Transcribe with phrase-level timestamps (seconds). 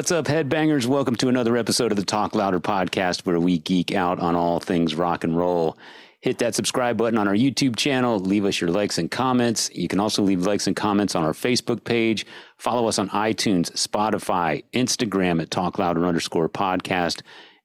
[0.00, 0.86] What's up, headbangers?
[0.86, 4.58] Welcome to another episode of the Talk Louder podcast where we geek out on all
[4.58, 5.76] things rock and roll.
[6.22, 8.18] Hit that subscribe button on our YouTube channel.
[8.18, 9.68] Leave us your likes and comments.
[9.74, 12.24] You can also leave likes and comments on our Facebook page.
[12.56, 17.20] Follow us on iTunes, Spotify, Instagram at Talk Louder underscore podcast.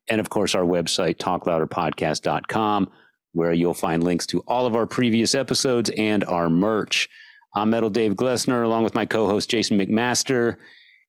[0.09, 2.91] And of course, our website, talklouderpodcast.com,
[3.31, 7.08] where you'll find links to all of our previous episodes and our merch.
[7.54, 10.58] I'm Metal Dave Glessner, along with my co host, Jason McMaster.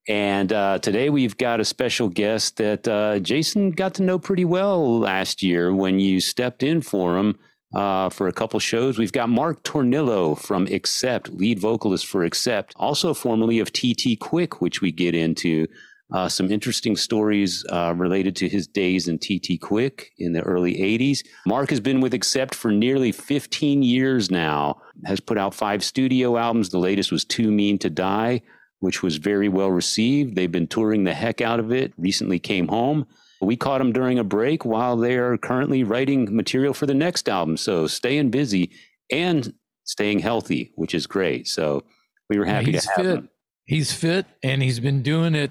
[0.08, 4.44] And uh, today we've got a special guest that uh, Jason got to know pretty
[4.44, 7.38] well last year when you stepped in for him
[7.74, 8.98] uh, for a couple shows.
[8.98, 14.60] We've got Mark Tornillo from Accept, lead vocalist for Accept, also formerly of TT Quick,
[14.60, 15.66] which we get into.
[16.14, 20.76] Uh, some interesting stories uh, related to his days in TT Quick in the early
[20.76, 21.26] 80s.
[21.46, 26.36] Mark has been with Accept for nearly 15 years now, has put out five studio
[26.36, 26.68] albums.
[26.68, 28.40] The latest was Too Mean to Die
[28.80, 30.34] which was very well received.
[30.36, 33.06] They've been touring the heck out of it, recently came home.
[33.40, 37.28] We caught them during a break while they are currently writing material for the next
[37.28, 37.56] album.
[37.56, 38.70] So staying busy
[39.10, 39.52] and
[39.84, 41.46] staying healthy, which is great.
[41.46, 41.84] So
[42.28, 43.06] we were happy yeah, to have fit.
[43.06, 43.28] him.
[43.64, 45.50] He's fit and he's been doing it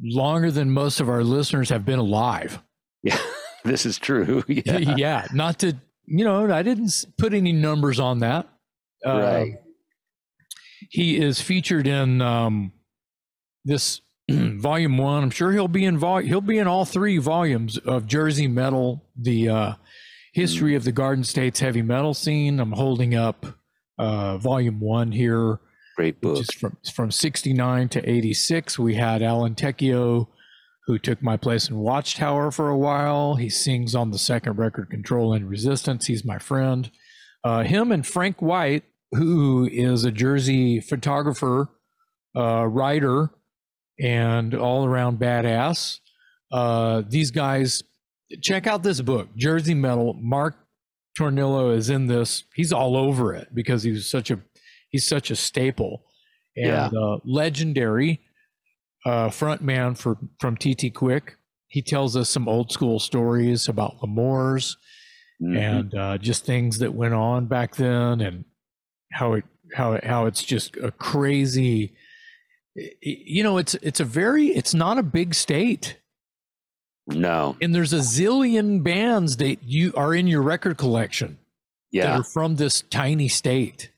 [0.00, 2.62] longer than most of our listeners have been alive.
[3.02, 3.18] Yeah,
[3.64, 4.44] this is true.
[4.48, 4.78] Yeah.
[4.96, 5.26] yeah.
[5.32, 5.76] Not to,
[6.06, 8.48] you know, I didn't put any numbers on that.
[9.04, 9.54] Uh, right.
[10.92, 12.70] He is featured in um,
[13.64, 15.22] this volume one.
[15.22, 19.02] I'm sure he'll be in vol- he'll be in all three volumes of Jersey Metal,
[19.16, 19.72] the uh,
[20.34, 22.60] history of the Garden State's heavy metal scene.
[22.60, 23.46] I'm holding up
[23.98, 25.60] uh, volume one here.
[25.96, 26.36] Great book.
[26.36, 28.78] Which is from from 69 to 86.
[28.78, 30.28] We had Alan Tecchio,
[30.86, 33.36] who took my place in Watchtower for a while.
[33.36, 36.08] He sings on the second record, Control and Resistance.
[36.08, 36.90] He's my friend.
[37.42, 41.68] Uh, him and Frank White who is a Jersey photographer,
[42.36, 43.30] uh, writer,
[44.00, 46.00] and all around badass.
[46.50, 47.82] Uh, these guys,
[48.42, 50.14] check out this book, Jersey Metal.
[50.14, 50.56] Mark
[51.18, 52.44] Tornillo is in this.
[52.54, 54.40] He's all over it because he's such a
[54.88, 56.04] he's such a staple
[56.56, 56.98] and yeah.
[56.98, 58.20] uh, legendary
[59.04, 61.36] uh, front man for from TT Quick.
[61.68, 64.76] He tells us some old school stories about L'Amour's
[65.42, 65.56] mm-hmm.
[65.56, 68.44] and uh, just things that went on back then and
[69.12, 71.92] how it how it, how it's just a crazy
[72.74, 75.98] you know it's it's a very it's not a big state.
[77.08, 77.56] No.
[77.60, 81.38] And there's a zillion bands that you are in your record collection
[81.90, 82.04] yeah.
[82.04, 83.90] that are from this tiny state.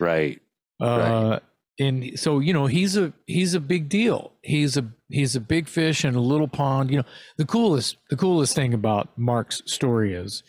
[0.00, 0.40] Right.
[0.80, 0.86] Uh
[1.30, 1.42] right.
[1.78, 4.32] and so you know he's a he's a big deal.
[4.42, 6.90] He's a he's a big fish in a little pond.
[6.90, 10.42] You know the coolest the coolest thing about mark's story is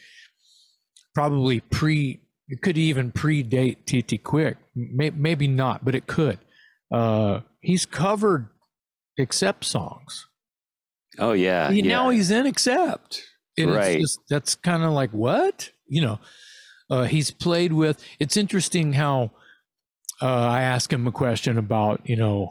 [1.15, 2.19] probably pre
[2.49, 4.57] it could even predate TT Quick.
[4.75, 6.39] maybe not, but it could.
[6.91, 8.49] Uh, he's covered
[9.19, 10.27] Accept songs.
[11.19, 11.89] Oh yeah, he, yeah.
[11.89, 13.21] Now he's in Accept.
[13.57, 13.99] And right.
[13.99, 16.19] Just, that's kind of like what you know.
[16.89, 18.03] Uh, he's played with.
[18.19, 19.31] It's interesting how
[20.21, 22.49] uh, I asked him a question about you know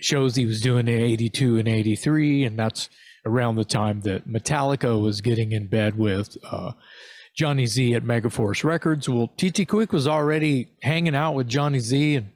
[0.00, 2.88] shows he was doing in '82 and '83, and that's
[3.26, 6.72] around the time that Metallica was getting in bed with uh,
[7.36, 9.08] Johnny Z at Megaforce Records.
[9.08, 12.30] Well, TT Quick was already hanging out with Johnny Z and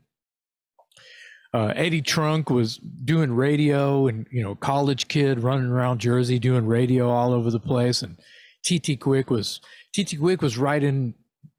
[1.53, 6.67] uh, Eddie Trunk was doing radio and, you know, college kid running around Jersey doing
[6.67, 8.03] radio all over the place.
[8.03, 8.19] And
[8.63, 9.61] TT Quick was,
[9.93, 11.15] TT Quick was writing,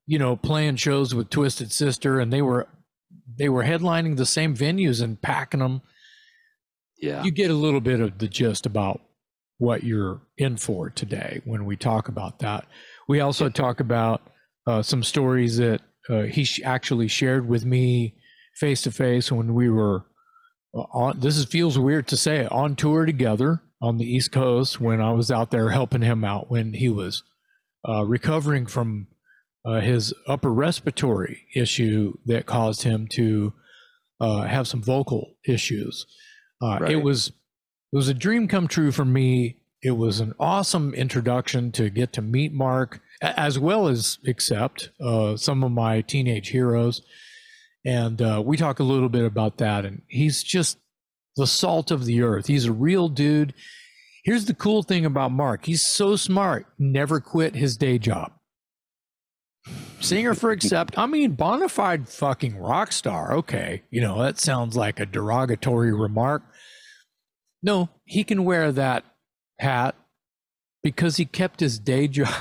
[0.06, 2.68] you know, playing shows with Twisted Sister and they were,
[3.38, 5.81] they were headlining the same venues and packing them.
[7.02, 7.23] Yeah.
[7.23, 9.02] You get a little bit of the gist about
[9.58, 12.66] what you're in for today when we talk about that.
[13.11, 14.22] We also talk about
[14.66, 18.16] uh, some stories that uh, he sh- actually shared with me
[18.55, 20.05] face to face when we were
[20.73, 21.19] uh, on.
[21.19, 25.01] This is, feels weird to say it, on tour together on the East Coast when
[25.01, 27.23] I was out there helping him out when he was
[27.85, 29.08] uh, recovering from
[29.66, 33.52] uh, his upper respiratory issue that caused him to
[34.22, 36.05] uh, have some vocal issues.
[36.63, 36.91] Right.
[36.91, 41.72] It was it was a dream come true for me it was an awesome introduction
[41.73, 47.01] to get to meet Mark, as well as accept uh, some of my teenage heroes.
[47.83, 49.85] And uh, we talk a little bit about that.
[49.85, 50.78] And he's just
[51.35, 52.47] the salt of the earth.
[52.47, 53.53] He's a real dude.
[54.23, 58.34] Here's the cool thing about Mark he's so smart, never quit his day job.
[59.99, 60.95] Singer for Accept.
[60.97, 63.34] I mean, bona fide fucking rock star.
[63.34, 63.81] Okay.
[63.89, 66.43] You know, that sounds like a derogatory remark.
[67.63, 69.05] No, he can wear that
[69.61, 69.96] hat
[70.84, 72.34] because he kept his day job.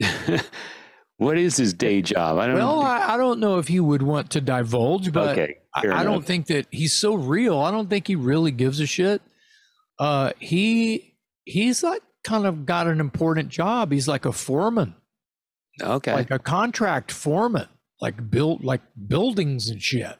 [1.18, 2.38] what is his day job?
[2.38, 2.82] I don't well, know.
[2.82, 6.24] I, I, don't know if he would want to divulge, but okay, I, I, don't
[6.24, 7.58] think that he's so real.
[7.58, 9.22] I don't think he really gives a shit.
[9.98, 11.14] Uh, he
[11.44, 13.92] he's like kind of got an important job.
[13.92, 14.94] He's like a foreman,
[15.80, 16.12] Okay.
[16.12, 17.68] like a contract foreman,
[18.00, 20.16] like built like buildings and shit.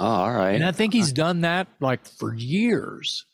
[0.00, 0.54] oh, all right.
[0.54, 3.24] And I think he's done that like for years.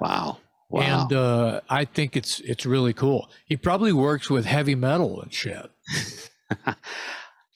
[0.00, 0.38] wow.
[0.70, 1.02] Wow.
[1.02, 3.28] And uh, I think it's it's really cool.
[3.46, 5.68] He probably works with heavy metal and shit.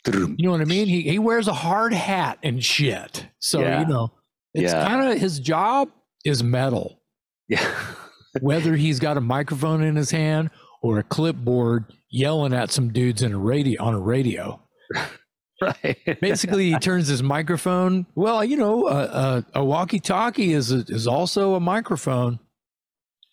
[0.07, 0.87] You know what I mean?
[0.87, 3.27] He he wears a hard hat and shit.
[3.39, 3.81] So Yeah.
[3.81, 4.13] you know,
[4.53, 4.87] it's Yeah.
[4.87, 5.89] kind of his job
[6.25, 7.01] is metal.
[7.49, 7.75] yeah.
[8.41, 10.51] Whether he's got a microphone in his hand
[10.83, 14.61] or a clipboard yelling at some dudes in a radio on a radio.
[15.63, 15.97] right.
[16.21, 18.07] Basically, he turns his microphone.
[18.17, 22.41] Well, you know, a, a, a walkie-talkie is a, is also a microphone.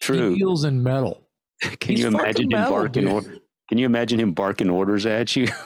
[0.01, 0.31] True.
[0.31, 1.21] He deals in metal.
[1.61, 3.07] Can He's you imagine him metal, barking?
[3.07, 3.21] Or,
[3.69, 5.47] can you imagine him barking orders at you?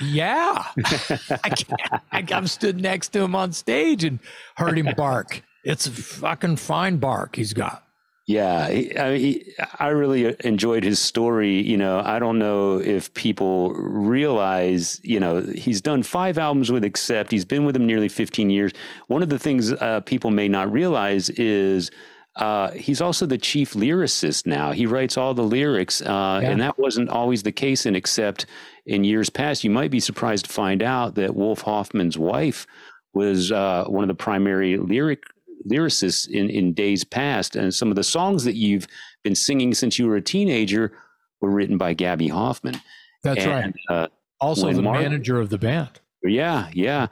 [0.00, 4.18] Yeah, I can't, I, I've stood next to him on stage and
[4.56, 5.42] heard him bark.
[5.64, 7.84] It's a fucking fine bark he's got.
[8.26, 11.60] Yeah, he, I, he, I really enjoyed his story.
[11.62, 16.84] You know, I don't know if people realize, you know, he's done five albums with
[16.84, 17.30] Accept.
[17.30, 18.72] He's been with them nearly 15 years.
[19.08, 21.90] One of the things uh, people may not realize is
[22.36, 24.72] uh, he's also the chief lyricist now.
[24.72, 26.50] He writes all the lyrics, uh, Yeah.
[26.50, 28.46] and that wasn't always the case And except
[28.86, 29.64] in years past.
[29.64, 32.66] You might be surprised to find out that Wolf Hoffman's wife
[33.14, 35.22] was uh, one of the primary lyric
[35.70, 37.56] lyricists in, in days past.
[37.56, 38.86] And some of the songs that you've
[39.22, 40.92] been singing since you were a teenager
[41.40, 42.80] were written by Gabby Hoffman.
[43.22, 43.64] That's right.
[43.64, 44.08] and, Uh,
[44.40, 45.88] Also, the manager of the band.
[46.22, 47.06] yeah, yeah.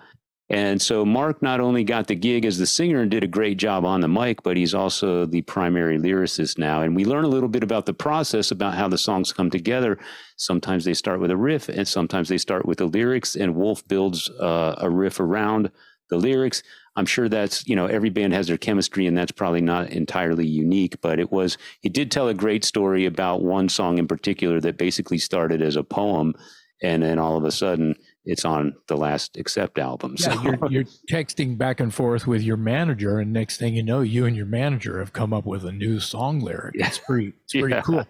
[0.53, 3.57] And so Mark not only got the gig as the singer and did a great
[3.57, 6.83] job on the mic, but he's also the primary lyricist now.
[6.83, 9.99] And we learn a little bit about the process, about how the songs come together.
[10.37, 13.35] Sometimes they start with a riff, and sometimes they start with the lyrics.
[13.35, 15.71] And Wolf builds uh, a riff around
[16.11, 16.63] the lyrics.
[16.97, 20.47] I'm sure that's you know every band has their chemistry, and that's probably not entirely
[20.47, 21.01] unique.
[21.01, 24.77] But it was he did tell a great story about one song in particular that
[24.77, 26.35] basically started as a poem,
[26.83, 30.17] and then all of a sudden it's on the last Accept album.
[30.17, 33.83] So Yeah, you're, you're texting back and forth with your manager, and next thing you
[33.83, 36.75] know, you and your manager have come up with a new song lyric.
[36.79, 36.87] Yeah.
[36.89, 37.83] It's pretty, it's pretty Yeah.
[37.83, 38.07] cool.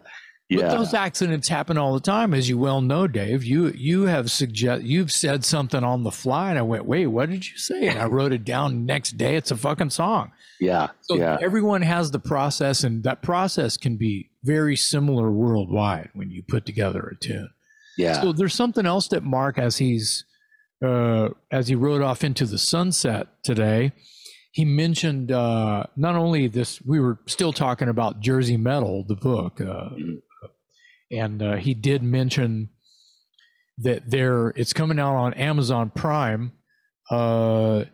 [0.50, 3.42] But yeah, those accidents happen all the time, as you well know, Dave.
[3.42, 7.30] You you have suggest you've said something on the fly, and I went, "Wait, what
[7.30, 8.84] did you say?" And I wrote it down.
[8.84, 10.32] Next day, it's a fucking song.
[10.60, 16.10] yeah, So yeah, everyone has the process, and that process can be very similar worldwide
[16.12, 17.48] when you put together a tune.
[18.02, 18.20] Yeah.
[18.20, 20.24] So there's something else that Mark, as he's
[20.84, 23.92] uh, as he rode off into the sunset today,
[24.52, 26.82] he mentioned uh, not only this.
[26.82, 29.90] We were still talking about Jersey Metal, the book, uh,
[31.10, 32.70] and uh, he did mention
[33.78, 36.52] that there it's coming out on Amazon Prime.
[37.10, 37.84] Uh,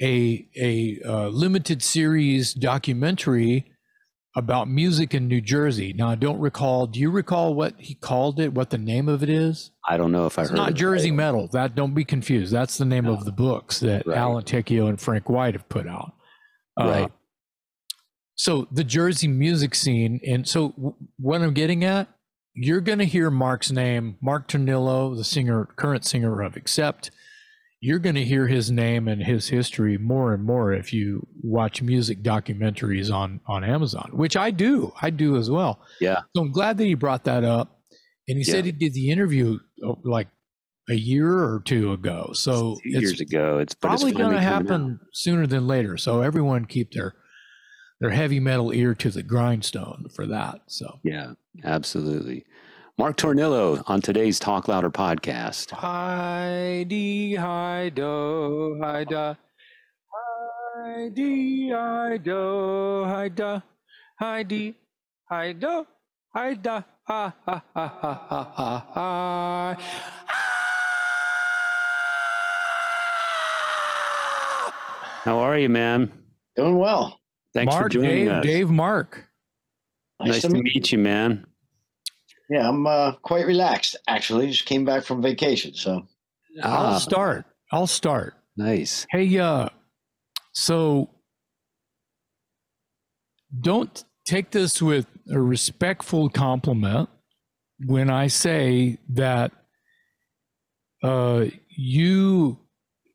[0.00, 3.72] a a uh, limited series documentary
[4.38, 5.92] about music in New Jersey.
[5.92, 6.86] Now I don't recall.
[6.86, 8.54] Do you recall what he called it?
[8.54, 9.70] What the name of it is?
[9.86, 10.74] I don't know if I It's heard not.
[10.74, 11.48] Jersey Metal.
[11.52, 12.52] That don't be confused.
[12.52, 14.16] That's the name of the books that Right.
[14.16, 16.12] Alan Tecchio and Frank White have put out.
[16.80, 17.12] Uh, Right.
[18.36, 22.08] So the Jersey music scene, and so w- what I'm getting at,
[22.54, 27.10] you're going to hear Mark's name, Mark Tornillo, the singer, current singer of Accept.
[27.80, 31.80] You're going to hear his name and his history more and more if you watch
[31.80, 34.92] music documentaries on on Amazon, which I do.
[35.00, 35.80] I do as well.
[36.00, 36.22] Yeah.
[36.34, 37.80] So I'm glad that he brought that up.
[38.26, 40.28] And he said he did the interview oh, like
[40.90, 42.30] a year or two ago.
[42.34, 43.58] So Two years ago.
[43.58, 45.96] It's probably going to happen sooner than later.
[45.96, 47.14] So everyone keep their
[48.00, 50.60] their heavy metal ear to the grindstone for that.
[50.66, 51.32] So Yeah,
[51.64, 52.44] absolutely.
[52.98, 55.70] Mark Tornillo on today's Talk Louder podcast.
[55.70, 59.36] Heidi, Hido, Hida.
[60.76, 63.62] Heidi, Hido, Hida.
[64.18, 64.74] Heidi,
[65.30, 65.86] Hido,
[66.34, 66.84] Hida.
[67.04, 69.76] Ha, ha, ha, ha, ha, ha, ha.
[75.22, 76.10] How are you, man?
[76.56, 77.20] Doing well.
[77.54, 78.44] Thanks Mark, for joining Dave, us.
[78.44, 79.24] Dave, Mark.
[80.20, 81.46] nice to meet you, man.
[82.48, 84.48] Yeah, I'm uh, quite relaxed actually.
[84.50, 86.06] Just came back from vacation, so
[86.62, 87.44] I'll Ah, start.
[87.72, 88.34] I'll start.
[88.56, 89.06] nice.
[89.10, 89.68] Hey, uh,
[90.52, 91.10] so
[93.60, 97.08] don't take this with a respectful compliment
[97.86, 99.52] when I say that
[101.02, 102.58] uh, you,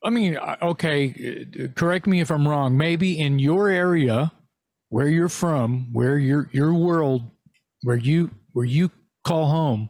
[0.04, 2.78] I mean, okay, correct me if I'm wrong.
[2.78, 4.32] Maybe in your area,
[4.90, 7.24] where you're from, where your your world,
[7.82, 8.90] where you where you
[9.24, 9.90] call home,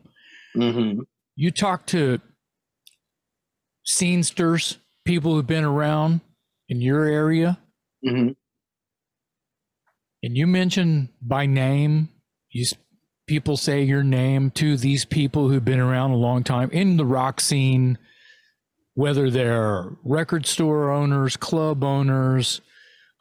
[0.55, 0.99] Mhm.
[1.35, 2.19] you talk to
[3.85, 6.21] scenesters, people who've been around
[6.69, 7.59] in your area,
[8.05, 8.35] Mhm.
[10.23, 12.09] and you mention by name,
[12.49, 12.65] you
[13.25, 17.05] people say your name to these people who've been around a long time in the
[17.05, 17.97] rock scene,
[18.95, 22.59] whether they're record store owners, club owners,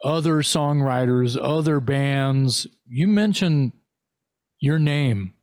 [0.03, 2.67] other songwriters, other bands.
[2.85, 3.71] You mention
[4.59, 5.33] your name,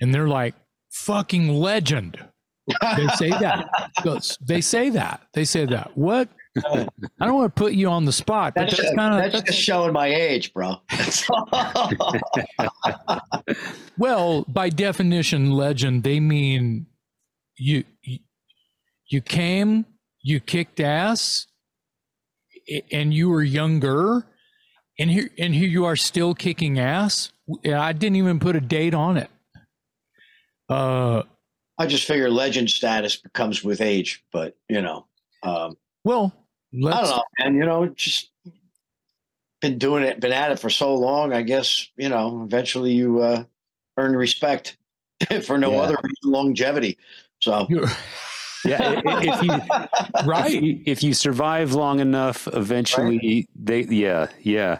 [0.00, 0.54] and they're like,
[0.90, 2.18] fucking legend.
[2.96, 3.68] They say that.
[4.40, 5.22] they say that.
[5.34, 5.96] They say that.
[5.96, 6.28] What?
[6.56, 6.86] I
[7.20, 9.34] don't want to put you on the spot, but That's, that's just, kind of that's,
[9.34, 10.76] that's, just showing my age, bro.
[13.98, 16.02] well, by definition, legend.
[16.02, 16.86] They mean
[17.56, 18.18] you you,
[19.06, 19.86] you came,
[20.22, 21.46] you kicked ass,
[22.90, 24.26] and you were younger,
[24.98, 27.30] and here and here you are still kicking ass.
[27.64, 29.30] I didn't even put a date on it.
[30.70, 31.22] Uh,
[31.78, 35.06] I just figure legend status comes with age, but you know,
[35.42, 36.32] um, well,
[36.72, 38.30] I let's don't know, and you know, just
[39.60, 41.32] been doing it, been at it for so long.
[41.32, 43.44] I guess you know, eventually you uh,
[43.96, 44.76] earn respect
[45.44, 45.78] for no Yeah.
[45.80, 46.98] other reason, longevity.
[47.40, 47.66] So
[48.64, 50.82] Yeah, i- i- if you right.
[50.86, 54.78] if you survive long enough, eventually they yeah yeah.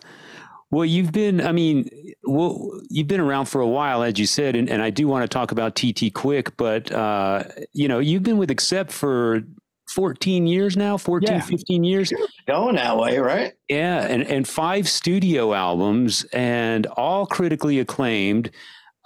[0.71, 1.89] Well, you've been I mean,
[2.31, 5.25] well, you've been around for a while, as you said, and, and I do want
[5.25, 9.43] to talk about TT Quick, but uh, you know, you've been with Accept for
[9.89, 11.41] 14 years now, 14, Yeah.
[11.41, 12.13] 15 years.
[12.47, 13.53] going that way, right?
[13.69, 18.51] Yeah, and, and five studio albums and all critically acclaimed.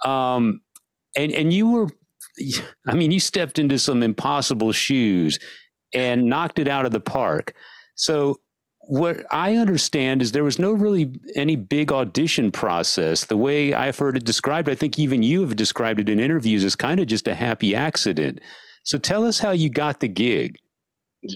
[0.03, 0.61] Um,
[1.17, 1.87] and and you were,
[2.87, 5.39] I mean, you stepped into some impossible shoes
[5.93, 7.53] and knocked it out of the park.
[7.95, 8.39] So
[8.87, 13.25] what I understand is there was no really any big audition process.
[13.25, 16.63] The way I've heard it described, I think even you have described it in interviews
[16.63, 18.39] is kind of just a happy accident.
[18.83, 20.57] So tell us how you got the gig.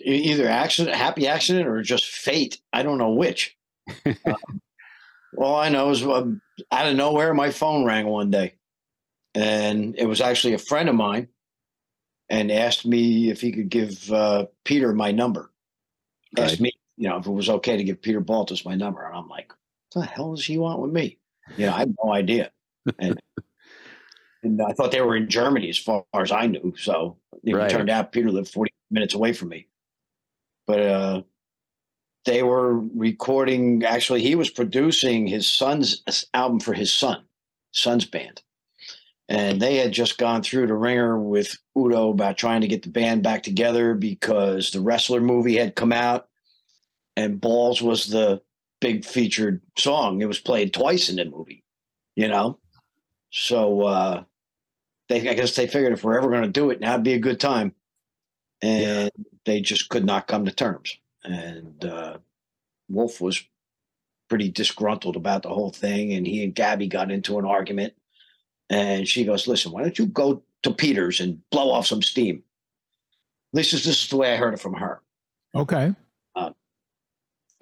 [0.03, 2.61] Either accident, happy accident, or just fate.
[2.71, 3.55] I don't know which.
[4.25, 4.61] Um,
[5.37, 6.41] all I know is um,
[6.71, 8.55] out of nowhere, my phone rang one day,
[9.35, 11.27] and it was actually a friend of mine,
[12.29, 15.51] and asked me if he could give uh, Peter my number.
[16.35, 19.15] Asked me, you know, if it was okay to give Peter Baltes my number, and
[19.15, 19.53] I'm like,
[19.93, 21.17] "What the hell does he want with me?"
[21.55, 22.51] You know, I had no idea,
[22.99, 23.17] and,
[24.43, 26.75] and I thought they were in Germany as far as I knew.
[26.77, 27.69] So it Right.
[27.69, 29.67] turned out Peter lived 40 minutes away from me,
[30.67, 31.21] but uh,
[32.25, 33.85] they were recording.
[33.85, 36.03] Actually, he was producing his son's
[36.33, 37.23] album for his son,
[37.71, 38.41] son's band,
[39.29, 42.89] and they had just gone through the ringer with Udo about trying to get the
[42.89, 46.27] band back together because the wrestler movie had come out,
[47.19, 48.41] and Balls was the
[48.79, 50.21] big featured song.
[50.21, 51.65] It was played twice in the movie,
[52.15, 52.59] you know.
[53.29, 54.23] So uh,
[55.09, 57.13] they, I guess, they figured if we're ever going to do it, now would be
[57.13, 57.75] a good time,
[58.61, 59.11] and
[59.45, 60.97] they just could not come to terms.
[61.25, 62.19] And uh,
[62.87, 63.43] Wolf was
[64.29, 67.95] pretty disgruntled about the whole thing, and he and Gabby got into an argument.
[68.69, 72.43] And she goes, "Listen, why don't you go to Peters and blow off some steam?"
[73.51, 75.01] This is, this this is the way I heard it from her.
[75.53, 75.93] Okay.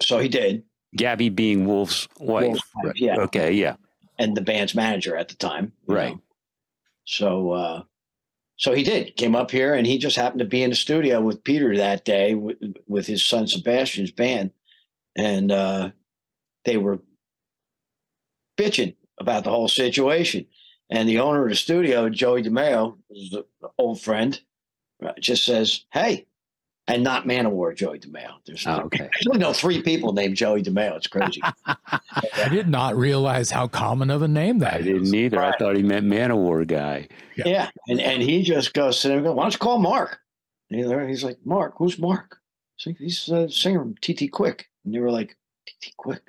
[0.02, 0.64] So he did.
[0.96, 2.46] Gabby being Wolf's wife.
[2.46, 3.16] Wolf's wife, yeah.
[3.20, 3.52] Okay.
[3.52, 3.76] Yeah.
[4.18, 5.72] and the band's manager at the time.
[5.86, 6.14] Right.
[6.14, 6.22] know.
[7.04, 7.82] So, uh,
[8.56, 11.20] so he did came up here, and he just happened to be in the studio
[11.20, 14.50] with Peter that day with, with his son Sebastian's band,
[15.16, 15.90] and uh,
[16.64, 17.00] they were
[18.58, 20.46] bitching about the whole situation.
[20.90, 23.44] And the owner of the studio, Joey DeMeo, who's an
[23.78, 24.40] old friend,
[25.04, 26.26] uh, just says, "Hey."
[26.88, 28.36] And not Manowar, Joey DeMeo.
[28.46, 29.04] There's Oh, okay.
[29.14, 30.96] I only know three people named Joey DeMeo.
[30.96, 31.42] It's crazy.
[31.66, 34.84] I did not realize how common of a name that I is.
[34.86, 35.38] didn't either.
[35.42, 37.08] I thought he meant Manowar guy.
[37.36, 37.46] Yeah.
[37.46, 37.70] Yeah.
[37.88, 40.18] And and he just goes to them and goes, Why don't you call Mark?
[40.70, 42.38] And he's he's like, Mark, who's Mark?
[42.76, 44.68] So he's a singer from TT Quick.
[44.84, 46.22] And they were like, TT Quick.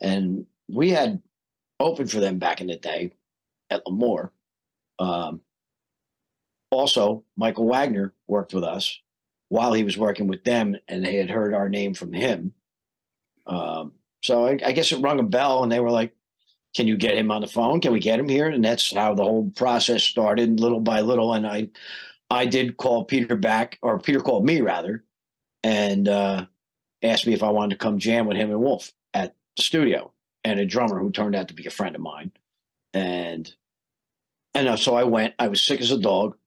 [0.00, 1.20] And we had
[1.78, 3.12] opened for them back in the day
[3.68, 4.32] at L'Amour.
[4.98, 5.40] Um,
[6.70, 8.98] also, Michael Wagner worked with us
[9.52, 12.54] while he was working with them, and they had heard our name from him.
[13.46, 13.92] Um,
[14.22, 16.14] so I, I guess it rung a bell, and they were like,
[16.74, 17.82] can you get him on the phone?
[17.82, 18.48] Can we get him here?
[18.48, 21.34] And that's how the whole process started, little by little.
[21.34, 21.68] And I,
[22.30, 25.04] I did call Peter back, or Peter called me rather,
[25.62, 26.46] and uh,
[27.02, 30.14] asked me if I wanted to come jam with him and Wolf at the studio,
[30.44, 32.32] and a drummer who turned out to be a friend of mine.
[32.94, 33.54] And
[34.54, 35.34] and uh, so I went.
[35.38, 36.38] I was sick as a dog.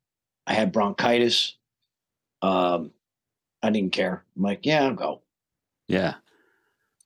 [0.48, 1.56] I had bronchitis.
[2.42, 2.92] Um,
[3.66, 4.24] I didn't care.
[4.36, 5.22] I'm like, yeah, I'll go.
[5.88, 6.16] Yeah.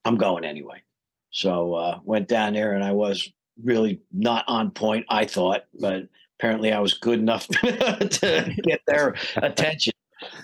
[0.04, 0.82] I'm going anyway.
[1.32, 3.32] So uh, went down there, and I was
[3.64, 5.06] really not on point.
[5.10, 9.94] I thought, but apparently I was good enough to get their attention.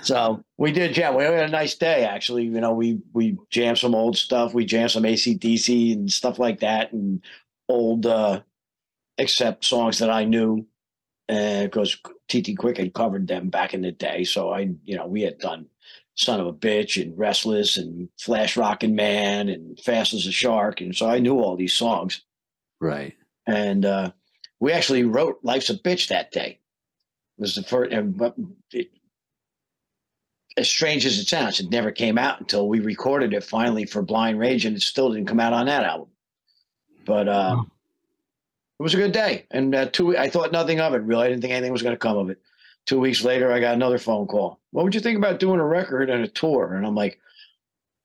[0.04, 1.16] so we did jam.
[1.16, 2.44] We had a nice day actually.
[2.44, 4.54] You know, we we jammed some old stuff.
[4.54, 7.22] We jammed some ACDC and stuff like that, and
[7.68, 8.42] old uh
[9.18, 10.68] Accept songs that I knew,
[11.30, 14.26] and because TT Quick had covered them back in the day.
[14.26, 15.68] So I, you know, we had done
[16.16, 20.82] "Son of a Bitch" and "Restless" and "Flash Rockin' Man" and "Fast as a Shark,"
[20.82, 22.22] and so I knew all these songs.
[22.82, 23.16] Right.
[23.48, 24.12] And uh,
[24.60, 26.60] we actually wrote "Life's a Bitch" that day.
[27.38, 28.36] It was the first, and but
[28.72, 28.90] it,
[30.58, 34.02] as strange as it sounds, it never came out until we recorded it finally for
[34.02, 36.08] Blind Rage, and it still didn't come out on that album.
[37.06, 37.64] But uh,
[38.80, 40.18] it was a good day, and uh, two.
[40.18, 41.02] I thought nothing of it.
[41.02, 42.40] Really, I didn't think anything was going to come of it.
[42.86, 44.60] Two weeks later, I got another phone call.
[44.72, 46.76] What would you think about doing a record and a tour?
[46.76, 47.20] And I'm like,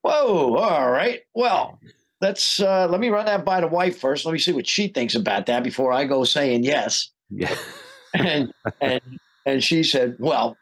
[0.03, 1.21] "Whoa, all right.
[1.35, 1.79] Well,
[2.23, 4.25] let's uh, let me run that by the wife first.
[4.25, 7.55] Let me see what she thinks about that before I go saying yes." Yeah.
[8.15, 9.01] and and
[9.45, 10.57] and she said, "Well,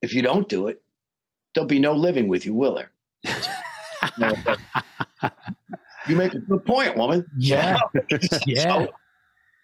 [0.00, 0.80] if you don't do it,
[1.54, 2.90] there'll be no living with you, will there?"
[6.08, 7.26] you make a good point, woman.
[7.38, 7.78] Yeah.
[8.10, 8.62] So- Yeah.
[8.86, 8.88] so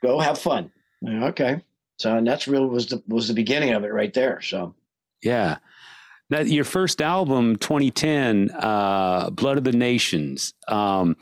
[0.03, 0.71] go have fun.
[1.07, 1.63] Okay.
[2.01, 4.41] So and that's real was the was the beginning of it right there.
[4.41, 4.75] So
[5.23, 5.59] Yeah.
[6.31, 10.55] Now, your first album, 2010, uh, Blood of the Nations.
[10.69, 11.17] Um,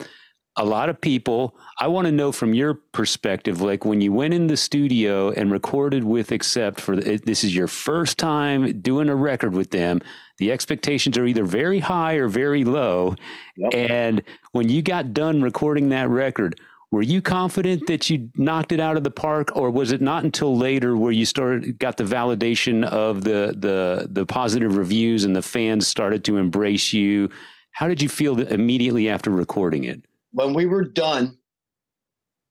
[0.55, 4.33] a lot of people, I want to know from your perspective, like when you went
[4.33, 9.09] in the studio and recorded with Accept for the, this is your first time doing
[9.09, 10.01] a record with them.
[10.37, 13.15] The expectations are either very high or very low.
[13.57, 13.73] Yep.
[13.73, 14.21] And
[14.51, 16.59] when you got done recording that record,
[16.91, 20.23] were you confident that you knocked it out of the park, or was it not
[20.23, 25.35] until later where you started got the validation of the the the positive reviews and
[25.35, 27.29] the fans started to embrace you?
[27.71, 30.03] How did you feel immediately after recording it?
[30.31, 31.37] when we were done,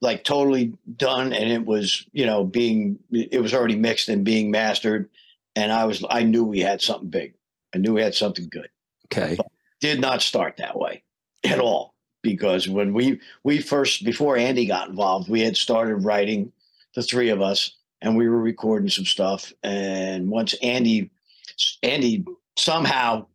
[0.01, 4.51] like totally done, and it was, you know, being it was already mixed and being
[4.51, 5.09] mastered,
[5.57, 7.35] and I was I knew we had something big.
[7.75, 8.69] I knew we had something good.
[9.07, 9.39] Okay,
[9.81, 11.03] Did not start that way
[11.45, 11.95] at all.
[12.29, 16.53] Because when we we first before Andy got involved, we had started writing
[16.95, 19.53] the three of us and we were recording some stuff.
[19.63, 21.11] And once Andy
[21.83, 22.25] Andy
[22.57, 23.27] somehow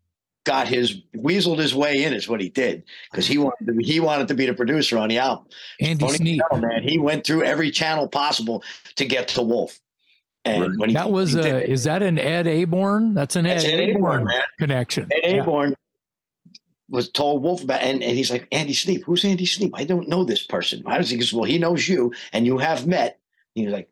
[0.46, 4.00] got his weaseled his way in is what he did because he wanted to, he
[4.00, 5.46] wanted to be the producer on the album.
[5.80, 6.42] Andy Sneap.
[6.56, 8.64] man, he went through every channel possible
[8.96, 9.80] to get to Wolf.
[10.46, 13.14] And when he That was he a, did- uh, is that an Ed Aborn?
[13.14, 15.10] That's an That's Ed, Ed Aborn, Aborn connection.
[15.24, 15.42] Ed Yeah.
[15.44, 15.76] Aborn
[16.94, 19.72] was told Wolf about, and, and he's like, Andy Sneap, who's Andy Sneap?
[19.76, 20.84] I don't know this person.
[20.86, 21.16] How does he?
[21.16, 23.20] He goes, well, he knows you, and you have met.
[23.56, 23.90] He was like,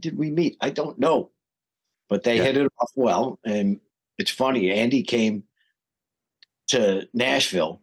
[0.00, 0.56] did we meet?
[0.62, 1.30] I don't know,
[2.08, 2.44] but they Yeah.
[2.44, 3.38] hit it off well.
[3.44, 3.80] And
[4.16, 5.44] it's funny, Andy came
[6.68, 7.82] to Nashville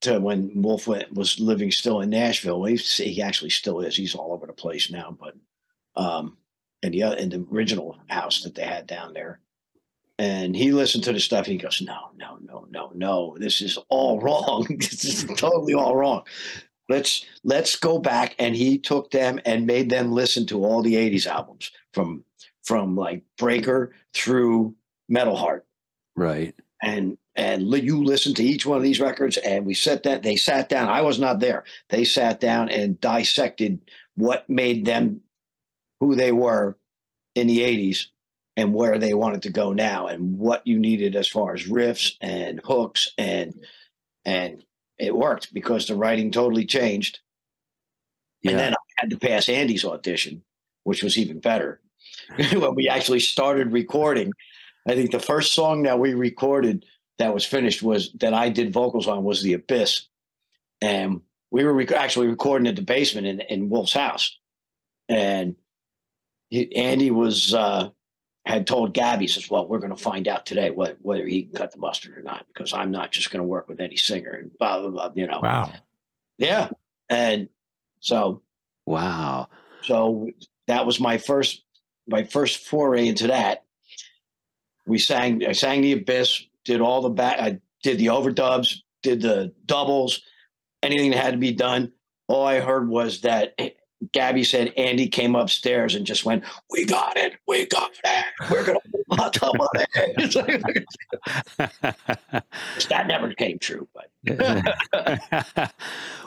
[0.00, 2.64] to when Wolf went, was living still in Nashville.
[2.64, 3.96] He, he actually still is.
[3.96, 5.34] He's all over the place now, but
[5.94, 6.38] um,
[6.82, 9.40] in the in the original house that they had down there.
[10.18, 11.46] And he listened to the stuff.
[11.46, 13.36] He goes, "No, no, no, no, no.
[13.38, 14.66] This is all wrong.
[14.68, 16.22] this is totally all wrong.
[16.88, 20.94] Let's let's go back." And he took them and made them listen to all the
[20.94, 22.24] '80s albums from
[22.64, 24.74] from like Breaker through
[25.08, 25.64] Metal Heart
[26.18, 26.54] right.
[26.82, 30.36] and and you listen to each one of these records and we sat that they
[30.36, 33.80] sat down i was not there they sat down and dissected
[34.16, 35.20] what made them
[36.00, 36.76] who they were
[37.34, 38.06] in the 80s
[38.58, 42.14] and where they wanted to go now and what you needed as far as riffs
[42.20, 43.54] and hooks and
[44.24, 44.64] and
[44.98, 47.20] it worked because the writing totally changed.
[48.42, 48.50] Yeah.
[48.50, 50.42] and then i had to pass andy's audition
[50.82, 51.80] which was even better.
[52.52, 54.32] When we actually started recording
[54.88, 56.84] i think the first song that we recorded
[57.18, 60.08] that was finished was that i did vocals on was the abyss.
[60.80, 64.36] And we were rec- actually recording at the basement in, in wolf's house.
[65.08, 65.56] And
[66.50, 67.90] he, andy was uh
[68.48, 71.52] had told gabby says well we're going to find out today what, whether he can
[71.52, 74.30] cut the mustard or not because i'm not just going to work with any singer
[74.30, 75.72] and blah blah blah you know Wow.
[76.38, 76.68] yeah
[77.08, 77.48] and
[78.00, 78.42] so
[78.86, 79.48] wow.
[79.82, 80.28] so
[80.66, 81.64] that was my first
[82.06, 83.64] my first foray into that.
[84.86, 89.20] We sang I sang the abyss, did all the back I did the overdubs, did
[89.20, 90.22] the doubles,
[90.82, 91.92] anything that had to be done.
[92.28, 93.54] All I heard was that
[94.12, 98.24] Gabby said Andy came upstairs and just went, We got it, we got it.
[98.50, 100.84] We're gonna top of it.
[102.88, 104.08] That never came true, but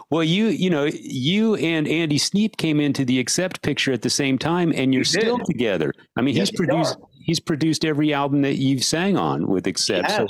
[0.09, 4.09] well, you you know you and Andy Sneap came into the Accept picture at the
[4.09, 5.93] same time, and you're still together.
[6.17, 7.07] I mean, Yes, he's produced are.
[7.23, 10.09] he's produced every album that you've sang on with Accept.
[10.11, 10.27] So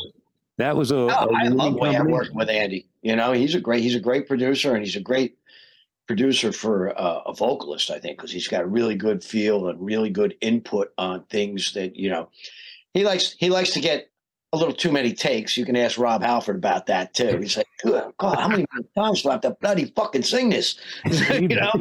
[0.57, 2.87] that was a, No, a I love way I working with Andy.
[3.01, 5.37] You know, he's a great he's a great producer and he's a great
[6.11, 7.89] producer for uh, a vocalist.
[7.89, 11.73] I think because he's got a really good feel and really good input on things
[11.73, 12.29] that you know.
[12.93, 14.09] he likes he likes to get
[14.51, 15.55] a little too many takes.
[15.55, 17.37] You can ask Rob Halford about that too.
[17.37, 18.65] He's like, "Good God, how many
[18.97, 20.75] times do I have to bloody fucking sing this?
[21.31, 21.71] you know,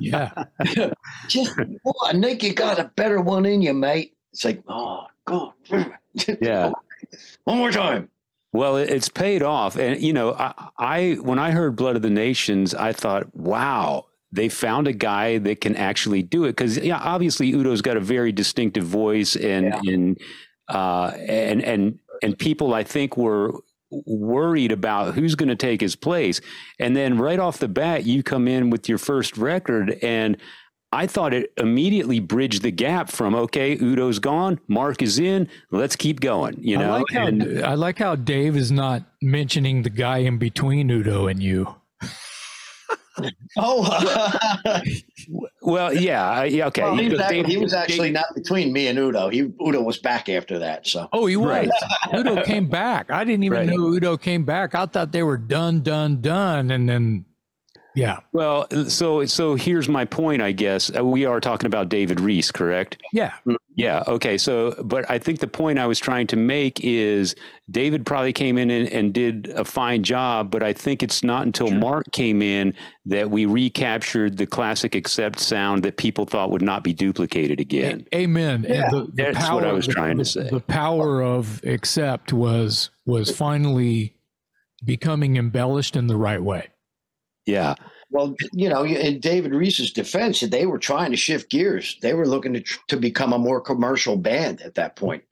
[0.00, 0.32] Yeah.
[1.28, 4.16] just boy, Nick, you got a better one in you, mate.
[4.32, 5.52] It's like, oh God,
[6.40, 6.72] Yeah.
[7.44, 8.08] one more time.
[8.56, 12.10] Well, it's paid off, and you know, I, I when I heard "Blood of the
[12.10, 16.98] Nations," I thought, "Wow, they found a guy that can actually do it." Because yeah,
[16.98, 19.80] obviously Udo's got a very distinctive voice, and Yeah.
[19.92, 20.18] and
[20.68, 23.52] uh, and and and people I think were
[23.90, 26.40] worried about who's going to take his place,
[26.78, 30.36] and then right off the bat, you come in with your first record and.
[30.96, 35.94] I thought it immediately bridged the gap from okay, Udo's gone, Mark is in, let's
[35.94, 36.56] keep going.
[36.58, 40.18] You know, I like how And- I like how Dave is not mentioning the guy
[40.18, 41.74] in between Udo and you.
[43.56, 43.80] Oh,
[45.62, 46.82] Well, yeah, yeah, okay.
[46.82, 49.28] well, he, was actually, he was actually not between me and Udo.
[49.30, 50.86] He Udo was back after that.
[50.86, 51.48] So Oh, he was.
[51.48, 51.70] Right.
[52.14, 53.10] Udo came back.
[53.10, 53.68] I didn't even Right.
[53.68, 54.74] know Udo came back.
[54.74, 57.24] I thought they were done, done, done, and then
[57.96, 60.42] yeah, well, so so here's my point.
[60.42, 63.02] I guess Uh, we are talking about David Reese, correct?
[63.12, 63.32] yeah,
[63.74, 64.04] Yeah.
[64.06, 64.38] Okay.
[64.38, 67.34] So, but I think the point I was trying to make is
[67.70, 71.44] David probably came in and, and did a fine job, but I think it's not
[71.46, 72.72] until Mark came in
[73.06, 78.06] that we recaptured the classic accept sound that people thought would not be duplicated again.
[78.12, 78.64] A- amen.
[78.64, 80.48] And Yeah, the, the that's power, what I was the- trying to say.
[80.48, 84.14] The power of accept was was finally
[84.84, 86.68] becoming embellished in the right way.
[87.46, 87.74] Yeah.
[88.10, 91.96] Well, you know, in David Reese's defense, they were trying to shift gears.
[92.02, 95.24] They were looking to tr- to become a more commercial band at that point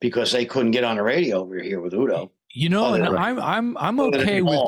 [0.00, 2.30] because they couldn't get on the radio over here with Udo.
[2.54, 3.06] You know, and.
[3.06, 4.60] I'm I'm I'm okay with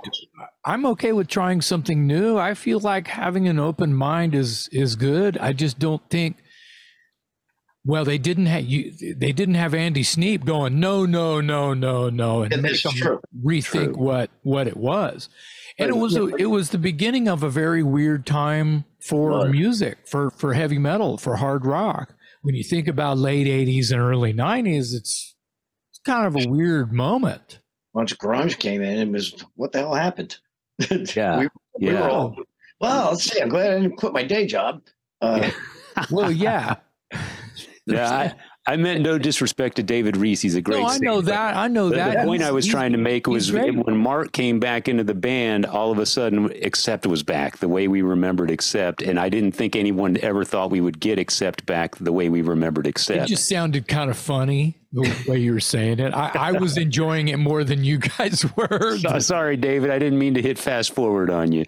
[0.65, 2.37] I'm okay with trying something new.
[2.39, 5.39] I feel like having an open mind is is good.
[5.39, 6.37] I just don't think.
[7.85, 8.93] Well, they didn't have you.
[9.17, 12.93] They didn't have Andy Sneap going no, no, no, no, no, and Yeah, make them
[12.93, 13.21] true.
[13.43, 13.95] rethink True.
[13.95, 15.31] what what it was.
[15.81, 19.51] And it was a, it was the beginning of a very weird time for Right.
[19.51, 22.15] music, for for heavy metal, for hard rock.
[22.43, 25.35] When you think about late '80s and early '90s, it's
[25.91, 27.61] it's kind of a weird moment.
[27.93, 30.37] Once grunge came in, it was what the hell happened?
[31.17, 31.39] Yeah.
[31.41, 31.49] we,
[31.81, 32.01] we Yeah.
[32.03, 32.37] were all,
[32.81, 33.41] well, let's see.
[33.41, 34.83] I'm glad I didn't quit my day job.
[35.21, 35.51] Uh,
[36.11, 36.77] Well, yeah.
[37.87, 38.11] Yeah.
[38.11, 38.35] I,
[38.67, 40.43] I meant no disrespect to David Reese.
[40.43, 41.57] He's a great no, I know singer, but- that.
[41.57, 42.19] I know The, that.
[42.21, 43.75] the point He's- I was trying to make was great.
[43.75, 47.69] when Mark came back into the band, all of a sudden, Accept was back the
[47.69, 49.01] way we remembered Accept.
[49.03, 52.43] And I didn't think anyone ever thought we would get Accept back the way we
[52.43, 53.17] remembered Except.
[53.17, 53.29] It Accept.
[53.31, 56.13] just sounded kind of funny the way you were saying it.
[56.15, 58.99] I, I was enjoying it more than you guys were.
[58.99, 59.91] So- sorry, David.
[59.91, 61.65] I didn't mean to hit fast forward on you.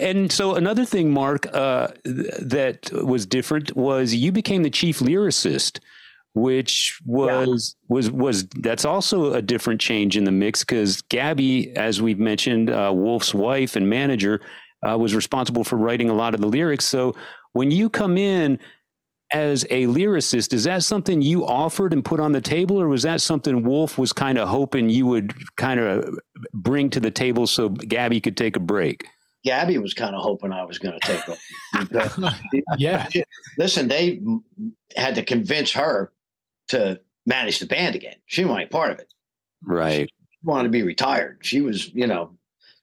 [0.00, 4.98] And so another thing, Mark, uh, th- that was different was you became the chief
[4.98, 5.80] lyricist,
[6.34, 12.02] which was was was that's also a different change in the mix because Gabby, as
[12.02, 14.40] we've mentioned, uh, Wolf's wife and manager,
[14.88, 16.84] uh, was responsible for writing a lot of the lyrics.
[16.84, 17.14] So
[17.52, 18.58] when you come in
[19.30, 23.02] as a lyricist, is that something you offered and put on the table, or was
[23.02, 26.18] that something Wolf was kind of hoping you would kind of
[26.52, 29.06] bring to the table so Gabby could take a break?
[29.44, 32.30] Gabby was kind of hoping I was going to take over.
[32.78, 33.06] Yeah.
[33.58, 34.20] listen, they
[34.96, 36.12] had to convince her
[36.68, 38.16] to manage the band again.
[38.26, 39.12] She didn't want part of it.
[39.62, 40.08] Right.
[40.08, 41.38] She wanted to be retired.
[41.42, 42.30] She was, you know,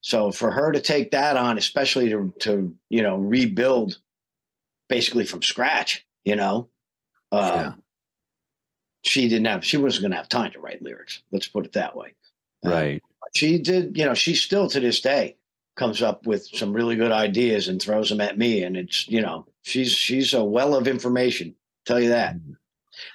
[0.01, 3.97] so for her to take that on, especially to, to you know, rebuild
[4.87, 6.69] basically from scratch, you know,
[7.31, 7.73] uh, Yeah.
[9.03, 11.21] she didn't have, she wasn't going to have time to write lyrics.
[11.31, 12.13] Let's put it that way.
[12.65, 13.03] Uh, Right.
[13.35, 15.37] she did, you know, she's still to this day
[15.75, 18.63] comes up with some really good ideas and throws them at me.
[18.63, 21.55] And it's, you know, she's, she's a well of information,
[21.85, 22.35] tell you that.
[22.35, 22.53] Mm-hmm.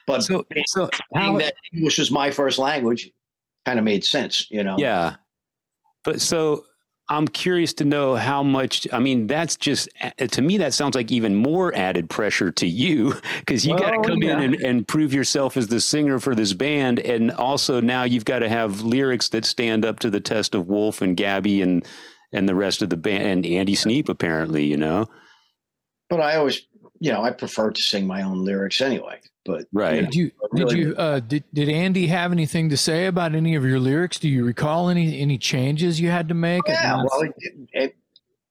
[0.07, 3.11] But So, so how, that English is my first language
[3.67, 4.77] kind of made sense, you know?
[4.79, 5.17] yeah.
[6.03, 6.65] But so
[7.09, 9.89] I'm curious to know how much, I mean, that's just,
[10.19, 14.09] to me, that sounds like even more added pressure to you because you got to
[14.09, 14.39] come yeah.
[14.39, 17.01] in and, and prove yourself as the singer for this band.
[17.01, 20.69] And also now you've got to have lyrics that stand up to the test of
[20.69, 21.87] Wolf and Gabby and,
[22.33, 25.07] and the rest of the band and Andy Sneap, apparently, you know?
[26.09, 26.63] But I always,
[27.01, 29.21] you know, I prefer to sing my own lyrics anyway.
[29.45, 30.01] But Right.
[30.05, 33.55] Did you did really- you uh, did did Andy have anything to say about any
[33.55, 34.19] of your lyrics?
[34.19, 36.63] Do you recall any any changes you had to make?
[36.67, 37.33] yeah, well, it,
[37.73, 37.97] it,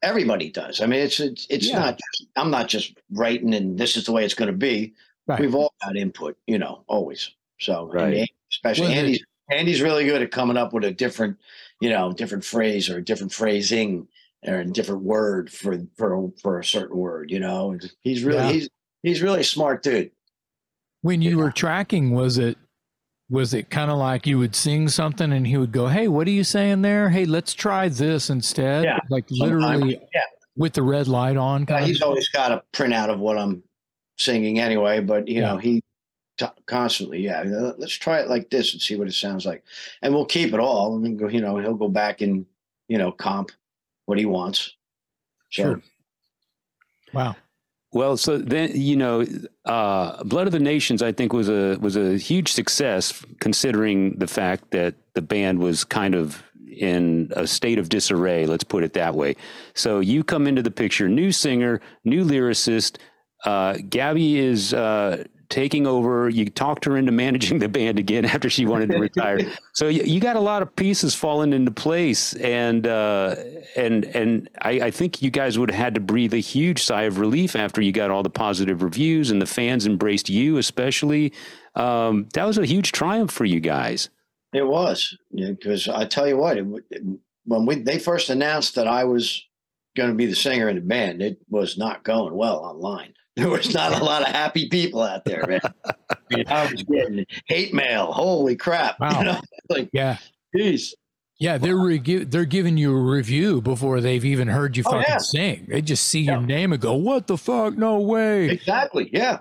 [0.02, 0.80] everybody does.
[0.82, 1.80] I mean, it's it's, it's Yeah.
[1.80, 1.98] not.
[1.98, 4.94] Just, I'm not just writing and this is the way it's going to be.
[5.28, 5.40] Right.
[5.42, 7.32] We've all got input, you know, always.
[7.60, 8.14] So, and Right.
[8.18, 11.38] Andy- especially Well, Andy's Andy's really good at coming up with a different,
[11.82, 14.08] you know, different phrase or a different phrasing
[14.46, 17.32] or a different word for for for a certain word.
[17.32, 18.52] You know, he's really Yeah.
[18.52, 18.70] he's
[19.04, 20.12] he's really a smart dude.
[21.02, 22.58] when you were tracking, was it
[23.30, 26.28] was it kind of like you would sing something and he would go, "Hey, what
[26.28, 27.10] are you saying there?
[27.10, 30.22] Hey, let's try this instead." Yeah, like literally yeah.
[30.56, 31.66] with the red light on.
[31.66, 31.88] Kind of?
[31.90, 33.64] he's always got a printout of what I'm
[34.20, 35.54] singing anyway, but you Yeah.
[35.54, 35.82] know, he
[36.38, 37.44] t- constantly, yeah,
[37.78, 39.64] let's try it like this and see what it sounds like.
[40.02, 40.96] And we'll keep it all.
[40.96, 42.46] And then go, you know, he'll go back and,
[42.88, 43.52] you know, comp
[44.06, 44.76] what he wants.
[45.52, 45.82] So, Sure.
[47.14, 47.36] Wow.
[47.96, 49.26] Well, so then you know,
[49.64, 54.28] uh, Blood of the Nations, I think was a was a huge success considering the
[54.28, 58.48] fact that the band was kind of in a state of disarray.
[58.48, 59.38] Let's put it that way.
[59.76, 62.98] So you come into the picture, new singer, new lyricist.
[63.46, 66.30] Uh, Gabby is uh, taking over.
[66.30, 69.40] You talked her into managing the band again after she wanted to retire.
[69.74, 73.36] So you, you got a lot of pieces falling into place, and uh,
[73.76, 77.04] and and I, I think you guys would have had to breathe a huge sigh
[77.04, 81.34] of relief after you got all the positive reviews and the fans embraced you, especially.
[81.76, 84.10] Um, that was a huge triumph for you guys.
[84.54, 87.04] It was because I tell you what, it, it,
[87.44, 89.44] when we they first announced that I was
[89.96, 93.15] going to be the singer in the band, it was not going well online.
[93.36, 95.60] There was not a lot of happy people out there, man.
[95.86, 98.12] I, mean, I was getting hate mail.
[98.12, 99.00] Holy crap!
[99.00, 99.10] Wow.
[99.20, 100.18] You know, like, Yeah.
[100.56, 100.96] geez.
[101.38, 105.06] Yeah, they're re- they're giving you a review before they've even heard you Oh, fucking
[105.10, 105.18] yeah.
[105.18, 105.66] sing.
[105.68, 107.78] They just see your name and go, "What the fuck?
[107.78, 109.10] No way!" Exactly.
[109.12, 109.40] Yeah.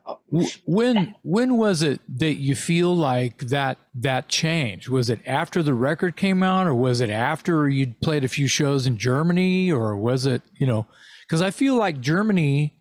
[0.66, 4.88] When when was it that you feel like that that changed?
[4.88, 8.48] Was it after the record came out, or was it after you'd played a few
[8.48, 10.88] shows in Germany, or was it you know?
[11.28, 12.74] Because I feel like Germany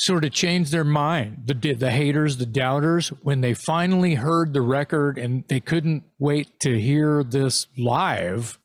[0.00, 1.42] sort of changed their mind.
[1.44, 6.58] The the haters, the doubters, when they finally heard the record and they couldn't wait
[6.60, 8.58] to hear this live.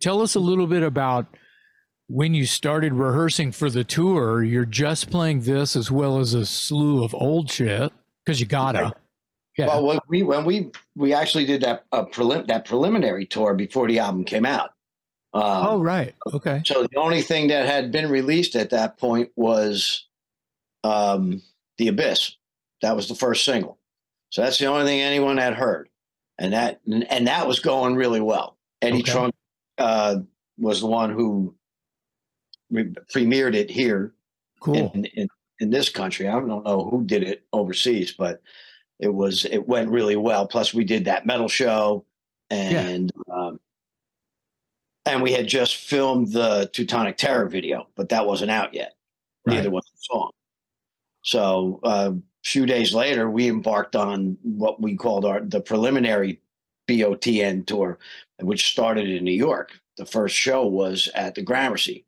[0.00, 1.26] Tell us a little bit about
[2.08, 6.46] when you started rehearsing for the tour, you're just playing this as well as a
[6.46, 7.92] slew of old shit
[8.24, 8.94] because you gotta.
[9.58, 9.66] Yeah.
[9.66, 13.86] Well, when we when we we actually did that uh, prelim- that preliminary tour before
[13.86, 14.70] the album came out.
[15.34, 16.14] Um, oh, right.
[16.32, 16.62] Okay.
[16.64, 20.06] So the only thing that had been released at that point was
[20.84, 21.42] um,
[21.78, 22.36] "The Abyss."
[22.82, 23.78] That was the first single.
[24.30, 25.88] So that's the only thing anyone had heard,
[26.38, 28.56] and that and that was going really well.
[28.82, 29.12] Eddie Okay.
[29.12, 29.34] Trunk
[29.78, 30.16] uh,
[30.58, 31.54] was the one who
[32.70, 34.12] re- premiered it here
[34.60, 34.90] Cool.
[34.94, 35.28] in, in
[35.60, 36.28] in this country.
[36.28, 38.42] I don't know who did it overseas, but
[38.98, 40.46] it was it went really well.
[40.46, 42.04] Plus, we did that metal show,
[42.50, 43.60] and um,
[45.06, 48.94] and we had just filmed the Teutonic Terror video, but that wasn't out yet.
[49.46, 50.30] Neither was the song.
[51.22, 56.40] So uh, a few days later, we embarked on what we called our the preliminary
[56.88, 57.98] BOTN tour,
[58.40, 59.72] which started in New York.
[59.96, 62.04] The first show was at the Gramercy.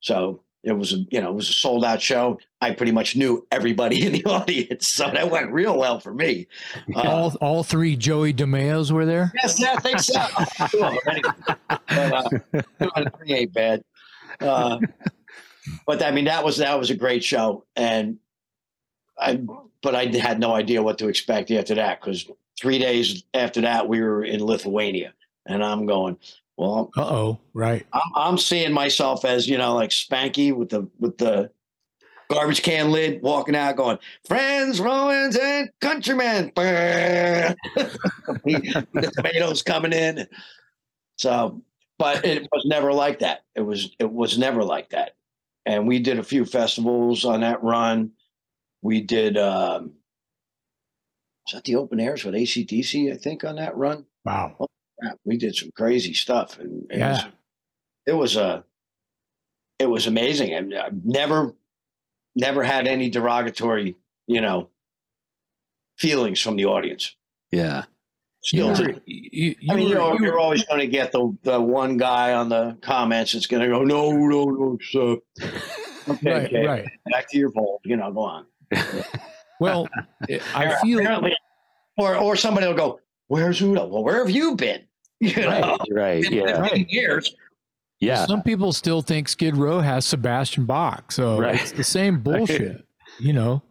[0.00, 2.38] So it was a you know it was a sold out show.
[2.60, 6.48] I pretty much knew everybody in the audience, so that went real well for me.
[6.94, 9.32] Uh, all all three Joey DeMeos were there.
[9.36, 10.26] yes, yeah, I think so.
[10.78, 11.30] Them, anyway.
[12.78, 13.84] But, uh, three ain't bad.
[14.40, 14.80] Uh,
[15.86, 18.18] but I mean that was that was a great show, and
[19.18, 19.40] I
[19.82, 22.28] but I had no idea what to expect after that because
[22.60, 25.14] three days after that we were in Lithuania,
[25.46, 26.18] and I'm going.
[26.56, 27.38] Well, Uh oh.
[27.54, 27.86] Right.
[27.92, 31.50] I'm, I'm seeing myself as you know like Spanky with the with the
[32.28, 37.56] garbage can lid walking out going friends romans and countrymen the
[39.14, 40.26] tomatoes coming in
[41.16, 41.62] so
[41.98, 45.12] but it was never like that it was it was never like that
[45.66, 48.10] and we did a few festivals on that run
[48.82, 49.92] we did um
[51.46, 54.66] was that the open airs with acdc i think on that run Wow.
[55.00, 57.10] Crap, we did some crazy stuff and it Yeah.
[57.12, 57.24] was
[58.06, 58.64] it was a
[59.78, 61.54] it was amazing and I've never
[62.34, 64.68] never had any derogatory you know
[65.98, 67.14] feelings from the audience
[67.50, 67.84] Yeah.
[68.42, 68.74] still yeah.
[68.74, 71.60] To, you, you, I mean, you're, you were- you're always going to get the, the
[71.60, 75.16] one guy on the comments that's going to go, no, no, no, sir.
[76.08, 76.44] Okay, right.
[76.46, 76.84] okay, Right.
[77.10, 77.80] back to your vault.
[77.84, 78.46] You know, go on.
[79.58, 79.88] Well,
[80.54, 81.34] I feel Apparently,
[81.96, 83.86] or or somebody will go, "Where's Udo?
[83.86, 84.82] Well, where have you been?
[85.20, 86.22] You know, Right.
[86.24, 86.30] Right.
[86.30, 86.62] Yeah.
[86.62, 87.34] 15 years.
[88.00, 88.26] Yeah.
[88.26, 91.54] some people still think Skid Row has Sebastian Bach, so Right.
[91.60, 92.84] it's the same bullshit.
[93.18, 93.62] You know,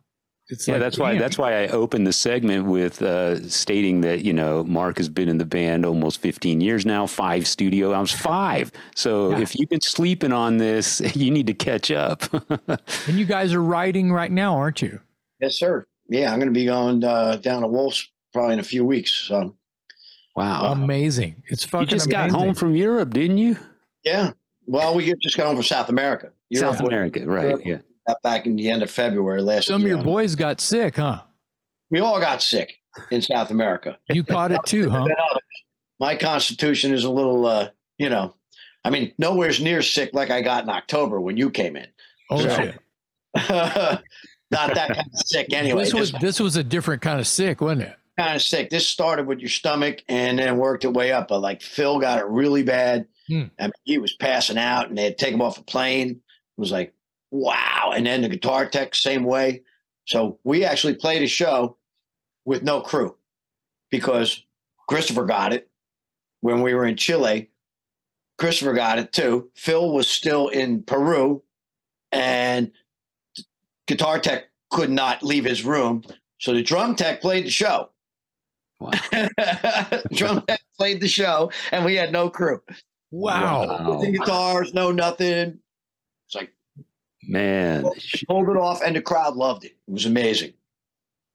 [0.49, 1.17] it's Yeah, like that's why.
[1.19, 5.29] That's why I opened the segment with uh, stating that you know Mark has been
[5.29, 8.71] in the band almost 15 years now, five studio albums, five.
[8.95, 9.41] So Yeah.
[9.41, 12.23] if you've been sleeping on this, you need to catch up.
[13.07, 14.99] And you guys are writing right now, aren't you?
[15.39, 15.85] Yes, sir.
[16.09, 19.12] Yeah, I'm going to be going uh, down to Wolves probably in a few weeks.
[19.12, 19.56] So
[20.36, 21.41] wow, Amazing!
[21.48, 21.88] It's fucking.
[21.88, 23.58] you just got home from Europe, didn't you?
[24.04, 24.32] yeah.
[24.67, 26.28] Well, we just got home from South America.
[26.28, 27.43] South Europe was- America, right?
[27.50, 27.78] Europe- Yeah.
[28.08, 31.21] got back in the end of February last Some of your boys got sick, huh?
[31.91, 32.74] We all got sick
[33.12, 33.98] in South America.
[34.10, 35.08] You caught it too, huh?
[36.00, 37.69] My constitution is a little, uh,
[38.00, 38.36] you know,
[38.84, 41.88] I mean, nowhere's near sick like I got in October when you came in.
[42.32, 42.80] Oh So- shit!
[44.52, 45.84] Not that kind of sick anyway.
[45.84, 47.95] this was This this was a different kind of sick, wasn't it?
[48.17, 48.69] Kind of sick.
[48.69, 51.28] This started with your stomach and then worked its way up.
[51.28, 53.08] But like Phil got it really bad.
[53.28, 53.43] Hmm.
[53.60, 56.10] I mean, he was passing out and they had to take him off a plane.
[56.12, 56.93] It was like,
[57.32, 57.91] wow.
[57.95, 59.63] And then the guitar tech, same way.
[60.06, 61.78] So we actually played a show
[62.45, 63.15] with no crew
[63.89, 64.43] because
[64.88, 65.69] Christopher got it
[66.41, 67.49] when we were in Chile.
[68.38, 69.49] Christopher got it too.
[69.56, 71.41] Phil was still in Peru
[72.12, 72.71] and
[73.88, 76.04] guitar tech could not leave his room.
[76.39, 77.89] So the drum tech played the show.
[78.79, 78.91] Wow.
[80.13, 82.61] drum tech played the show and we had no crew.
[83.11, 83.67] Wow!
[83.67, 84.01] Wow.
[84.01, 85.59] The guitars, no nothing.
[86.27, 86.51] It's like
[87.23, 87.83] Man,
[88.27, 89.75] pulled it off and the crowd loved it.
[89.88, 90.53] It was amazing.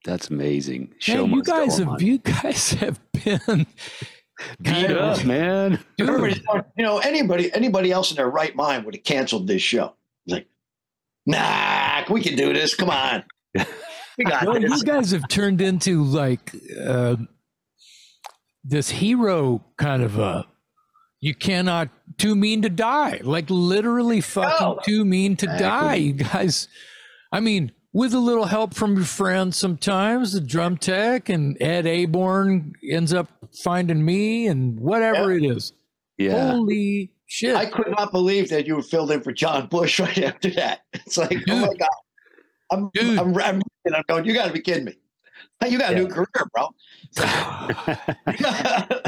[0.05, 0.81] that's amazing.
[0.88, 2.00] Man, Show you guys have on.
[2.05, 3.40] you guys have been
[4.61, 5.79] beat kind of- up, man.
[5.98, 9.62] Everybody's going, you know, anybody anybody else in their right mind would have canceled this
[9.62, 9.94] show.
[10.26, 10.46] Like,
[11.26, 12.74] nah, we can do this.
[12.74, 13.24] Come on.
[14.22, 14.70] We got Well, this.
[14.70, 17.16] you guys have turned into like uh,
[18.64, 20.46] this hero kind of a.
[21.22, 23.20] You cannot too mean to die.
[23.22, 24.78] Like literally fucking No.
[24.85, 25.66] too mean to Exactly.
[25.66, 25.94] die.
[25.94, 26.68] You guys,
[27.33, 31.87] I mean, with a little help from your friends sometimes, the drum tech and Ed
[31.87, 33.28] Aborn ends up
[33.64, 35.72] finding me and whatever it is.
[36.18, 36.52] Yeah.
[36.52, 37.54] Holy shit.
[37.56, 40.80] I could not believe that you were filled in for John Bush right after that.
[40.92, 41.88] It's like, oh my God.
[42.70, 43.18] I'm, Dude.
[43.18, 43.62] I'm, I'm,
[43.94, 44.94] I'm going, you got to be kidding me.
[45.68, 46.68] You got a new career, bro.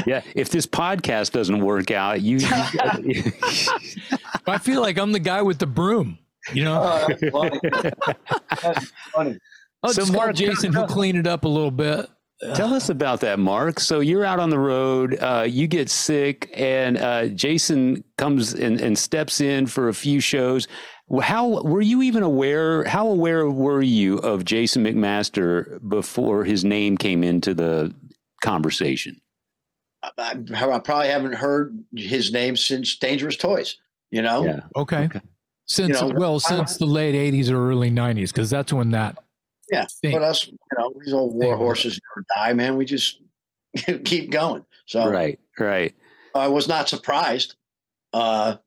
[0.05, 0.21] yeah.
[0.35, 2.37] If this podcast doesn't work out, you.
[3.01, 3.23] you-
[4.47, 6.19] I feel like I'm the guy with the broom.
[6.53, 7.59] You know, that's funny.
[9.13, 9.37] Funny.
[9.81, 12.07] I'll So just call Mark- Jason who'll clean it up a little bit.
[12.55, 13.79] Tell us about that, Mark.
[13.79, 18.81] So you're out on the road, uh, you get sick, and uh, Jason comes and,
[18.81, 20.67] and steps in for a few shows.
[21.21, 22.85] How were you even aware?
[22.85, 27.93] How aware were you of Jason McMaster before his name came into the
[28.41, 29.19] conversation?
[30.17, 33.77] I, I probably haven't heard his name since Dangerous Toys.
[34.11, 34.61] You know, Yeah.
[34.75, 35.05] Okay.
[35.05, 35.21] Okay.
[35.65, 39.17] Since You know, well, since the late '80s or early '90s, because that's when that.
[39.71, 42.75] Yeah, thing- but us, you know, these old war horses never die, man.
[42.75, 43.21] We just
[44.03, 44.65] keep going.
[44.85, 45.39] So Right.
[45.57, 45.95] Right.
[46.35, 47.55] I was not surprised,
[48.11, 48.57] uh,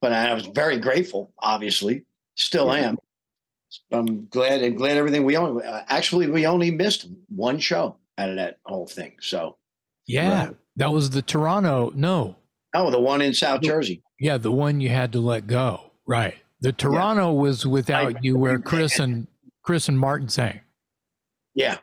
[0.00, 1.32] but I was very grateful.
[1.38, 2.04] Obviously,
[2.36, 2.96] still am.
[3.92, 8.30] I'm glad and glad everything we only uh, actually we only missed one show out
[8.30, 9.16] of that whole thing.
[9.20, 9.56] So
[10.06, 10.56] yeah, Right.
[10.76, 11.92] that was the Toronto.
[11.94, 12.36] No,
[12.74, 14.02] oh, the one in South Jersey.
[14.18, 15.92] yeah, the one you had to let go.
[16.06, 16.34] Right.
[16.62, 19.26] The Toronto was without I- you, where Chris and
[19.62, 20.60] Chris and Martin sang.
[21.54, 21.78] Yeah,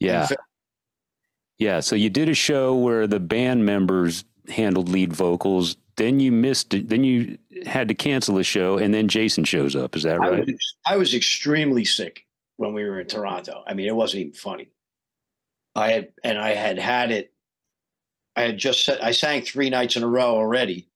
[0.00, 0.26] Yeah.
[1.58, 1.80] Yeah.
[1.80, 5.76] So you did a show where the band members handled lead vocals.
[5.96, 6.88] Then you missed it.
[6.88, 9.96] Then you had to cancel the show, and then Jason shows up.
[9.96, 10.46] Is that I right?
[10.46, 12.26] was, I was extremely sick
[12.56, 13.62] when we were in Toronto.
[13.66, 14.70] I mean, it wasn't even funny.
[15.74, 17.32] I had, and I had had it.
[18.36, 20.88] I had just said I sang three nights in a row already,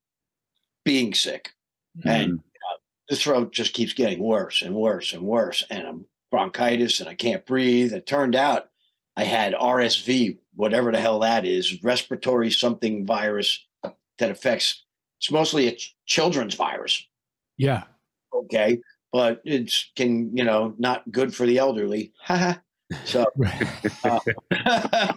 [0.84, 1.52] being sick,
[1.98, 2.08] mm-hmm.
[2.08, 2.76] and uh,
[3.08, 7.14] the throat just keeps getting worse and worse and worse, and I'm bronchitis and I
[7.14, 7.92] can't breathe.
[7.92, 8.68] It turned out
[9.16, 13.64] I had RSV, whatever the hell that is, respiratory something virus
[14.18, 14.84] that affects.
[15.18, 17.04] It's mostly a ch- children's virus
[17.56, 17.84] Yeah.
[18.32, 18.78] okay,
[19.12, 22.12] but it's can you know not good for the elderly.
[23.04, 23.24] so
[24.04, 24.20] uh,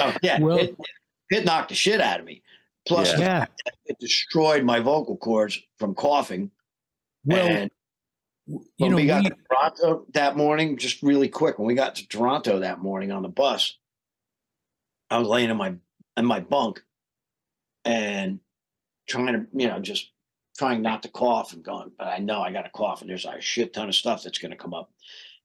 [0.00, 0.76] oh, yeah, Well- it,
[1.30, 2.42] it knocked the shit out of me.
[2.86, 3.46] Plus, Yeah.
[3.86, 6.52] it destroyed my vocal cords from coughing.
[7.24, 7.70] Well, and
[8.46, 11.74] you when know, we got we- to Toronto that morning, just really quick, when we
[11.74, 13.76] got to Toronto that morning on the bus,
[15.10, 15.74] I was laying in my
[16.16, 16.82] in my bunk
[17.84, 18.38] and
[19.08, 20.10] trying to, you know, just
[20.58, 23.24] trying not to cough and going, but I know I got to cough and there's
[23.26, 24.90] a shit ton of stuff that's going to come up.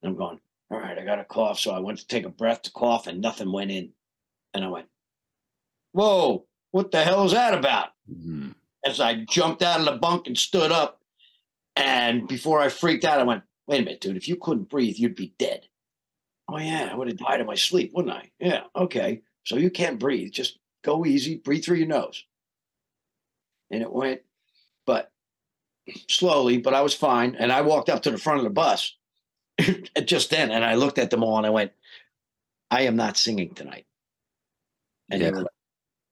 [0.02, 0.40] And I'm going,
[0.70, 1.58] all right, I got to cough.
[1.58, 3.90] So I went to take a breath to cough and nothing went in.
[4.54, 4.86] And I went,
[5.92, 7.90] whoa, what the hell is that about?
[8.10, 8.54] Mhm.
[8.84, 11.00] as I jumped out of the bunk and stood up.
[11.76, 14.96] And before I freaked out, I went, wait a minute, dude, if you couldn't breathe,
[14.96, 15.68] you'd be dead.
[16.48, 18.30] Oh, yeah, I would have died in my sleep, wouldn't I?
[18.40, 19.22] Yeah, okay.
[19.44, 20.32] So you can't breathe.
[20.32, 22.24] Just go easy, breathe through your nose.
[23.72, 24.20] And it went,
[24.86, 25.10] but
[26.08, 27.34] slowly, but I was fine.
[27.36, 28.94] And I walked up to the front of the bus
[30.04, 31.72] just then, and I looked at them all and I went,
[32.70, 33.86] I am not singing tonight.
[35.10, 35.26] And Yeah.
[35.28, 35.52] they were like,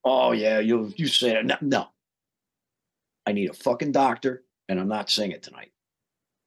[0.04, 1.46] oh, yeah, you, you said it.
[1.46, 1.86] No, no,
[3.26, 5.72] I need a fucking doctor, and I'm not singing tonight.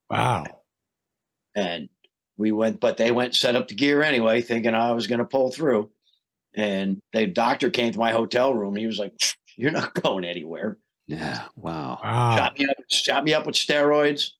[0.09, 0.45] Wow.
[1.55, 1.89] And
[2.38, 5.20] we went, but they went and set up the gear anyway, thinking I was going
[5.20, 5.91] to pull through.
[6.55, 8.76] And the doctor came to my hotel room.
[8.76, 9.14] He was like,
[9.55, 10.78] "You're not going anywhere."
[11.14, 11.43] Yeah.
[11.55, 11.99] Wow.
[12.03, 12.36] Wow.
[12.38, 14.32] Shot me up, shot me up with steroids.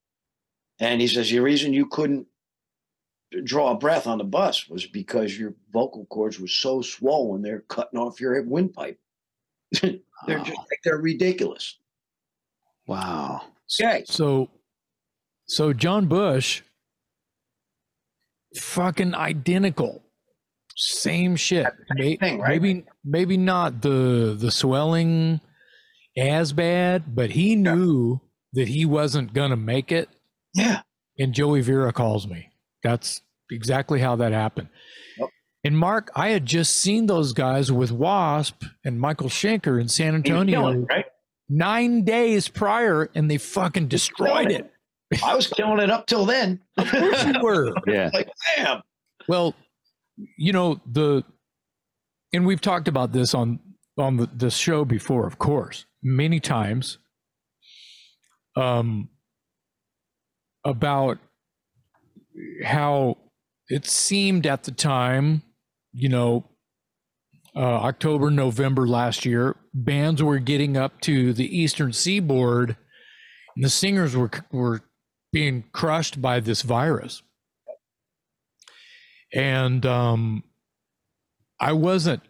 [0.80, 2.28] And he says the reason you couldn't
[3.44, 7.62] draw a breath on the bus was because your vocal cords were so swollen they're
[7.62, 9.00] cutting off your windpipe.
[9.82, 11.78] they're just like they're ridiculous.
[12.88, 13.42] Wow.
[13.82, 14.04] Okay.
[14.06, 14.50] So,
[15.48, 16.62] so John Bush,
[18.56, 20.04] fucking identical,
[20.76, 21.68] same shit.
[21.98, 22.62] Thing, right?
[22.62, 25.40] Maybe, maybe not the the swelling
[26.18, 28.20] as bad, but he knew
[28.54, 30.10] that he wasn't gonna make it.
[30.54, 30.82] Yeah.
[31.18, 32.50] And Joey Vera calls me.
[32.84, 34.70] That's exactly how that happened.
[35.18, 35.30] Yep.
[35.64, 40.14] And Mark, I had just seen those guys with Wasp and Michael Schenker in San
[40.16, 41.06] Antonio killing it, right?
[41.50, 44.70] nine days prior, and they fucking destroyed killing it.
[45.24, 46.60] I was killing it up till then.
[46.78, 47.72] Of course you were.
[47.88, 48.10] Yeah.
[48.14, 48.82] like, damn.
[49.28, 49.54] Well,
[50.38, 51.24] you know the,
[52.34, 53.60] and we've talked about this on
[53.98, 56.98] on the, the show before, of course, many times.
[58.56, 59.10] Um,
[60.64, 61.18] about
[62.64, 63.18] how
[63.68, 65.42] it seemed at the time,
[65.92, 66.50] you know,
[67.56, 72.78] uh, October, November last year, bands were getting up to the Eastern Seaboard,
[73.56, 74.82] and the singers were were
[75.32, 77.22] being crushed by this virus.
[79.34, 80.44] And um,
[81.60, 82.22] I wasn't,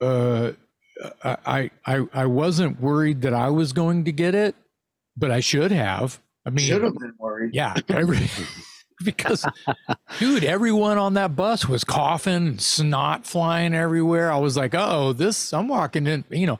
[0.00, 0.52] uh,
[1.24, 4.54] I, I I wasn't worried that I was going to get it,
[5.16, 6.20] but I should have.
[6.46, 7.54] I mean, Should have been worried.
[7.54, 8.18] yeah, every,
[9.04, 9.44] because
[10.18, 14.32] dude, everyone on that bus was coughing, snot flying everywhere.
[14.32, 15.52] I was like, oh, this.
[15.52, 16.24] I'm walking in.
[16.30, 16.58] You know,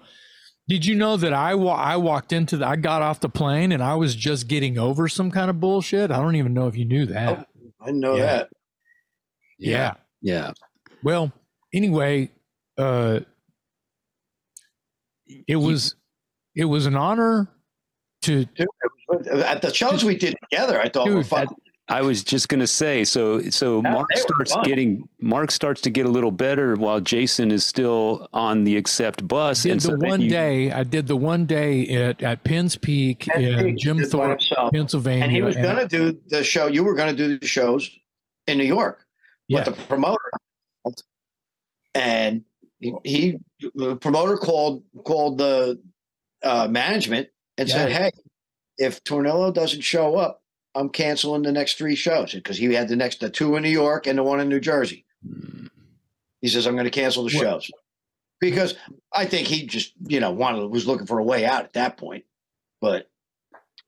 [0.68, 3.72] did you know that I wa- I walked into the I got off the plane
[3.72, 6.10] and I was just getting over some kind of bullshit.
[6.10, 7.48] I don't even know if you knew that.
[7.80, 8.24] I know Yeah.
[8.26, 8.48] that.
[9.58, 9.94] yeah.
[10.20, 10.52] Yeah.
[11.02, 11.32] Well,
[11.72, 12.30] anyway,
[12.76, 13.20] uh,
[15.46, 15.94] it was
[16.54, 17.48] it was an honor
[18.22, 18.68] to Dude, it
[19.08, 21.46] was- At the shows we did together, I thought were Dude, fun.
[21.90, 26.04] I was just gonna say, so so Yeah, Mark starts getting Mark starts to get
[26.04, 29.62] a little better while Jason is still on the accept bus.
[29.62, 32.44] did and so the then one you- day I did the one day at at
[32.44, 34.38] Penns Peak And in he Jim did Thorpe.
[34.72, 35.22] Pennsylvania.
[35.24, 36.66] And he was going to do the show.
[36.66, 37.90] You were going to do the shows
[38.46, 39.06] in New York
[39.48, 39.60] Yeah.
[39.64, 40.30] with the promoter.
[41.94, 42.44] And
[42.80, 43.38] he, he
[43.74, 45.80] the promoter called called the
[46.42, 48.10] uh, management and said, "Hey,
[48.78, 50.42] if Tornillo doesn't show up,
[50.74, 53.68] I'm canceling the next three shows because he had the next the two in New
[53.70, 55.04] York and the one in New Jersey."
[56.40, 57.70] He says, "I'm going to cancel the What- shows."
[58.40, 58.76] Because
[59.12, 61.96] I think he just, you know, wanted was looking for a way out at that
[61.96, 62.24] point.
[62.80, 63.10] But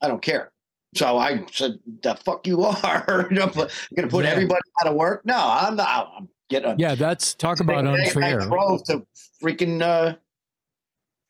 [0.02, 0.50] I don't care.
[0.96, 3.04] So I said, "The fuck you are?
[3.08, 4.30] You're going to put Yeah.
[4.32, 5.24] everybody out of work?
[5.24, 6.12] No, I'm not.
[6.18, 6.78] I'm getting.
[6.78, 8.40] yeah, that's talk about I unfair.
[8.40, 9.06] drove to
[9.42, 10.16] freaking uh,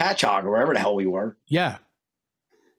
[0.01, 1.37] Patchogue or wherever the hell we were.
[1.47, 1.79] Yeah,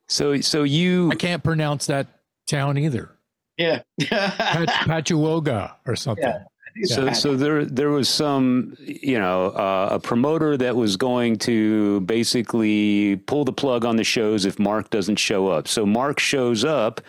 [0.08, 2.08] So so you I can't pronounce that
[2.46, 3.16] town either.
[3.56, 3.82] Yeah.
[4.00, 6.24] Pat- Pachuoga or something.
[6.24, 6.44] Yeah.
[6.86, 12.00] so so there there was some you know uh, a promoter that was going to
[12.00, 15.68] basically pull the plug on the shows if Mark doesn't show up.
[15.68, 17.00] So Mark shows up.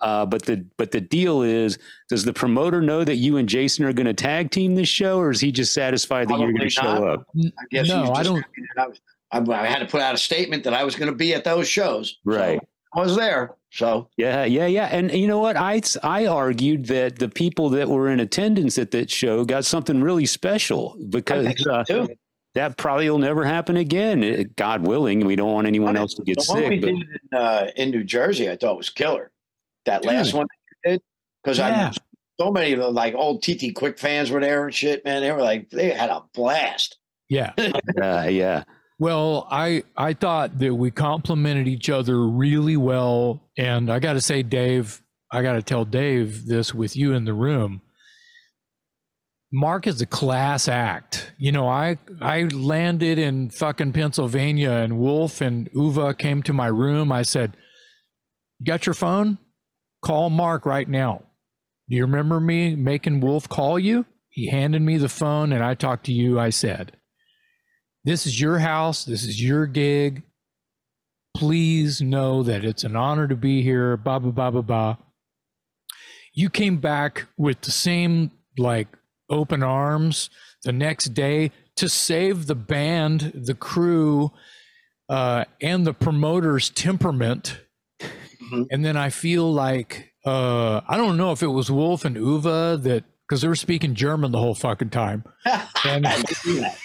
[0.00, 1.78] Uh, but the but the deal is,
[2.08, 5.18] does the promoter know that you and Jason are going to tag team this show,
[5.18, 7.26] or is he just satisfied that you're going to show up?
[7.36, 8.44] I guess No, he's I don't-
[8.78, 9.00] I, was,
[9.32, 11.44] I, I had to put out a statement that I was going to be at
[11.44, 12.10] those shows.
[12.10, 12.60] So Right.
[12.94, 13.54] I was there.
[13.70, 14.86] So Yeah, yeah, yeah.
[14.86, 15.56] And you know what?
[15.56, 20.00] I I argued that the people that were in attendance at that show got something
[20.02, 22.06] really special I because think so uh,
[22.54, 24.52] that probably will never happen again.
[24.56, 25.24] God willing.
[25.24, 26.80] We don't want anyone else to get the one we sick.
[26.80, 29.30] But did in, uh, in New Jersey, I thought was killer.
[29.86, 30.34] That last Dude.
[30.34, 30.46] one
[30.84, 31.00] we did
[31.42, 31.90] because Yeah.
[31.92, 31.96] I
[32.40, 35.04] so many of the like old TT Quick fans were there and shit.
[35.04, 36.96] Man, they were like they had a blast.
[37.28, 37.52] Yeah.
[38.02, 38.64] uh, yeah,
[38.98, 44.20] Well, I I thought that we complemented each other really well, and I got to
[44.20, 47.82] say, Dave, I got to tell Dave this with you in the room.
[49.52, 51.32] Mark is a class act.
[51.38, 56.68] You know, I I landed in fucking Pennsylvania, and Wolf and Uwe came to my
[56.68, 57.10] room.
[57.12, 57.56] I said,
[58.60, 59.38] "You "Got your phone?
[60.02, 61.22] Call Mark right now."
[61.88, 64.06] Do you remember me making Wolf call you?
[64.28, 66.38] He handed me the phone, and I talked to you.
[66.38, 66.92] I said
[68.04, 69.04] this is your house.
[69.04, 70.22] This is your gig.
[71.34, 73.96] Please know that it's an honor to be here.
[73.96, 74.96] Blah, blah, blah, blah, blah.
[76.32, 78.88] You came back with the same, like,
[79.28, 80.30] open arms
[80.62, 84.32] the next day to save the band, the crew,
[85.08, 87.60] uh, and the promoter's temperament
[88.50, 88.66] Mhm.
[88.70, 92.82] And then I feel like uh, I don't know if it was Wolf and Uwe
[92.82, 95.24] that because they were speaking German the whole fucking time.
[95.86, 96.76] And I did see that.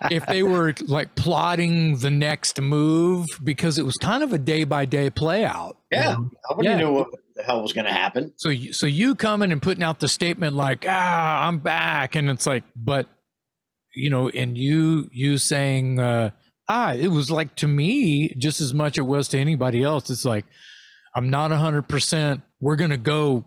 [0.10, 4.64] if they were like plotting the next move because it was kind of a day
[4.64, 5.76] by day play out.
[5.92, 6.16] Yeah.
[6.50, 6.76] Nobody Yeah.
[6.78, 8.32] knew what the hell was going to happen.
[8.36, 12.28] So you, so you coming and putting out the statement like ah I'm back and
[12.28, 13.06] it's like but
[13.94, 16.30] you know and you you saying uh
[16.68, 20.24] ah it was like to me just as much it was to anybody else it's
[20.24, 20.44] like
[21.14, 23.46] I'm not 100% we're going to go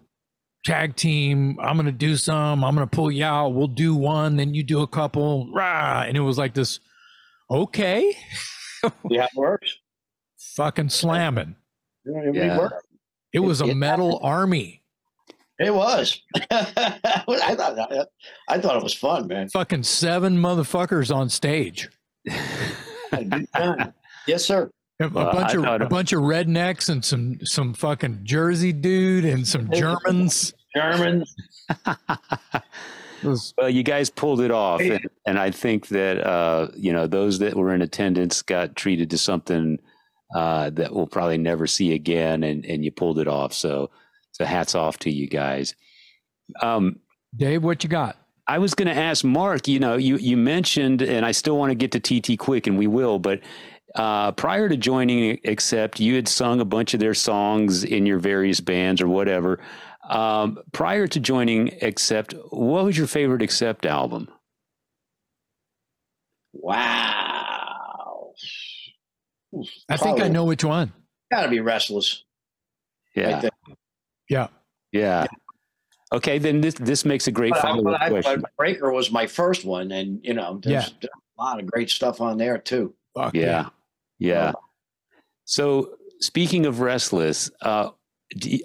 [0.65, 3.95] tag team I'm going to do some I'm going to pull you out we'll do
[3.95, 6.79] one then you do a couple rah and it was like this
[7.51, 8.15] okay
[9.09, 9.75] Yeah, it works.
[10.55, 11.55] fucking slamming
[12.05, 12.57] You know, it Yeah.
[12.57, 12.85] worked.
[13.33, 14.83] it was a It- it metal army
[15.59, 16.21] It was.
[16.51, 18.07] I thought
[18.47, 19.49] I thought it was fun, man.
[19.49, 21.89] fucking seven motherfuckers on stage
[24.27, 24.69] yes, sir.
[25.01, 28.73] A Well, bunch I of a it- bunch of rednecks and some some fucking Jersey
[28.73, 30.53] dude and some Germans.
[30.75, 31.35] Germans.
[33.57, 34.91] Well, you guys pulled it off, Hey.
[34.91, 39.09] and, and I think that uh, you know those that were in attendance got treated
[39.09, 39.77] to something
[40.33, 43.51] uh, that we'll probably never see again, and and you pulled it off.
[43.51, 43.89] So,
[44.31, 45.75] so hats off to you guys.
[46.61, 46.99] Um,
[47.35, 48.15] Dave, what you got?
[48.49, 49.67] I was going to ask Mark.
[49.67, 52.79] You know, you you mentioned, and I still want to get to TT quick, and
[52.79, 53.19] we will.
[53.19, 53.41] But
[53.93, 58.17] uh, prior to joining Accept, you had sung a bunch of their songs in your
[58.17, 59.59] various bands or whatever.
[60.09, 64.29] Um, prior to joining Accept, what was your favorite Accept album?
[66.51, 68.33] Wow.
[69.89, 70.91] I think I know which one.
[71.31, 72.23] Got to be restless.
[73.15, 73.75] Yeah, Right there.
[74.27, 74.47] Yeah.
[74.91, 75.27] yeah.
[76.11, 78.41] Okay, then this this makes a great But, follow up I- question.
[78.41, 81.09] but Breaker was my first one, and you know, there's, Yeah.
[81.37, 82.93] a lot of great stuff on there too.
[83.15, 83.69] Fuck Yeah,
[84.17, 84.53] yeah.
[85.45, 87.91] So speaking of restless, uh,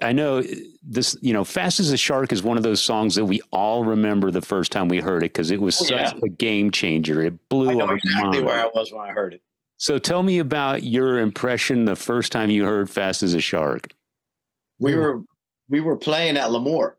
[0.01, 0.43] I know
[0.83, 1.17] this.
[1.21, 4.29] You know, "Fast as a Shark" is one of those songs that we all remember
[4.31, 6.19] the first time we heard it because it was Oh, such yeah.
[6.23, 7.23] a game changer.
[7.23, 8.45] It blew I know our exactly mind.
[8.45, 9.41] where I was when I heard it.
[9.77, 13.93] So tell me about your impression the first time you heard "Fast as a Shark."
[14.79, 15.23] We were
[15.69, 16.97] we were playing at L'Amour,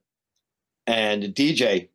[0.87, 1.89] and the DJ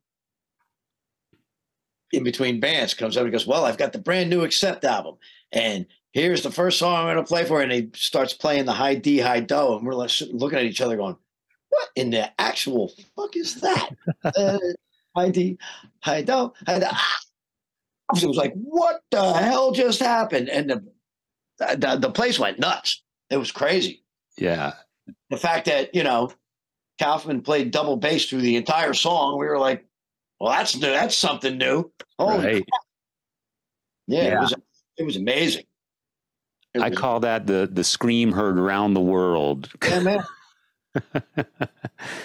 [2.12, 5.16] in between bands comes up and goes, "Well, I've got the brand new Accept album,
[5.52, 8.74] and here's the first song I'm going to play for." And he starts playing the
[8.74, 11.18] high D, high do, and we're looking at each other, going,
[11.70, 13.90] "What in the actual fuck is that?"
[14.24, 14.60] uh,
[15.16, 15.58] high D,
[16.02, 16.86] high do, high do.
[16.90, 17.20] Ah!
[18.16, 20.84] It was like, "What the hell just happened?" And the
[21.78, 23.04] the, the place went nuts.
[23.30, 24.04] It was crazy
[24.38, 24.74] Yeah,
[25.30, 26.32] the fact that you know
[27.02, 29.86] Kaufmann played double bass through the entire song, we were like,
[30.40, 30.82] "Well, that's new.
[30.88, 32.64] That's something new." Oh, right.
[34.08, 34.38] yeah, Yeah.
[34.38, 34.54] It, was,
[34.98, 35.64] it was amazing.
[36.74, 39.70] It I was- call that the the scream heard around the world.
[39.84, 40.24] yeah, man.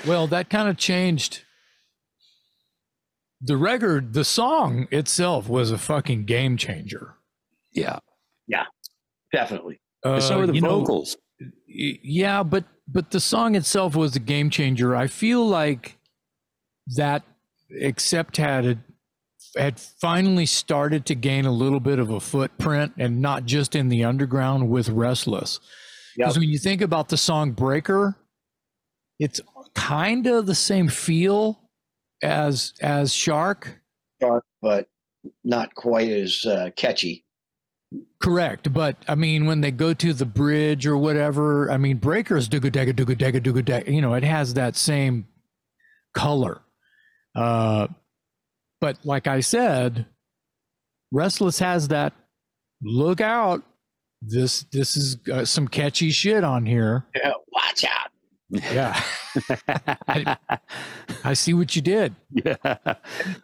[0.06, 1.42] Well, that kind of changed.
[3.42, 7.14] The record, the song itself was a fucking game changer.
[7.72, 7.98] yeah,
[8.48, 8.64] yeah,
[9.32, 9.80] definitely.
[10.02, 11.16] Uh, so are the you know, vocals.
[11.68, 15.98] Yeah but but the song itself was a game changer i feel like
[16.96, 17.22] that
[17.82, 18.78] Accept had a,
[19.58, 23.88] had finally started to gain a little bit of a footprint and not just in
[23.88, 25.58] the underground with restless
[26.16, 26.40] because Yep.
[26.40, 28.16] when you think about the song breaker
[29.18, 29.40] it's
[29.74, 31.60] kind of the same feel
[32.22, 33.80] as as shark
[34.20, 34.88] Dark, but
[35.44, 37.24] not quite as uh, catchy.
[38.22, 42.48] Correct, but I mean, when they go to the bridge or whatever, I mean, breakers
[42.48, 43.92] dooga dagga dooga dagga dooga dagga.
[43.92, 45.26] You know, it has that same
[46.14, 46.62] color.
[47.34, 47.88] Uh,
[48.80, 50.06] but like I said,
[51.12, 52.14] Restless has that.
[52.82, 53.62] Look out!
[54.22, 57.06] This this is uh, some catchy shit on here.
[57.14, 58.10] Yeah, watch out.
[58.50, 59.00] Yeah,
[60.08, 60.36] I,
[61.24, 62.14] I see what you did.
[62.30, 62.54] yeah,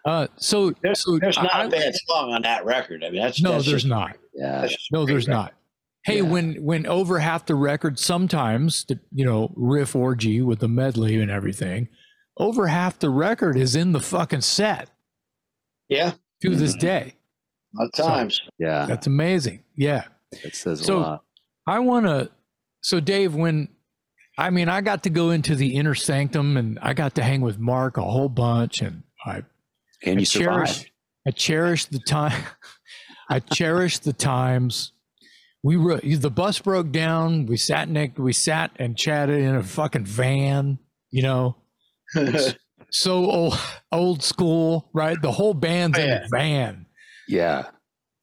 [0.04, 3.02] Uh, so There's, so there's not I- a bad song on that record.
[3.04, 4.16] I mean, that's no, that's there's just- not.
[4.34, 4.60] yeah.
[4.60, 5.38] that's just a No, there's record.
[5.38, 5.54] not.
[6.04, 6.22] Hey, Yeah.
[6.22, 11.20] when when over half the record, sometimes the you know riff orgy with the medley
[11.20, 11.88] and everything,
[12.38, 14.88] over half the record is in the fucking set
[15.88, 16.80] Yeah, to this Mhm.
[16.80, 17.14] day.
[17.76, 18.40] a lot of times.
[18.58, 19.64] Yeah, That's amazing.
[19.76, 20.04] Yeah,
[20.44, 21.24] it says So- a lot.
[21.66, 22.30] I want to.
[22.82, 23.68] So, Dave, when
[24.38, 27.42] I mean, I got to go into the inner sanctum and I got to hang
[27.42, 29.42] with Mark a whole bunch, and I
[30.04, 30.90] And I you cherish, survived.
[31.26, 32.42] I cherish the time.
[33.30, 34.92] I cherish the times.
[35.62, 37.46] We were the bus broke down.
[37.46, 38.18] We sat next.
[38.18, 40.78] We sat and chatted in a fucking van.
[41.10, 41.56] You know,
[42.90, 43.58] so old,
[43.92, 45.20] old school, right?
[45.20, 46.24] The whole band's in Yeah.
[46.24, 46.86] a van,
[47.28, 47.66] Yeah,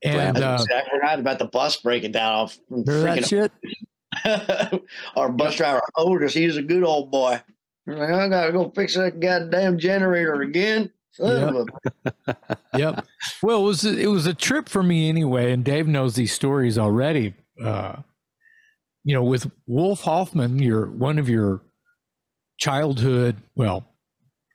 [0.04, 3.52] and uh, I forgot about the bus breaking down off remember that freaking shit.
[5.16, 7.42] Our bus driver Otis, he's a good old boy.
[7.88, 10.92] Like, I gotta go fix that goddamn generator again.
[11.20, 11.68] Of
[12.78, 13.06] yep.
[13.42, 16.78] Well, it was it was a trip for me anyway, and Dave knows these stories
[16.78, 17.34] already.
[17.62, 17.98] Uh,
[19.04, 21.62] you know, with Wolf Hoffmann, your one of your
[22.58, 23.86] childhood, well,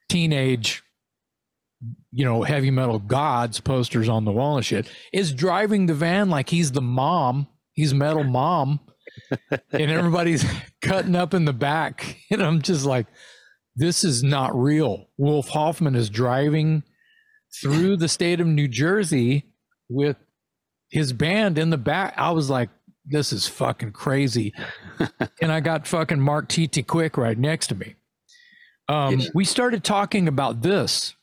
[0.09, 0.83] teenage,
[2.13, 6.31] you know, heavy metal gods posters on the wall and shit, is driving the van
[6.31, 8.81] like he's the mom, he's metal mom,
[9.51, 10.45] and everybody's
[10.83, 13.07] cutting up in the back, and I'm just like,
[13.77, 15.07] this is not real.
[15.17, 16.85] Wolf Hoffmann is driving
[17.63, 19.45] through the state of New Jersey
[19.89, 20.17] with
[20.91, 22.15] his band in the back.
[22.17, 22.71] I was like,
[23.05, 24.53] this is fucking crazy.
[25.43, 27.97] and I got fucking Mark TT Quick right next to me.
[28.89, 31.15] Um, We started talking about this,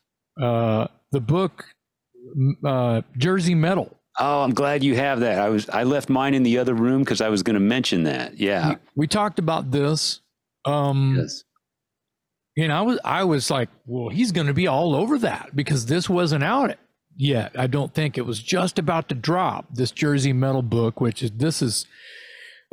[0.41, 1.65] uh, the book,
[2.65, 3.97] uh, Jersey Metal.
[4.19, 5.39] Oh, I'm glad you have that.
[5.39, 8.03] I was I left mine in the other room because I was going to mention
[8.03, 8.37] that.
[8.37, 8.69] Yeah.
[8.69, 10.19] We, we talked about this.
[10.65, 11.43] Um, Yes.
[12.57, 15.85] And I was I was like, well, he's going to be all over that because
[15.85, 16.75] this wasn't out
[17.15, 17.53] yet.
[17.57, 21.31] I don't think it was just about to drop this Jersey Metal book, which is
[21.31, 21.85] this is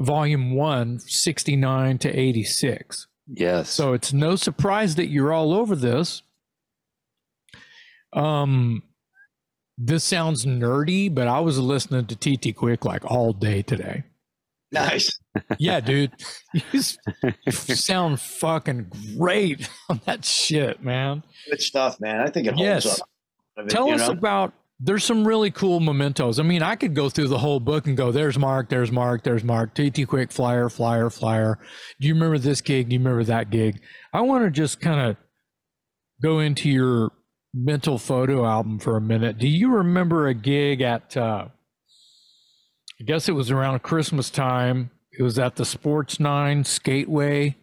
[0.00, 3.06] volume one, 69 to 86.
[3.28, 3.70] Yes.
[3.70, 6.22] So it's no surprise that you're all over this.
[8.12, 8.82] Um
[9.78, 14.02] this sounds nerdy, but I was listening to TT Quick like all day today.
[14.72, 15.18] nice.
[15.58, 16.12] Yeah, dude.
[16.72, 21.22] You sound fucking great on that shit, man.
[21.48, 22.20] Good stuff, man.
[22.20, 23.00] I think it holds Yes.
[23.00, 23.08] up.
[23.56, 24.10] I mean, Tell us know?
[24.12, 26.38] about there's some really cool mementos.
[26.38, 29.22] I mean, I could go through the whole book and go, there's Mark, there's Mark,
[29.24, 31.58] there's Mark, TT Quick, flyer, flyer, flyer.
[32.00, 32.88] Do you remember this gig?
[32.88, 33.80] Do you remember that gig?
[34.12, 35.16] I want to just kind of
[36.22, 37.10] go into your
[37.58, 39.38] mental photo album for a minute.
[39.38, 41.48] Do you remember a gig at, uh,
[43.00, 44.90] I guess it was around Christmas time.
[45.12, 47.54] It was at the Sports Nine Skateway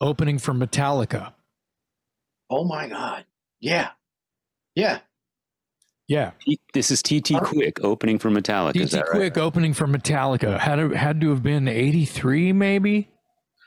[0.00, 1.32] opening for Metallica.
[2.50, 3.24] Oh my God.
[3.60, 3.90] Yeah.
[4.74, 5.00] Yeah.
[6.06, 6.32] Yeah.
[6.72, 8.88] This is TT Quick opening for Metallica.
[8.88, 9.04] TT right?
[9.10, 13.08] Quick opening for Metallica had to, had to have been 83 maybe.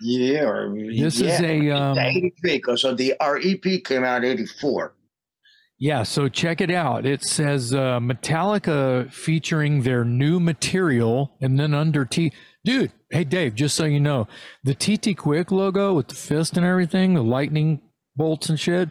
[0.02, 0.46] Yeah.
[0.46, 1.34] Or, This yeah.
[1.34, 4.96] is a um, 83 because of the REP came out 84.
[5.82, 7.08] Yeah, so check it out.
[7.08, 12.32] It says uh, Metallica featuring their new material and then under T
[12.64, 14.28] Dude, hey Dave, just so you know,
[14.64, 17.82] the TT Quick logo with the fist and everything, the lightning
[18.16, 18.90] bolts and shit,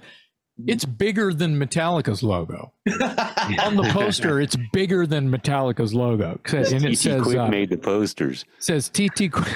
[0.67, 2.73] it's bigger than Metallica's logo.
[2.91, 6.41] On the poster, it's bigger than Metallica's logo.
[6.53, 8.45] And it TT says Quick uh, made the posters.
[8.59, 9.55] says TT Quick.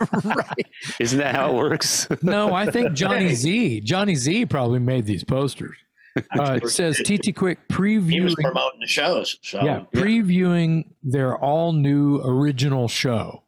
[0.24, 0.66] right.
[1.00, 2.06] Isn't that how it works?
[2.22, 3.80] No, I think Johnny Z.
[3.80, 5.76] Johnny Z probably made these posters.
[6.16, 8.10] Uh, it says TT Quick previewing.
[8.10, 9.38] he was previewing, promoting the shows.
[9.42, 13.44] So yeah, previewing their all new original show.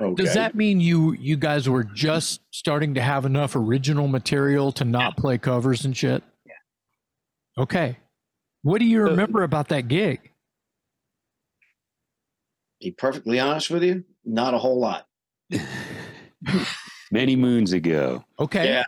[0.00, 0.22] Okay.
[0.22, 4.84] Does that mean you you guys were just starting to have enough original material to
[4.84, 6.22] not play covers and shit?
[6.44, 7.62] Yeah.
[7.62, 7.98] Okay.
[8.62, 10.30] What do you remember about that gig?
[12.84, 14.04] be perfectly honest with you?
[14.24, 15.06] Not a whole lot.
[17.10, 18.24] Many moons ago.
[18.38, 18.66] Okay.
[18.68, 18.84] Yeah.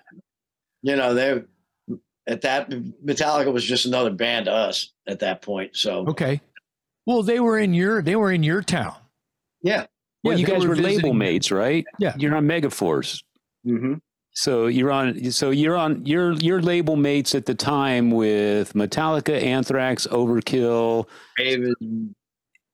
[0.83, 1.43] You know, they
[2.27, 5.77] at that Metallica was just another band to us at that point.
[5.77, 6.41] So Okay.
[7.07, 8.95] Well, they were in your they were in your town.
[9.63, 9.87] yeah.
[10.25, 11.85] Well, Yeah, you guys were, label mates, right?
[12.01, 12.15] Yeah.
[12.19, 13.23] You're on Megaforce.
[13.65, 13.95] Mm-hmm.
[14.33, 15.31] So you're on.
[15.31, 16.05] So you're on.
[16.05, 21.07] You're you're label mates at the time with Metallica, Anthrax, Overkill.
[21.39, 21.75] David.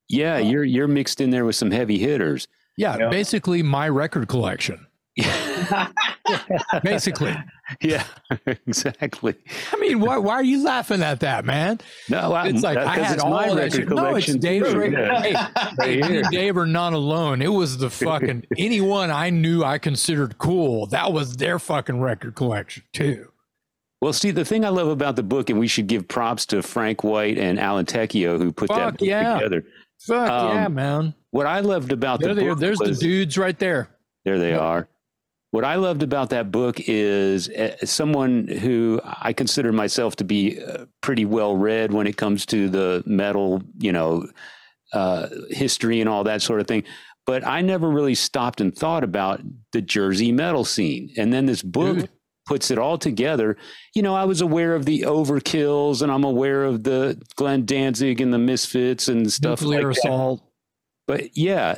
[0.09, 2.49] Yeah, you're you're mixed in there with some heavy hitters.
[2.77, 3.09] Yeah, Yeah.
[3.11, 4.87] basically my record collection.
[6.83, 7.37] Basically.
[7.83, 8.05] yeah,
[8.47, 9.35] exactly.
[9.73, 11.81] I mean, why, why are you laughing at that, man?
[12.09, 13.89] No, I, It's like I had it's all my that shit.
[13.91, 14.93] No, it's record.
[14.93, 15.21] Yeah.
[15.21, 15.35] Hey,
[15.79, 16.23] Right hey, me here.
[16.23, 17.43] and Dave are not alone.
[17.43, 20.87] It was the fucking anyone I knew I considered cool.
[20.87, 23.29] That was their fucking record collection too.
[24.01, 26.63] Well, see, the thing I love about the book, and we should give props to
[26.63, 29.35] Frank White and Alan Tecchio who put that book yeah.
[29.35, 29.65] together.
[30.01, 31.15] Fuck Um, yeah, man.
[31.31, 33.89] What I loved about There the book There's was, the dudes right there.
[34.25, 34.89] There they are.
[35.53, 40.59] What I loved about that book is uh, someone who I consider myself to be
[40.59, 44.27] uh, pretty well read when it comes to the metal, you know,
[44.95, 46.85] uh, history and all that sort of thing.
[47.27, 49.43] But I never really stopped and thought about
[49.73, 51.13] the Jersey metal scene.
[51.19, 52.09] And then this book Dude.
[52.47, 53.59] puts it all together.
[53.95, 58.23] You know, I was aware of the Overkills and I'm aware of the Glenn Danzig
[58.23, 60.52] and the Misfits and stuff Nuclear like that assault.
[61.13, 61.75] But yeah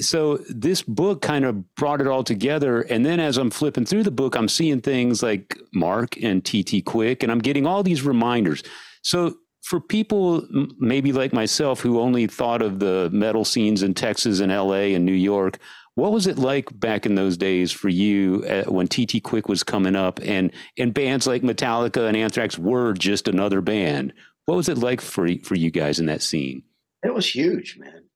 [0.00, 4.02] so this book kind of brought it all together and then as i'm flipping through
[4.02, 8.02] the book i'm seeing things like mark and tt quick and i'm getting all these
[8.02, 8.62] reminders
[9.02, 10.46] so for people
[10.78, 15.04] maybe like myself who only thought of the metal scenes in Texas and LA and
[15.04, 15.58] New York,
[15.94, 19.62] what was it like back in those days for you uh, when TT Quick was
[19.62, 24.14] coming up and and bands like Metallica and Anthrax were just another band?
[24.46, 26.62] What was it like for for you guys in that scene?
[27.02, 28.07] It was huge, man.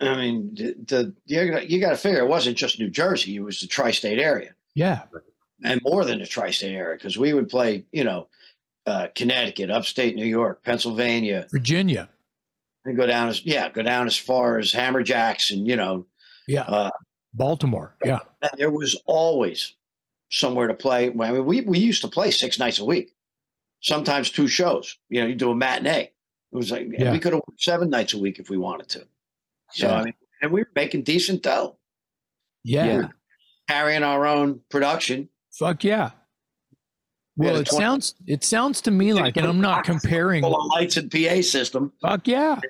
[0.00, 3.40] I mean, the, the you, you got to figure it wasn't just New Jersey; it
[3.40, 5.02] was the tri-state area, Yeah.
[5.62, 8.28] and more than the tri-state area because we would play, you know,
[8.86, 12.08] uh, Connecticut, upstate New York, Pennsylvania, Virginia.
[12.86, 16.06] and go down as yeah, go down as far as Hammerjacks, and you know,
[16.48, 16.62] Yeah.
[16.62, 16.90] uh,
[17.34, 17.94] Baltimore.
[18.04, 18.20] Yeah.
[18.42, 19.74] and there was always
[20.30, 21.08] somewhere to play.
[21.08, 23.12] I mean, we we used to play six nights a week,
[23.82, 24.96] sometimes two shows.
[25.10, 26.10] You know, you do a matinee.
[26.52, 27.12] It was like Yeah.
[27.12, 29.06] we could have worked seven nights a week if we wanted to.
[29.72, 29.94] So Yeah.
[29.94, 31.76] I mean, and we were making decent dough,
[32.64, 32.84] Yeah.
[32.86, 33.08] Yeah.
[33.68, 35.28] carrying our own production.
[35.58, 36.10] Fuck yeah.
[37.36, 40.42] Well, a it 20 sounds it sounds to me like, and I'm not comparing.
[40.42, 41.92] full of lights and PA system.
[42.02, 42.60] Fuck yeah.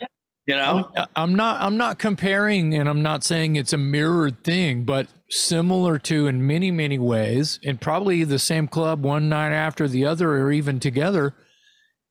[0.46, 4.84] You know, I'm not I'm not comparing and I'm not saying it's a mirrored thing,
[4.84, 9.86] but similar to in many, many ways, and probably the same club one night after
[9.86, 11.34] the other or even together.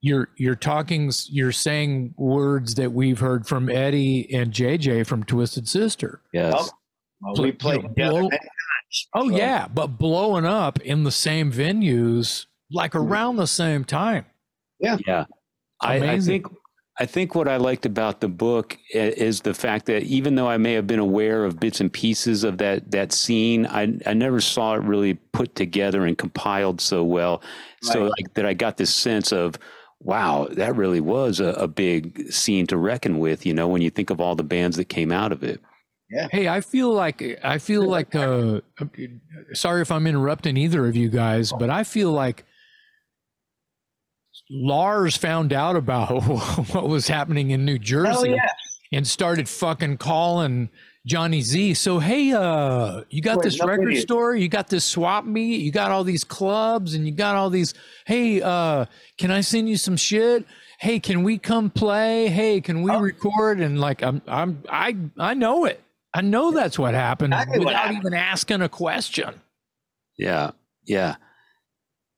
[0.01, 5.67] You're you're talking you're saying words that we've heard from Eddie and JJ from Twisted
[5.67, 6.21] Sister.
[6.33, 6.53] Yes.
[6.53, 6.71] Well,
[7.21, 8.29] well, we You played know, blow-
[9.13, 13.11] Oh So, yeah, but blowing up in the same venues like mm-hmm.
[13.11, 14.25] around the same time.
[14.79, 14.97] Yeah.
[15.81, 16.43] I, I Amazing.
[16.43, 16.55] think
[17.01, 20.57] I think what I liked about the book is the fact that even though I
[20.57, 24.41] may have been aware of bits and pieces of that that scene, I I never
[24.41, 27.41] saw it really put together and compiled so well.
[27.81, 29.55] So like that I got this sense of
[30.01, 33.89] wow, that really was a, a big scene to reckon with, you know, when you
[33.89, 35.61] think of all the bands that came out of it.
[36.09, 36.27] Yeah.
[36.31, 38.61] Hey, I feel like I feel like uh
[39.53, 42.45] sorry if I'm interrupting either of you guys, but I feel like
[44.49, 46.23] Lars found out about
[46.73, 48.47] what was happening in New Hell Jersey yeah.
[48.91, 50.69] and started fucking calling
[51.09, 51.73] Johnny Z.
[51.73, 54.03] So hey, uh, you got Wait, this record idiot.
[54.03, 57.49] store, you got this swap meet, you got all these clubs, and you got all
[57.49, 57.73] these.
[58.05, 58.85] Hey, uh,
[59.17, 60.45] can I send you some shit?
[60.79, 62.27] Hey, can we come play?
[62.27, 62.99] Hey, can we Oh.
[62.99, 63.59] record?
[63.59, 65.81] And like, I'm, I'm, I, I know it.
[66.13, 67.97] I know that's what happened Exactly what without happened.
[67.99, 69.41] even asking a question.
[70.17, 70.51] Yeah,
[70.85, 71.15] yeah.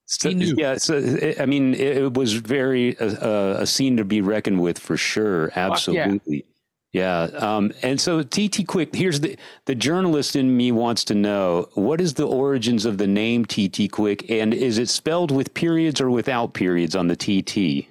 [0.05, 0.55] So, He knew.
[0.57, 4.61] yeah, so it, I mean, it, it was very uh, a scene to be reckoned
[4.61, 5.47] with for sure.
[5.55, 5.71] yeah.
[5.71, 6.50] Absolutely, yeah.
[6.93, 12.01] Um, and so, TT Quick, here's the the journalist in me wants to know what
[12.01, 16.09] is the origins of the name TT Quick, and is it spelled with periods or
[16.09, 17.87] without periods on the TT?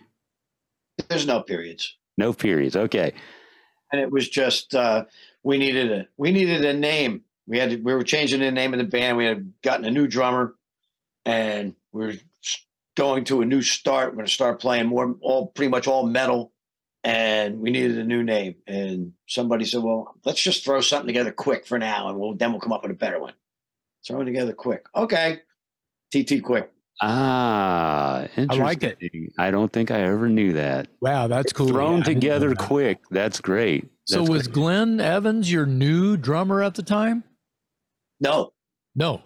[1.08, 1.96] There's no periods.
[2.18, 2.76] No periods.
[2.76, 3.12] Okay.
[3.92, 5.04] and it was just uh,
[5.42, 7.22] we needed a we needed a name.
[7.46, 9.16] We had to, we were changing the name of the band.
[9.16, 10.54] We had gotten a new drummer,
[11.24, 12.12] and we are
[12.96, 14.10] going to a new start.
[14.10, 16.52] We're going to start playing more all pretty much all metal,
[17.04, 18.56] and we needed a new name.
[18.66, 22.52] And somebody said, "Well, let's just throw something together quick for now, and we'll then
[22.52, 23.34] we'll come up with a better one."
[24.06, 24.86] Throw it together quick.
[24.94, 25.40] Okay,
[26.12, 26.70] TT quick.
[27.02, 28.60] Ah, interesting.
[28.62, 28.98] like it.
[29.38, 30.88] I don't think I ever knew that.
[31.00, 31.68] Wow, that's cool.
[31.68, 32.58] Thrown Yeah, I didn't know together that.
[32.58, 32.98] quick.
[33.10, 33.90] That's great.
[34.06, 34.54] So was great.
[34.54, 37.24] Glenn Evans your new drummer at the time?
[38.20, 38.52] No,
[38.94, 39.22] No.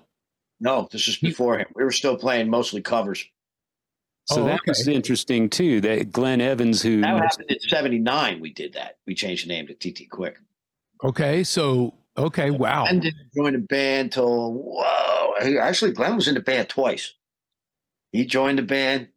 [0.61, 1.67] no, this is before him.
[1.75, 3.25] We were still playing mostly covers.
[4.27, 5.81] So Oh, that was interesting too.
[5.83, 8.41] That Glenn Evans, who That happened in '79.
[8.41, 8.97] We did that.
[9.07, 10.39] We changed the name to TT Quick.
[11.03, 12.85] Okay, so okay, wow.
[12.85, 15.35] Glenn didn't join the band till whoa.
[15.43, 17.13] He- Actually, Glenn was in the band twice.
[18.13, 19.09] He joined the band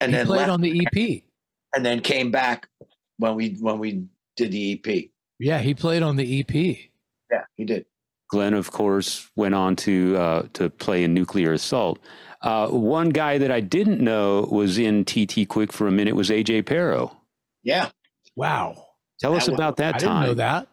[0.00, 1.22] and he then played left, on the EP.
[1.74, 2.68] and then came back
[3.18, 4.06] when we when we
[4.36, 5.10] did the EP.
[5.38, 6.52] Yeah, he played on the EP.
[7.30, 7.86] Yeah, he did.
[8.28, 11.98] Glenn, of course, went on to uh, to play in Nuclear Assault.
[12.42, 16.30] Uh, one guy that I didn't know was in TT Quick for a minute was
[16.30, 17.16] AJ Pero.
[17.62, 17.90] Yeah,
[18.36, 18.86] Wow.
[19.20, 20.22] Tell us That was- about that I time.
[20.22, 20.68] didn't know that.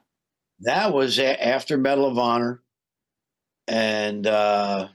[0.61, 2.63] that was a- after Metal of Honor,
[3.67, 4.87] and uh,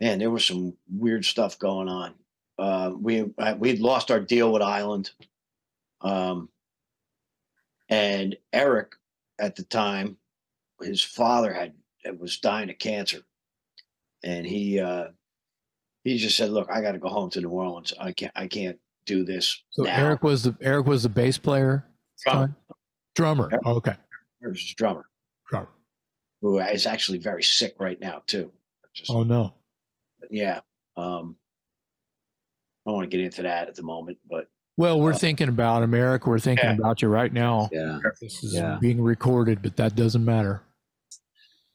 [0.00, 2.14] man, there was some weird stuff going on.
[2.58, 5.10] Uh, we I- we'd lost our deal with Island,
[6.00, 6.48] um,
[7.90, 8.94] and Eric
[9.38, 10.16] at the time,
[10.80, 11.74] his father had
[12.18, 13.22] was dying of cancer,
[14.24, 15.08] and he uh,
[16.04, 17.92] he just said, "Look, I got to go home to New Orleans.
[17.98, 21.38] I can't I can't do this So now." Eric was the Eric was the bass
[21.38, 21.86] player.
[22.24, 22.46] Drummer.
[22.48, 22.56] time?
[23.14, 23.48] Drummer.
[23.50, 23.60] Yep.
[23.64, 23.94] Oh, okay.
[24.42, 25.06] Eric was his drummer,
[25.48, 25.68] Drummer.
[26.42, 28.52] who is actually very sick right now too.
[28.94, 29.54] Just Oh no.
[30.30, 30.60] yeah.
[30.96, 31.36] Um,
[32.86, 35.48] I don't want to get into that at the moment, but Well, we're Uh, thinking
[35.48, 36.26] about him, Eric.
[36.26, 36.74] We're thinking Yeah.
[36.76, 37.68] about you right now.
[37.72, 37.98] Yeah.
[38.20, 38.78] This is Yeah.
[38.80, 40.62] being recorded, but that doesn't matter.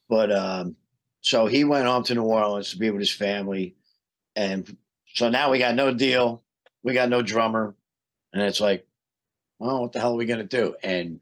[0.09, 0.75] but um,
[1.21, 3.75] so he went home to New Orleans to be with his family,
[4.35, 4.75] and
[5.13, 6.43] so now we got no deal,
[6.83, 7.75] we got no drummer,
[8.33, 8.85] and it's like,
[9.59, 10.75] well, what the hell are we gonna do?
[10.83, 11.19] And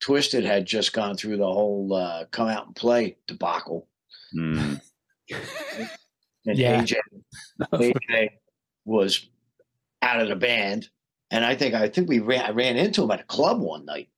[0.00, 3.88] Twisted had just gone through the whole uh, come out and play debacle,
[4.34, 4.80] Mm.
[6.46, 6.82] and Yeah.
[6.82, 6.96] AJ,
[7.72, 8.28] AJ
[8.84, 9.28] was
[10.00, 10.88] out of the band,
[11.30, 13.84] and I think I think we ran I ran into him at a club one
[13.84, 14.08] night,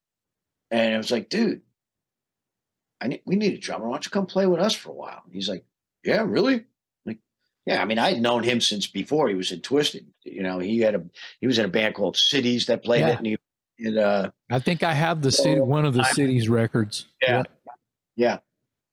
[0.71, 1.61] and it was like, dude,
[3.01, 3.87] I need we need a drummer.
[3.87, 5.23] Why don't you come play with us for a while?
[5.31, 5.65] He's like,
[6.05, 6.65] yeah, really?
[7.67, 7.81] Yeah.
[7.83, 10.07] I mean, I'd known him since before he was in Twisted.
[10.25, 11.05] You know, he had a
[11.41, 13.09] he was in a band called Cities that played Yeah.
[13.11, 13.37] it, and he
[13.81, 17.07] and uh, I think I have the city, one of the I'm- city's records.
[17.21, 17.43] yeah,
[18.17, 18.39] yeah,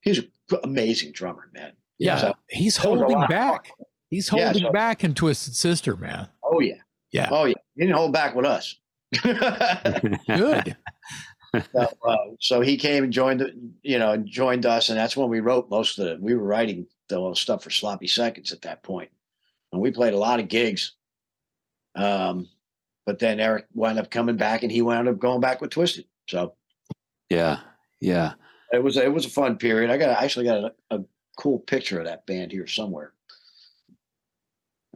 [0.01, 0.31] he's an
[0.63, 1.73] amazing drummer, man.
[1.99, 2.17] Yeah.
[2.17, 3.71] So- He's That was a holding back.
[4.09, 6.29] He's Yeah, holding so- back in Twisted Sister, man.
[6.43, 6.75] Oh yeah,
[7.11, 7.29] Yeah.
[7.31, 7.53] oh yeah.
[7.75, 8.75] He didn't hold back with us.
[10.27, 10.75] Good.
[11.53, 15.41] So, uh, so he came and joined, you know, joined us, and that's when we
[15.41, 16.17] wrote most of the.
[16.19, 19.09] We were writing the stuff for Sloppy Seconds at that point,
[19.71, 20.93] and we played a lot of gigs.
[21.95, 22.47] Um,
[23.05, 26.05] but then Eric wound up coming back, and he wound up going back with Twisted.
[26.27, 26.55] So
[27.29, 27.59] yeah,
[27.99, 28.33] yeah.
[28.71, 29.91] it was it was a fun period.
[29.91, 30.99] I got I actually got a, a
[31.37, 33.13] cool picture of that band here somewhere.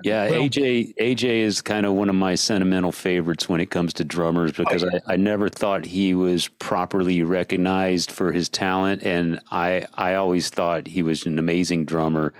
[0.03, 3.93] Yeah, Well- AJ AJ is kind of one of my sentimental favorites when it comes
[3.93, 4.99] to drummers because yeah.
[5.07, 10.49] I, I never thought he was properly recognized for his talent, and I I always
[10.49, 12.33] thought he was an amazing drummer.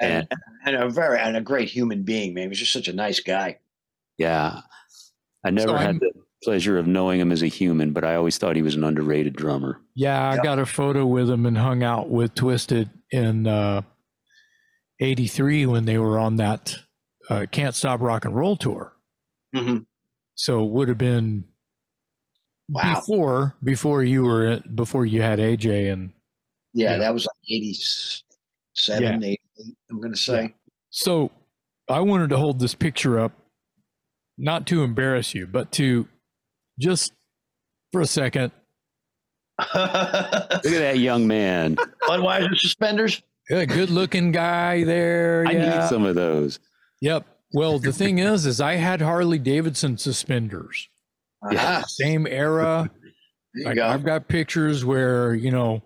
[0.00, 0.26] And,
[0.66, 2.42] and a very and a great human being, man.
[2.44, 3.58] He was just such a nice guy.
[4.18, 4.60] Yeah,
[5.44, 6.10] I never I'm- had the
[6.42, 9.36] pleasure of knowing him as a human, but I always thought he was an underrated
[9.36, 9.80] drummer.
[9.94, 10.42] Yeah, I Yeah.
[10.42, 13.82] got a photo with him and hung out with Twisted in uh,
[15.00, 16.76] 83 when they were on that
[17.30, 18.92] uh, Can't Stop Rock and Roll tour.
[19.54, 19.78] Mm-hmm.
[20.34, 21.44] So it would have been
[22.68, 22.96] Wow.
[22.96, 26.12] before before you were before you had AJ and
[26.74, 26.98] Yeah, Yeah.
[26.98, 29.40] that was like 87, 88,
[29.90, 30.52] I'm going to say.
[30.90, 31.30] so
[31.88, 33.32] I wanted to hold this picture up
[34.36, 36.08] not to embarrass you but to
[36.78, 37.12] just
[37.92, 38.50] for a second
[39.74, 41.76] Look at that young man.
[42.02, 43.22] Budweiser suspenders.
[43.50, 46.58] a good looking guy there I yeah need some of those.
[47.00, 50.88] Yep well the thing is is I had Harley Davidson suspenders
[51.50, 51.82] Yeah.
[51.86, 52.90] same era
[53.64, 53.86] Like go.
[53.86, 55.82] I've got pictures where you know,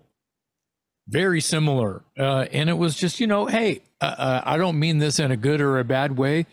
[1.07, 4.99] very similar, uh, and it was just you know, hey, uh, uh, I don't mean
[4.99, 6.45] this in a good or a bad way.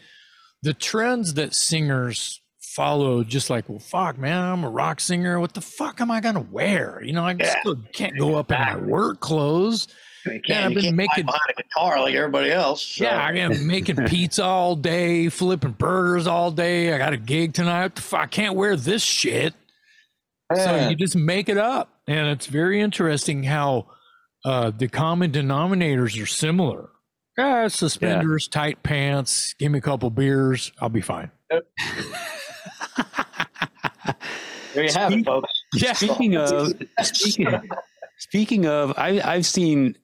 [0.62, 5.38] The trends that singers follow, just like, well, fuck, man, I'm a rock singer.
[5.40, 7.00] What the fuck am I gonna wear?
[7.02, 7.61] You know, I Yeah.
[7.61, 9.88] still can't go up in my work clothes.
[10.26, 12.82] You can't, yeah, I've you been making- behind a guitar like everybody else.
[12.82, 16.92] so- Yeah, I am making pizza all day, flipping burgers all day.
[16.92, 17.82] I got a gig tonight.
[17.82, 18.20] What the fuck?
[18.20, 19.54] I can't wear this shit.
[20.54, 21.90] So you just make it up.
[22.06, 23.86] And it's very interesting how
[24.44, 26.88] uh, the common denominators are similar.
[27.38, 31.30] Ah, suspenders, tight pants, give me a couple beers, I'll be fine.
[31.48, 31.62] there
[34.84, 35.52] you have it, folks.
[35.74, 35.92] Yeah.
[35.92, 37.60] Speaking of speaking,
[38.18, 39.96] speaking of, I, I've seen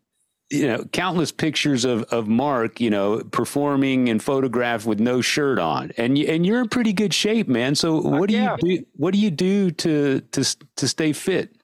[0.50, 5.58] you know countless pictures of of Mark, you know, performing and photographed with no shirt
[5.58, 7.74] on, and you, and you're in pretty good shape, man.
[7.74, 8.56] So what do yeah.
[8.62, 8.86] you do?
[8.96, 11.56] What do you do to to to stay fit?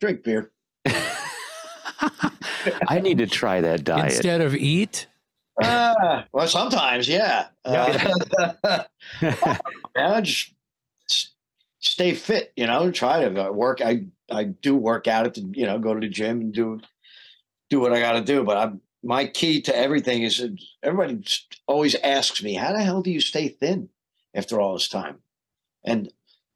[0.00, 0.50] Drink beer.
[2.88, 4.12] I need to try that diet.
[4.12, 5.06] Instead of eat,
[5.62, 7.48] Ah, well, sometimes, yeah.
[7.64, 8.84] Uh,
[9.96, 10.52] yeah, just
[11.80, 12.52] stay fit.
[12.56, 13.80] You know, try to uh, work.
[13.82, 16.80] I I do work out at the you know go to the gym and do
[17.70, 18.44] do what I got to do.
[18.44, 20.44] But I'm my key to everything is
[20.82, 21.24] everybody
[21.66, 23.88] always asks me, how the hell do you stay thin
[24.34, 25.20] after all this time?
[25.84, 26.12] And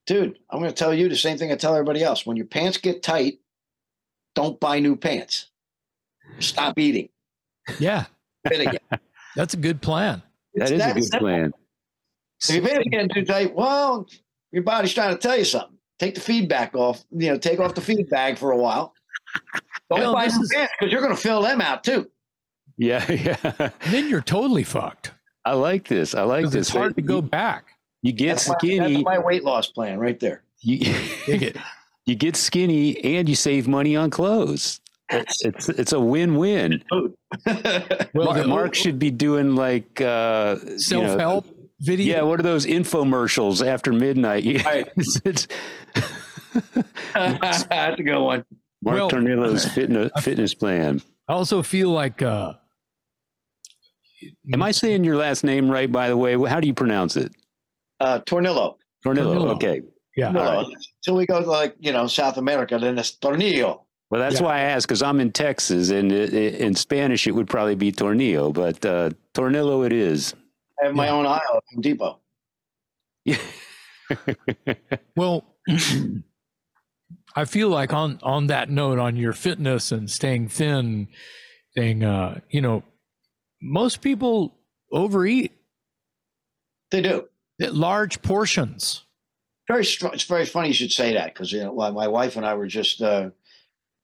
[0.07, 2.27] dude, I'm going to tell you the same thing I tell everybody else.
[2.27, 3.39] When your pants get tight,
[4.35, 5.47] don't buy new pants.
[6.41, 7.09] Stop eating.
[7.79, 8.05] yeah,
[9.37, 10.23] that's a good plan.
[10.55, 11.19] that It's is a good simple.
[11.21, 11.53] plan.
[12.49, 14.07] If your pants getting too tight, well,
[14.53, 15.79] your body's trying to tell you something.
[15.99, 17.05] Take the feedback off.
[17.11, 18.93] You know, take off the feedback for a while.
[19.91, 22.11] Don't Well, buy this new is- pants because you're going to fill them out too.
[22.77, 23.71] Yeah, yeah.
[23.91, 25.13] Then you're totally fucked.
[25.45, 26.15] I like this.
[26.15, 26.55] I like this.
[26.55, 27.67] it's hard to go back.
[28.03, 28.95] You get That's my, skinny.
[28.95, 30.43] that's my weight loss plan right there.
[30.61, 30.95] you,
[32.07, 34.81] you get skinny and you save money on clothes.
[35.11, 36.83] It's it's, it's a win-win.
[36.91, 37.13] Well,
[38.15, 41.47] Mark, Mark should be doing like uh, you know, self help
[41.81, 42.17] video.
[42.17, 44.65] yeah, what are those infomercials after midnight?
[44.65, 44.89] Right.
[44.97, 45.47] it's, it's
[47.15, 48.45] that's a good one.
[48.85, 51.01] Mark Well- Tornillo's fitness fitness plan.
[51.29, 52.53] I also feel like uh,
[54.53, 55.91] Am I saying your last name right?
[55.91, 57.33] By the way, how do you pronounce it?
[58.01, 58.77] Uh, Tornillo.
[59.05, 59.35] Tornillo.
[59.35, 59.55] Tornillo.
[59.57, 59.83] Okay.
[60.17, 60.31] yeah.
[60.33, 60.67] Tornillo.
[61.01, 63.81] Until we go to like, you know, South America, then it's Tornillo.
[64.11, 64.47] Well, that's Yeah.
[64.47, 67.75] why I asked because I'm in Texas, and it, it- in Spanish it would probably
[67.75, 70.35] be tornillo, but uh, tornillo it is.
[70.83, 71.13] I have my Yeah.
[71.13, 72.19] own aisle at Home Depot.
[75.17, 75.45] Well,
[77.37, 81.09] I feel like on on that note, on your fitness and staying thin
[81.75, 82.83] thing, uh, you know,
[83.61, 84.55] most people
[84.93, 85.53] overeat
[86.91, 87.29] They do.
[87.61, 89.03] at large portions.
[89.67, 92.37] Very str- It's very funny you should say that because you know my my wife
[92.37, 93.31] and I were just uh,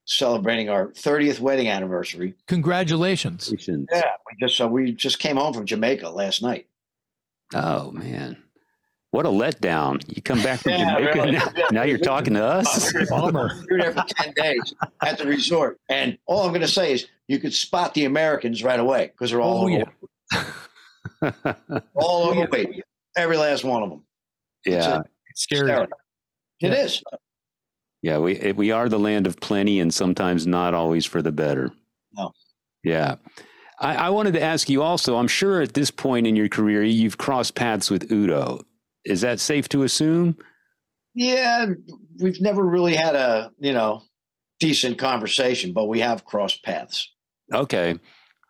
[0.07, 2.35] celebrating our 30th wedding anniversary.
[2.49, 3.53] Congratulations.
[3.69, 6.67] Yeah, we just so we just came home from Jamaica last night.
[7.55, 8.43] Oh man,
[9.13, 10.03] what a letdown!
[10.15, 11.31] You come back from Yeah, Jamaica really.
[11.33, 12.93] now, now you're talking to us.
[13.09, 13.51] Bummer.
[13.69, 15.79] We were there for 10 days at the resort.
[15.89, 19.31] And all I'm going to say is you could spot the Americans right away because
[19.31, 19.85] they're all, Oh, yeah.
[21.23, 22.83] over, all overweight.
[23.17, 24.05] Every last one of them.
[24.65, 25.71] yeah, It's scary.
[25.73, 25.89] It
[26.61, 26.73] Yeah.
[26.75, 27.03] is.
[28.03, 28.19] yeah.
[28.19, 31.73] We eh, we are the land of plenty, and sometimes not always for the better.
[32.13, 32.33] No.
[32.85, 33.17] Yeah.
[33.81, 35.17] I, I wanted to ask you also.
[35.17, 38.61] I'm sure at this point in your career, you've crossed paths with Udo.
[39.05, 40.37] Is that safe to assume?
[41.15, 41.67] Yeah,
[42.21, 44.03] we've never really had a, you know,
[44.61, 47.11] decent conversation, but we have crossed paths.
[47.53, 47.99] Okay.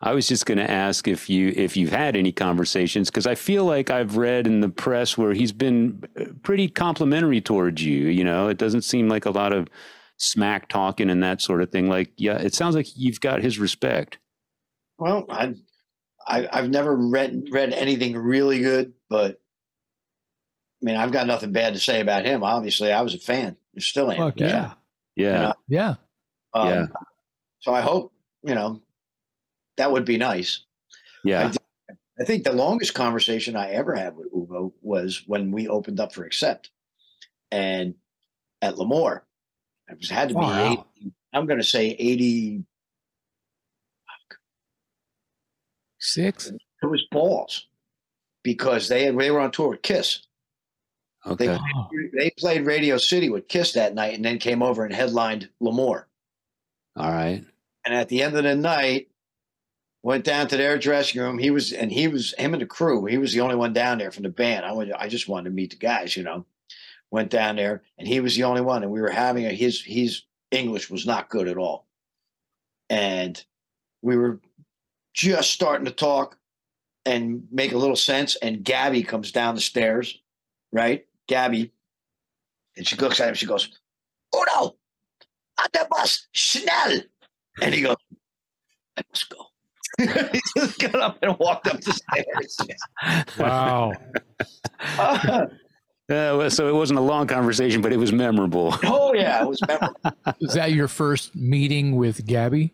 [0.03, 3.35] I was just going to ask if you if you've had any conversations because I
[3.35, 8.07] feel like I've read in the press where he's been uh, pretty complimentary towards you.
[8.07, 9.67] You know, it doesn't seem like a lot of
[10.17, 11.87] smack talking and that sort of thing.
[11.87, 14.17] Like, yeah, it sounds like you've got his respect.
[14.97, 15.53] Well, I,
[16.27, 19.40] I I've never read read anything really good, but
[20.81, 22.43] I mean, I've got nothing bad to say about him.
[22.43, 23.55] Obviously, I was a fan.
[23.75, 24.17] I still am.
[24.17, 24.73] Fuck yeah.
[25.15, 25.95] Yeah, Yeah.
[26.53, 26.85] Um, Yeah.
[27.59, 28.13] So I hope
[28.43, 28.81] you know
[29.77, 30.61] that would be nice.
[31.23, 31.51] yeah,
[32.19, 36.13] I think the longest conversation I ever had with Udo was when we opened up
[36.13, 36.71] for Accept,
[37.51, 37.95] and
[38.61, 39.23] at L'Amour,
[39.89, 40.41] it was had to be.
[40.41, 42.63] Far 80, I'm going to say eighty.
[45.99, 46.47] Six.
[46.47, 47.67] It was balls
[48.43, 50.25] because they had, they were on tour with Kiss.
[51.25, 54.93] Okay, Oh, They played Radio City with Kiss that night, and then came over and
[54.93, 56.07] headlined L'Amour.
[56.95, 57.43] all right,
[57.85, 59.09] And at the end of the night,
[60.03, 61.37] went down to their dressing room.
[61.37, 63.05] He was, and he was him and the crew.
[63.05, 64.65] He was the only one down there from the band.
[64.65, 66.45] I went, I just wanted to meet the guys, you know.
[67.11, 68.81] Went down there, and he was the only one.
[68.83, 71.85] And we were having a his his English was not good at all,
[72.89, 73.43] and
[74.01, 74.39] we were
[75.13, 76.37] just starting to talk
[77.05, 78.35] and make a little sense.
[78.37, 80.17] And Gabby comes down the stairs,
[80.71, 81.05] right?
[81.31, 81.71] Gabby,
[82.75, 83.35] and she looks at him.
[83.35, 83.69] She goes,
[84.35, 84.75] "Udo,
[85.63, 86.99] at the bus, schnell."
[87.61, 87.95] And he goes,
[88.97, 89.45] I must go.
[90.33, 92.57] he just got up and walked up the stairs.
[93.39, 93.93] wow.
[96.09, 98.75] Uh, well, so it wasn't a long conversation, but it was memorable.
[98.83, 99.95] oh, yeah, it was memorable.
[100.41, 102.73] Was that your first meeting with Gabby?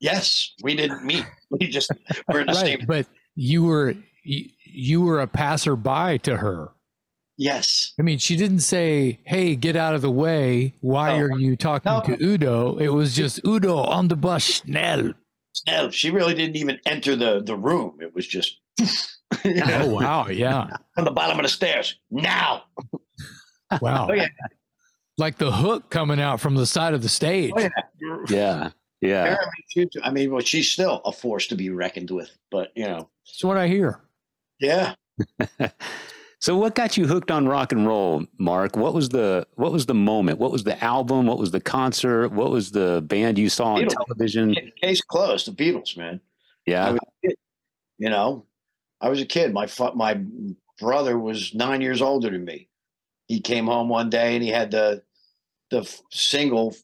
[0.00, 1.24] Yes, we didn't meet.
[1.50, 1.90] We just
[2.30, 2.60] were in the Right.
[2.78, 2.84] same.
[2.86, 6.68] But you were you, you were a passerby to her.
[7.40, 7.94] Yes.
[7.98, 11.24] I mean, she didn't say, "Hey, get out of the way." Why No.
[11.24, 12.00] are you talking No.
[12.02, 12.76] to Udo?
[12.78, 15.12] It was just Udo on the bus, schnell.
[15.66, 17.98] No, she really didn't even enter the, the room.
[18.00, 18.58] It was just
[19.44, 21.96] you know, Oh wow, yeah, on the bottom of the stairs.
[22.10, 22.64] Now.
[23.80, 24.08] wow.
[24.10, 24.26] Oh, yeah.
[25.16, 27.52] Like the hook coming out from the side of the stage.
[27.56, 27.70] Oh, yeah.
[28.28, 28.70] Yeah,
[29.00, 29.36] yeah.
[29.40, 32.84] I mean, I mean, well, she's still a force to be reckoned with, but you
[32.84, 34.00] know, That's what I hear.
[34.60, 34.94] yeah.
[36.40, 38.76] So what got you hooked on rock and roll, Mark?
[38.76, 40.38] What was the what was the moment?
[40.38, 41.26] What was the album?
[41.26, 42.28] What was the concert?
[42.30, 43.94] What was the band you saw on Beatles.
[44.06, 44.54] television?
[44.80, 45.48] Case closed.
[45.48, 46.20] The Beatles, man.
[46.66, 46.90] I Yeah.
[46.92, 47.36] was a kid,
[47.98, 48.46] you know,
[49.00, 49.52] I was a kid.
[49.52, 50.20] My my
[50.78, 52.68] brother was nine years older than me.
[53.26, 55.02] He came home one day and he had the
[55.70, 56.74] the single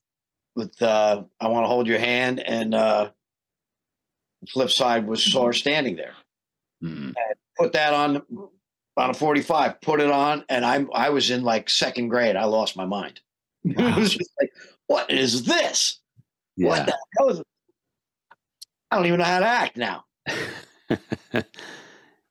[0.57, 3.11] with uh, "I Want to Hold Your Hand" and uh,
[4.49, 6.15] flip side was "Saw Standing There."
[6.83, 7.15] Mm.
[7.57, 8.23] Put that on
[8.97, 9.81] on a forty five.
[9.81, 12.37] Put it on, and I'm I was in like second grade.
[12.37, 13.21] I lost my mind.
[13.65, 14.51] it was just like,
[14.87, 16.01] what is this?
[16.57, 16.85] What Yeah.
[16.87, 17.43] the hell is?
[18.91, 20.05] I don't even know how to act now.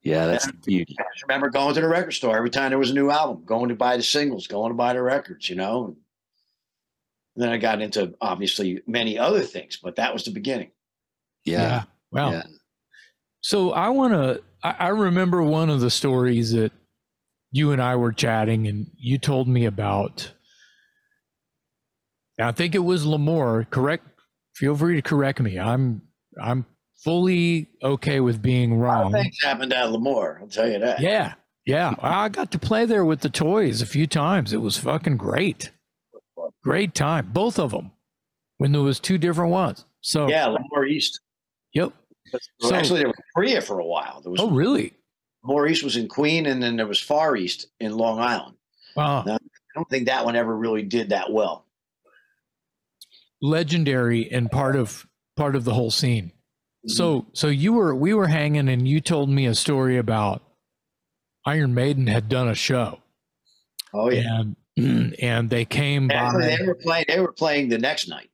[0.03, 0.95] yeah, that's the beauty.
[0.99, 3.43] I just remember going to the record store every time there was a new album,
[3.45, 5.95] going to buy the singles, going to buy the records, you know.
[7.35, 10.71] And then I got into obviously many other things, but that was the beginning.
[11.45, 11.83] Yeah.
[12.11, 12.31] Wow.
[12.31, 12.43] Yeah.
[13.41, 14.41] So I want to.
[14.63, 16.71] I, I remember one of the stories that
[17.51, 20.31] you and I were chatting, and you told me about.
[22.39, 23.67] I think it was L'Amour.
[23.69, 24.05] Correct.
[24.55, 25.59] Feel free to correct me.
[25.59, 26.01] I'm
[26.41, 26.65] I'm
[27.03, 29.11] fully okay with being wrong.
[29.11, 30.99] things happened at L'Amour, I'll tell you that.
[30.99, 31.33] Yeah,
[31.65, 31.93] yeah.
[32.01, 34.53] I got to play there with the toys a few times.
[34.53, 35.71] It was fucking great.
[36.63, 37.91] Great time, both of them.
[38.57, 39.85] When there was two different ones.
[40.01, 41.19] So Yeah, L'Amour East.
[41.73, 41.93] yep.
[42.61, 44.21] So- Actually, there was Korea for a while.
[44.21, 44.93] There was Oh really?
[45.43, 48.55] More East was in Queen, and then there was Far East in Long Island.
[48.95, 49.23] Wow.
[49.23, 49.33] No.
[49.33, 49.37] I
[49.75, 51.65] don't think that one ever really did that well.
[53.41, 55.05] Legendary and part of
[55.35, 56.27] part of the whole scene.
[56.27, 56.89] Mm-hmm.
[56.91, 60.41] So so you were we were hanging and you told me a story about
[61.45, 62.99] Iron Maiden had done a show
[63.93, 64.43] oh yeah,
[64.77, 66.57] and and they came Actually, by.
[66.57, 67.05] they were playing.
[67.07, 68.29] They were playing the next night.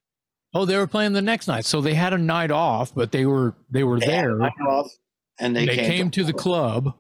[0.54, 1.66] Oh, they were playing the next night.
[1.66, 4.36] So they had a night off, but they were they were They had there.
[4.36, 4.91] a night off,
[5.39, 6.95] and they, They, came, to the club.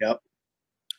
[0.00, 0.20] Yep.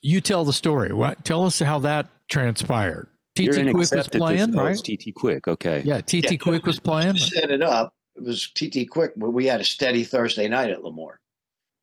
[0.02, 0.94] You tell the story.
[0.94, 3.08] What tell us how that transpired.
[3.38, 4.78] You're TT Quick was accept at this- playing, right?
[4.78, 5.48] TT Quick.
[5.48, 5.84] Okay.
[5.86, 6.38] Yeah, TT Yeah.
[6.38, 7.18] Quick was playing.
[7.18, 7.94] set it up.
[8.16, 11.20] It was TT Quick, but we had a steady Thursday night at L'Amour.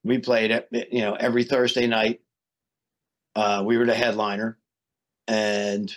[0.04, 2.20] We played it, you know, every Thursday night.
[3.34, 4.58] Uh, we were the headliner,
[5.26, 5.94] and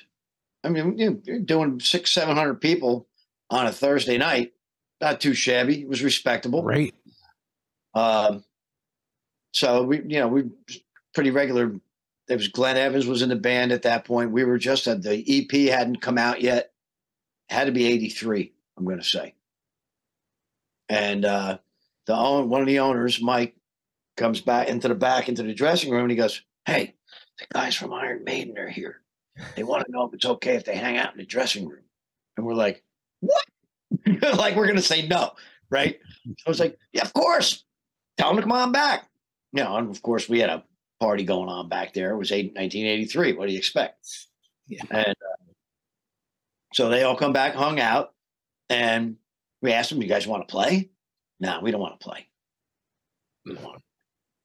[0.63, 3.07] I mean, you know, you're doing six, seven hundred people
[3.51, 4.53] on a Thursday night.
[4.99, 5.81] Not too shabby.
[5.81, 6.61] It was respectable.
[6.61, 6.95] Great.
[7.93, 8.43] Um,
[9.53, 10.49] so we, you know, we
[11.13, 11.75] pretty regular.
[12.29, 14.31] It was Glenn Evans was in the band at that point.
[14.31, 16.71] We were just at the EP hadn't come out yet.
[17.49, 18.53] It Had to be eighty three.
[18.77, 19.35] I'm going to say.
[20.87, 21.57] And uh,
[22.05, 23.55] the own one of the owners, Mike,
[24.17, 26.95] comes back into the back into the dressing room and he goes, "Hey,
[27.39, 29.01] the guys from Iron Maiden are here.
[29.55, 31.83] They want to know if it's okay if they hang out in the dressing room."
[32.37, 32.83] And we're like?
[34.37, 35.31] like we're going to say no,
[35.69, 35.99] right?
[36.45, 37.63] I was like, "Yeah, of course."
[38.21, 39.07] tell them to come on back.
[39.53, 40.63] You know, and of course, we had a
[40.99, 42.11] party going on back there.
[42.11, 43.33] It was eight, 1983.
[43.33, 44.07] What do you expect?
[44.67, 44.83] Yeah.
[44.89, 45.51] And uh,
[46.73, 48.13] so they all come back, hung out,
[48.69, 49.17] and
[49.61, 50.89] we asked them, "You guys want to play?"
[51.39, 52.27] No, we don't want to play.
[53.45, 53.83] We don't want to.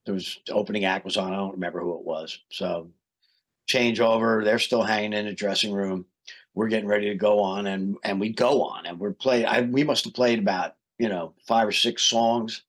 [0.06, 1.32] There was the opening act was on.
[1.32, 2.38] I don't remember who it was.
[2.50, 2.90] So
[3.66, 4.42] change over.
[4.42, 6.06] They're still hanging in the dressing room.
[6.56, 9.46] We're getting ready to go on, and and we go on, and we're playing.
[9.46, 12.64] I we must have played about you know five or six songs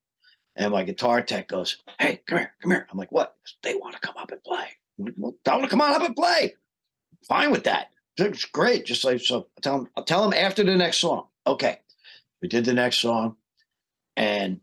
[0.58, 2.88] and my guitar tech goes, Hey, come here, come here.
[2.92, 3.36] I'm like, What?
[3.64, 4.66] They want to come up and play.
[4.98, 6.56] Well, tell them to come on up and play.
[7.28, 7.92] Fine with that.
[8.18, 8.86] It's great.
[8.86, 11.28] Just like so I'll tell them, I'll tell them after the next song.
[11.46, 11.80] Okay.
[12.42, 13.36] We did the next song
[14.16, 14.60] and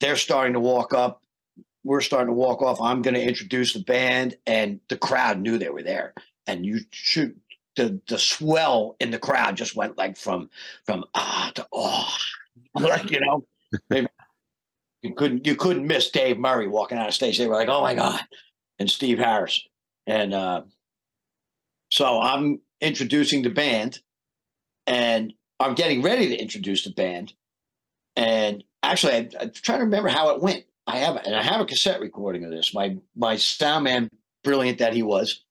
[0.00, 1.22] they're starting to walk up.
[1.84, 2.80] We're starting to walk off.
[2.80, 6.12] I'm going to introduce the band, and the crowd knew they were there.
[6.46, 7.36] And you shoot
[7.78, 10.50] the the swell in the crowd just went like from
[10.84, 12.14] from ah to oh,
[12.74, 13.46] like you know,
[15.02, 17.38] you couldn't you couldn't miss Dave Murray walking out of stage.
[17.38, 18.20] They were like, "Oh my god!"
[18.78, 19.66] and Steve Harris,
[20.06, 20.62] and uh,
[21.90, 24.00] so I'm introducing the band,
[24.86, 27.32] and I'm getting ready to introduce the band,
[28.16, 30.64] and actually, I, I'm trying to remember how it went.
[30.86, 32.74] I have and I have a cassette recording of this.
[32.74, 34.08] My my sound man,
[34.42, 35.44] brilliant that he was,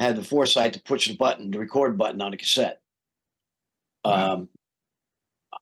[0.00, 2.80] had the foresight to push the button, the record button on the cassette.
[4.02, 4.32] Wow.
[4.32, 4.48] Um,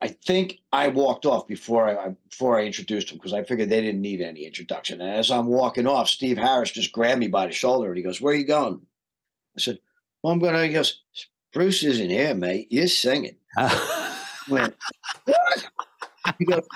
[0.01, 3.81] I think I walked off before I before I introduced him because I figured they
[3.81, 5.01] didn't need any introduction.
[5.01, 8.03] And as I'm walking off, Steve Harris just grabbed me by the shoulder and he
[8.03, 8.81] goes, "Where are you going?"
[9.57, 9.81] I said,
[10.23, 11.03] "Well, I'm going to." He goes,
[11.53, 12.69] "Bruce isn't here, mate.
[12.71, 14.17] You're singing." I
[14.49, 14.77] went,
[15.25, 15.67] "What?"
[16.39, 16.69] He goes,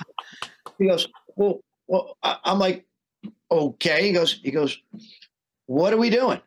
[0.79, 1.07] "He goes,
[1.37, 2.85] well, well." I'm like,
[3.49, 4.77] "Okay." He goes, "He goes,
[5.67, 6.41] what are we doing?"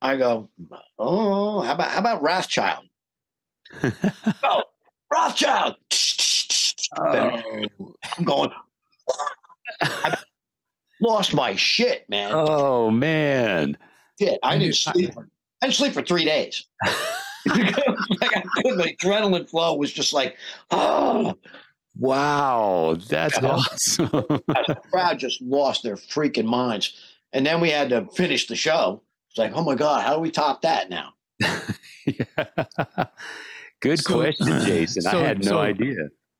[0.00, 0.48] I go,
[0.98, 2.88] "Oh, how about how about Wrathchild?"
[4.42, 4.62] oh,
[5.12, 5.76] Wrathchild.
[6.98, 7.66] oh,
[8.16, 8.50] I'm going.
[9.82, 10.16] I
[11.00, 12.30] lost my shit, man.
[12.32, 13.76] oh, man.
[14.20, 15.10] Shit, I didn't sleep.
[15.62, 16.66] I didn't sleep for three days.
[17.46, 17.76] like
[18.36, 18.78] I couldn't.
[18.78, 20.36] The adrenaline flow was just like,
[20.70, 21.34] oh,
[21.98, 22.96] Wow.
[23.08, 24.08] That's awesome.
[24.12, 26.94] the crowd just lost their freaking minds.
[27.32, 29.02] And then we had to finish the show.
[29.38, 31.12] It's like, oh my god, how do we top that now?
[32.06, 33.04] Yeah.
[33.80, 35.06] Good So- question, Jason.
[35.06, 35.94] I had no so- idea.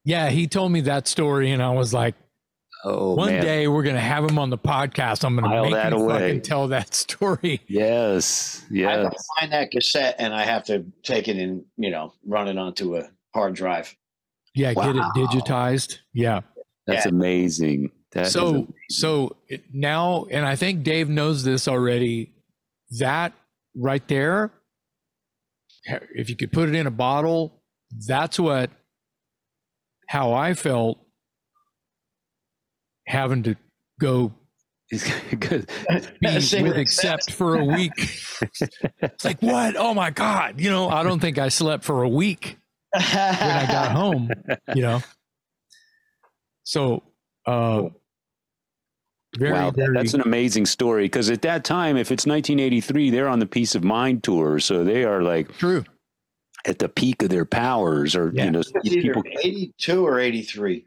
[0.04, 2.14] Yeah, he told me that story, and I was like,
[2.84, 3.42] Oh, one man.
[3.42, 5.24] day we're gonna have him on the podcast.
[5.24, 6.18] I'm gonna File make that him away.
[6.20, 7.60] fucking tell that story.
[7.68, 8.64] Yes.
[8.70, 8.88] Yeah.
[8.88, 12.14] I have to find that cassette and I have to take it and you know
[12.24, 13.94] run it onto a hard drive.
[14.54, 15.98] Yeah, get it digitized.
[16.12, 16.40] Yeah.
[16.86, 17.10] That's Yeah.
[17.10, 17.90] amazing.
[18.12, 18.74] That is so amazing.
[18.90, 19.36] so
[19.72, 22.32] now, and I think Dave knows this already.
[22.98, 23.32] That
[23.76, 24.50] right there,
[26.14, 27.62] if you could put it in a bottle,
[28.06, 28.70] that's what
[30.08, 30.98] how I felt
[33.06, 33.56] having to
[34.00, 34.32] go
[35.38, 35.70] good.
[36.62, 36.78] with it.
[36.78, 37.92] accept for a week.
[39.02, 39.76] it's like what?
[39.76, 40.60] Oh my god!
[40.60, 42.58] You know, I don't think I slept for a week
[42.92, 44.30] when I got home.
[44.74, 45.02] You know,
[46.64, 47.02] so
[47.46, 47.84] uh,
[49.38, 51.04] very wow, very that's an amazing story.
[51.04, 54.84] Because at that time, if it's 1983, they're on the Piece of Mind tour, so
[54.84, 55.84] they are like true.
[56.66, 58.44] at the peak of their powers, or Yeah.
[58.46, 59.22] you know, It's either people.
[59.42, 60.84] 82 or 83.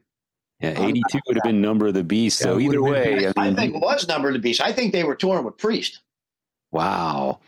[0.60, 2.38] Yeah, um, 82 would have been number of the beast.
[2.40, 4.62] So Yeah, it either way, I I mean, think it was Number of the Beast.
[4.62, 6.02] I think they were touring with Priest.
[6.72, 7.40] wow.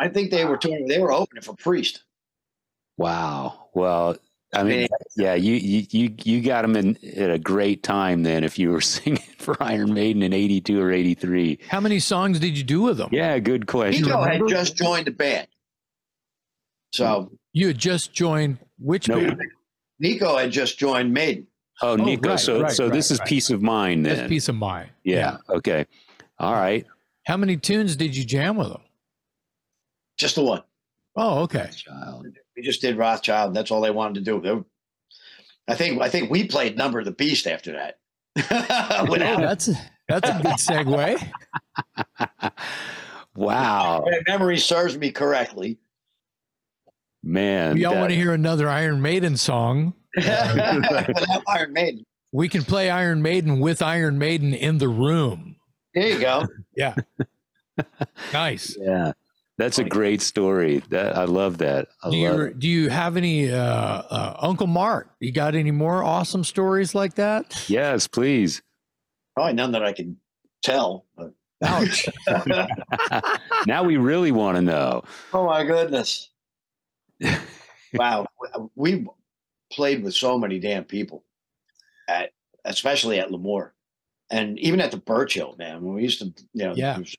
[0.00, 0.86] I think they were touring.
[0.86, 2.04] They were opening for Priest.
[2.98, 3.68] Wow.
[3.74, 4.16] Well,
[4.54, 8.44] I mean, yeah, you you you you got them in at a great time then
[8.44, 11.58] if you were singing for Iron Maiden in 82 or 83.
[11.68, 13.10] How many songs did you do with them?
[13.12, 14.04] Yeah, good question.
[14.06, 15.48] Nicko had just joined the band,
[16.92, 19.20] so You had just joined which No.
[19.20, 19.42] band?
[19.98, 21.46] Nicko had just joined Maiden.
[21.82, 22.30] Oh, oh Nicko.
[22.30, 23.28] right, so right, so this is right.
[23.28, 24.28] piece of mind That's then.
[24.28, 24.90] Piece of Mind.
[25.04, 25.36] yeah.
[25.48, 25.86] Okay.
[26.38, 26.86] All right.
[27.26, 28.80] How many tunes did you jam with them?
[30.16, 30.62] Just the one.
[31.16, 31.68] Oh, okay.
[31.74, 32.28] Child.
[32.58, 33.46] We just did Wrathchild.
[33.48, 34.40] And that's all they wanted to do.
[34.40, 34.64] They were-
[35.68, 37.98] I think I think we played Number of the Beast after that.
[39.00, 39.68] Oh, Without that's
[40.08, 41.30] that's a good segue.
[43.36, 44.02] wow.
[44.06, 45.78] if memory serves me correctly.
[47.22, 47.74] Man.
[47.76, 49.94] We all that- want to hear another Iron Maiden song.
[50.16, 52.04] Without Iron Maiden.
[52.32, 55.56] We can play Iron Maiden with Iron Maiden in the room.
[55.94, 56.46] There you go.
[56.76, 56.94] Yeah.
[58.32, 58.76] nice.
[58.78, 59.12] Yeah.
[59.58, 60.78] That's a great story.
[60.90, 61.88] That I love that.
[62.02, 62.58] I Do love you it.
[62.60, 65.10] do you have any uh, uh, Uncle Mark?
[65.20, 67.68] You got any more awesome stories like that?
[67.68, 68.62] Yes, please.
[69.34, 70.16] Probably none that I can
[70.62, 71.06] tell.
[71.16, 71.32] But.
[71.64, 72.06] Ouch.
[73.66, 75.02] now we really want to know.
[75.34, 76.30] Oh my goodness!
[77.94, 78.26] wow,
[78.76, 79.06] we
[79.72, 81.24] played with so many damn people,
[82.08, 82.30] at
[82.64, 83.74] especially at L'Amour,
[84.30, 85.56] and even at the Birch Hill.
[85.58, 86.92] Man, when we used to, you know, Yeah.
[86.92, 87.16] there was,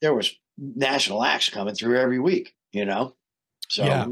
[0.00, 2.54] there was national acts coming through every week.
[2.72, 3.14] You know,
[3.68, 4.06] so Yeah.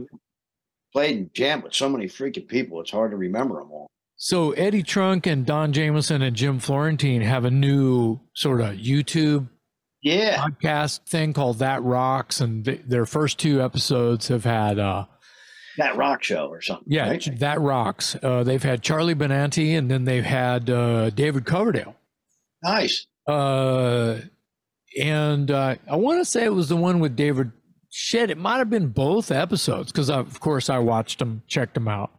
[0.93, 2.81] played and jammed with so many freaking people.
[2.81, 3.87] It's hard to remember them all.
[4.17, 9.49] So Eddie Trunk and Don Jamieson and Jim Florentine have a new sort of YouTube
[10.03, 15.07] Yeah, podcast thing called That Rocks, and th- their first two episodes have had uh,
[15.79, 16.85] that rock show or something.
[16.93, 17.39] yeah, right?
[17.39, 18.15] That Rocks.
[18.23, 21.97] Uh, they've had Charlie Benante, and then they've had uh, David Coverdale.
[22.63, 23.07] nice.
[24.99, 27.53] And uh, I want to say it was the one with David.
[27.91, 31.89] Shit, it might have been both episodes because of course I watched them, checked them
[31.89, 32.11] out.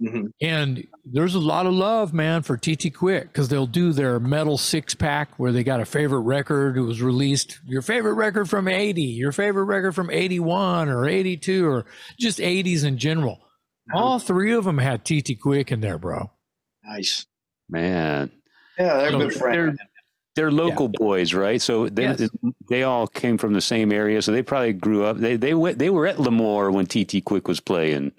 [0.00, 0.26] Mhm.
[0.40, 4.56] And there's a lot of love, man, for TT Quick because they'll do their metal
[4.56, 6.76] six pack where they got a favorite record.
[6.76, 11.66] It was released, your favorite record from 80, your favorite record from 81 or 82
[11.66, 11.84] or
[12.16, 13.40] just 80s in general.
[13.92, 16.30] All three of them had TT Quick in there, bro.
[16.84, 17.26] Nice.
[17.68, 18.30] Man.
[18.78, 19.78] Yeah, they're So good friends.
[20.38, 21.60] They're local boys, right?
[21.60, 22.28] So they, Yes.
[22.70, 25.16] they all came from the same area, so they probably grew up.
[25.18, 28.12] They they went, they were at L'Amour when TT Quick was playing.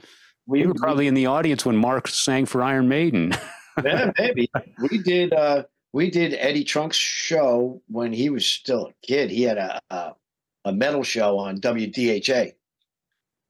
[0.45, 3.31] We They were probably in the audience when Mark sang for Iron Maiden.
[3.85, 4.49] yeah, maybe
[4.91, 5.31] we did.
[5.31, 5.63] uh
[5.93, 9.29] We did Eddie Trunk's show when he was still a kid.
[9.31, 10.13] He had a a,
[10.65, 12.51] a metal show on WDHA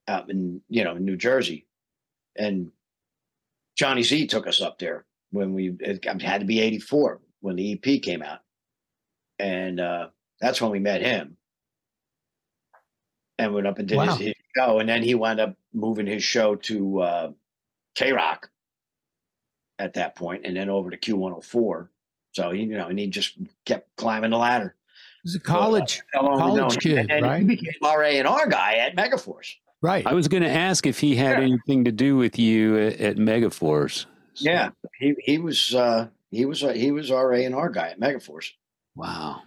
[0.08, 1.66] out in you know New Jersey,
[2.38, 2.72] and
[3.76, 7.56] Johnny Z took us up there when we it had to be eighty four when
[7.56, 8.40] the EP came out,
[9.40, 10.10] and uh
[10.42, 11.38] that's when we met him.
[13.38, 14.06] And went up and did Wow.
[14.08, 17.32] his, his show, and then he wound up moving his show to uh,
[17.96, 18.50] K Rock
[19.80, 21.88] at that point, and then over to Q104.
[22.34, 24.76] So he, you know, and he just kept climbing the ladder.
[25.24, 27.40] He's a college, How long we college kid, and then right?
[27.42, 29.54] He became RA and R guy at Megaforce.
[29.82, 30.06] right?
[30.06, 31.44] I was going to ask if he had Yeah.
[31.46, 34.06] anything to do with you at, at Megaforce.
[34.36, 38.00] Yeah, he he was uh, he was uh, he was RA and R guy at
[38.02, 38.52] Megaforce.
[39.00, 39.42] Wow.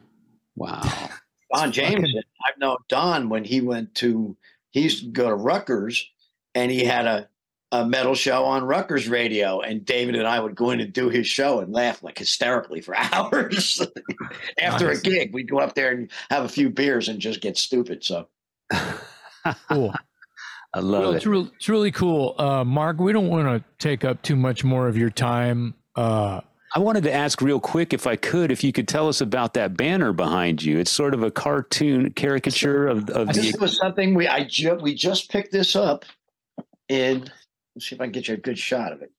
[0.56, 0.82] Wow.
[1.54, 4.36] Don Jamieson, I've known Don when he went to
[4.70, 6.08] he used to go to Rutgers,
[6.54, 7.28] and he had a
[7.72, 11.08] a metal show on Rutgers radio, and David and I would go in and do
[11.08, 13.80] his show and laugh like hysterically for hours.
[14.60, 15.00] After Nice.
[15.00, 18.04] a gig, we'd go up there and have a few beers and just get stupid.
[18.04, 18.28] So
[19.70, 19.92] Cool.
[20.74, 21.16] I love Well, it.
[21.16, 22.34] it's, real, it's really cool.
[22.38, 25.74] Uh, Mark, we don't want to take up too much more of your time.
[25.96, 26.40] Uh,
[26.74, 29.52] I wanted to ask real quick if I could, if you could tell us about
[29.54, 30.78] that banner behind you.
[30.78, 33.58] It's sort of a cartoon caricature of, of this the.
[33.58, 36.04] was something we I ju- we just picked this up
[36.88, 37.30] in.
[37.74, 39.10] Let's see if I can get you a good shot of it.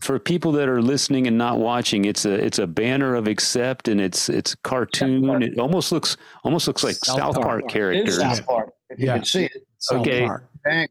[0.00, 3.88] For people that are listening and not watching, it's a it's a banner of accept,
[3.88, 5.42] and it's it's cartoon.
[5.42, 7.44] It almost looks almost looks like South South, Park.
[7.62, 8.18] Park, characters.
[8.18, 9.14] South Park, if you Yeah.
[9.16, 9.66] can see it.
[9.78, 10.26] South Okay.
[10.26, 10.48] Park.
[10.64, 10.88] Bang.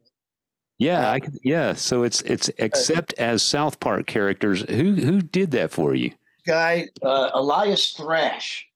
[0.81, 1.73] Yeah, I could, yeah.
[1.73, 4.61] So it's it's Accept as South Park characters.
[4.67, 6.11] Who who did that for you?
[6.47, 8.67] guy uh, Elias Thrash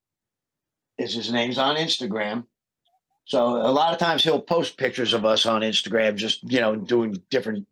[1.00, 1.50] is his name.
[1.50, 2.46] He's on Instagram.
[3.26, 6.76] So a lot of times he'll post pictures of us on Instagram, just you know,
[6.76, 7.66] doing different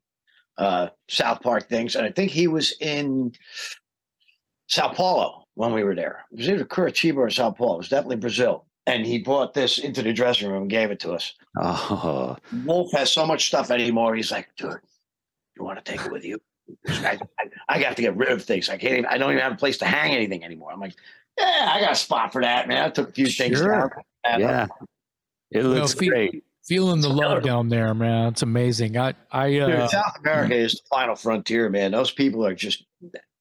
[0.58, 1.96] uh, South Park things.
[1.96, 3.34] And I think he was in
[4.66, 6.26] Sao Paulo when we were there.
[6.32, 7.76] It was either Curitiba or Sao Paulo.
[7.76, 8.66] It was definitely Brazil.
[8.88, 11.36] And he brought this into the dressing room and gave it to us.
[11.60, 12.36] Oh,
[12.66, 14.16] Wolf has so much stuff anymore.
[14.16, 14.80] He's like, dude,
[15.56, 16.40] you want to take it with you?
[16.88, 18.70] I, I, I got to get rid of things.
[18.70, 20.72] I can't even, I don't even have a place to hang anything anymore.
[20.72, 20.96] I'm like,
[21.38, 22.84] yeah, I got a spot for that, man.
[22.86, 23.68] I took a few things Sure.
[23.72, 23.90] down.
[24.24, 24.68] And, Yeah.
[25.52, 26.44] It Well, looks fe- great.
[26.66, 28.30] Feeling the love down there, man.
[28.30, 28.98] It's amazing.
[28.98, 31.92] I, I, Dude, uh, South America is the final frontier, man.
[31.92, 32.86] Those people are just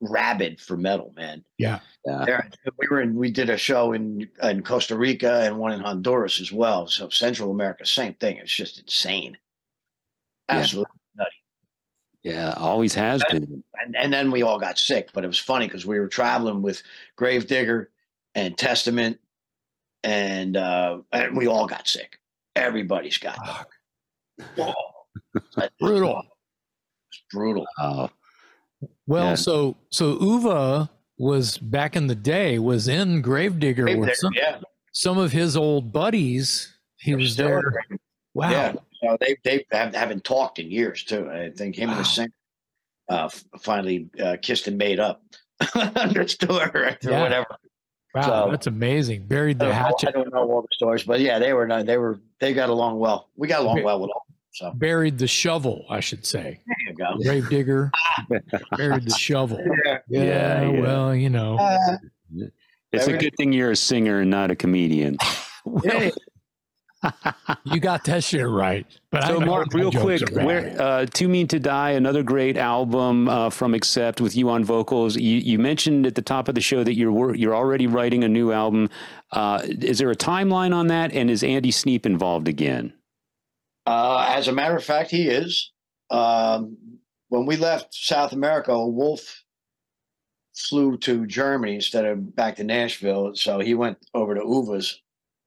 [0.02, 1.44] rabid for metal, man.
[1.58, 2.24] yeah, Yeah.
[2.24, 5.80] There, we were in, we did a show in in Costa Rica and one in
[5.80, 6.86] Honduras as well.
[6.88, 8.36] So Central America, same thing.
[8.36, 9.38] It's just insane.
[10.48, 10.66] Yeah.
[11.16, 11.30] nutty.
[12.22, 12.54] Yeah.
[12.56, 13.62] Always has been.
[13.84, 16.62] And, and then we all got sick, but it was funny because we were traveling
[16.62, 16.82] with
[17.16, 17.90] Grave Digger
[18.34, 19.18] and Testament,
[20.04, 22.18] and uh, and we all got sick.
[22.56, 23.70] Everybody's got Fuck.
[24.56, 24.74] Whoa.
[25.80, 26.22] brutal.
[27.10, 27.66] It's brutal.
[27.78, 28.10] Oh,
[29.06, 29.34] Well, Yeah.
[29.34, 30.88] so so Uwe
[31.18, 34.58] was back in the day was in Grave Digger with some, yeah,
[34.92, 36.76] some of his old buddies.
[36.98, 37.62] He was there.
[38.34, 38.50] Wow.
[38.50, 38.72] Yeah,
[39.02, 41.28] so they they have, haven't talked in years too.
[41.30, 42.32] I think him and the singer
[43.08, 43.28] uh,
[43.60, 45.22] finally uh, kissed and made up
[45.72, 47.22] tour or Yeah.
[47.22, 47.46] whatever.
[48.14, 49.26] Wow, So- that's amazing.
[49.26, 50.12] Buried I the don't, know, I hatchet.
[50.14, 53.30] don't know all the stories, but yeah, they were they were they got along well.
[53.36, 54.26] We got along well with all.
[54.52, 56.60] So Buried the shovel, I should say.
[56.66, 57.16] there you go.
[57.22, 57.90] Grave Digger
[58.76, 59.58] buried the shovel.
[59.84, 59.98] Yeah.
[60.08, 60.80] Yeah, Yeah, yeah.
[60.80, 61.58] well, you know.
[61.58, 61.96] Uh,
[62.92, 65.16] it's a good thing you're a singer and not a comedian.
[65.84, 66.10] yeah.
[67.64, 68.86] You got that shit right.
[69.10, 73.28] But So, I Mark, real quick, where uh, "Too Mean to Die," another great album
[73.28, 75.16] uh, from Accept with you on vocals.
[75.16, 78.28] You, you mentioned at the top of the show that you're you're already writing a
[78.28, 78.88] new album.
[79.32, 81.12] Uh, is there a timeline on that?
[81.12, 82.92] And is Andy Sneap involved again?
[83.86, 85.72] Uh, as a matter of fact, he is.
[86.10, 86.76] Um,
[87.28, 89.44] when we left South America, Wolf
[90.54, 93.34] flew to Germany instead of back to Nashville.
[93.34, 95.00] So he went over to Uwe's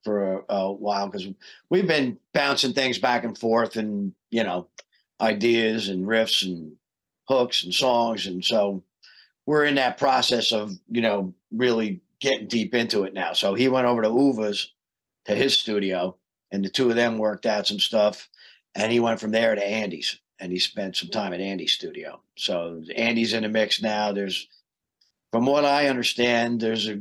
[0.04, 1.28] for a, a while because
[1.70, 4.68] we've been bouncing things back and forth and, you know,
[5.22, 6.74] ideas and riffs and
[7.28, 8.26] hooks and songs.
[8.26, 8.84] And so
[9.46, 13.34] we're in that process of, you know, really getting deep into it now.
[13.34, 14.74] So he went over to Uwe's
[15.26, 16.18] to his studio
[16.56, 18.30] and the two of them worked out some stuff
[18.76, 22.20] and he went from there to andy's and he spent some time at andy's studio.
[22.38, 24.12] So andy's in the mix now.
[24.12, 24.48] There's
[25.32, 26.98] from what i understand there's a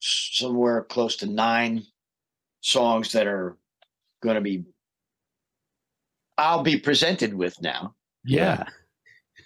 [0.00, 1.86] somewhere close to nine
[2.60, 3.56] songs that are
[4.22, 4.64] going to be
[6.36, 7.94] i'll be presented with now.
[8.24, 8.64] Yeah.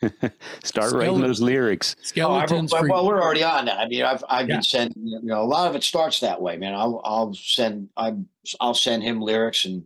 [0.13, 1.95] Start Skeleton- writing those lyrics.
[2.19, 3.79] Oh, I've- Skeletons well, we're already on that.
[3.79, 4.57] I mean, I've I've Yeah.
[4.57, 6.75] been sending you know a lot of it starts that way, man.
[6.75, 8.15] I'll I'll send I
[8.61, 9.85] I'll send him lyrics and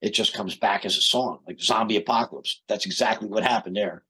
[0.00, 2.62] it just comes back as a song, like Zombie Apocalypse.
[2.68, 4.02] That's exactly what happened there.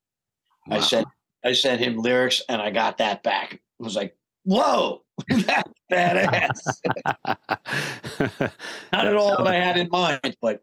[0.70, 1.06] I sent
[1.44, 3.54] I sent him lyrics and I got that back.
[3.54, 6.80] It was like, whoa, that's badass.
[8.92, 10.62] Not at all what I had in mind, but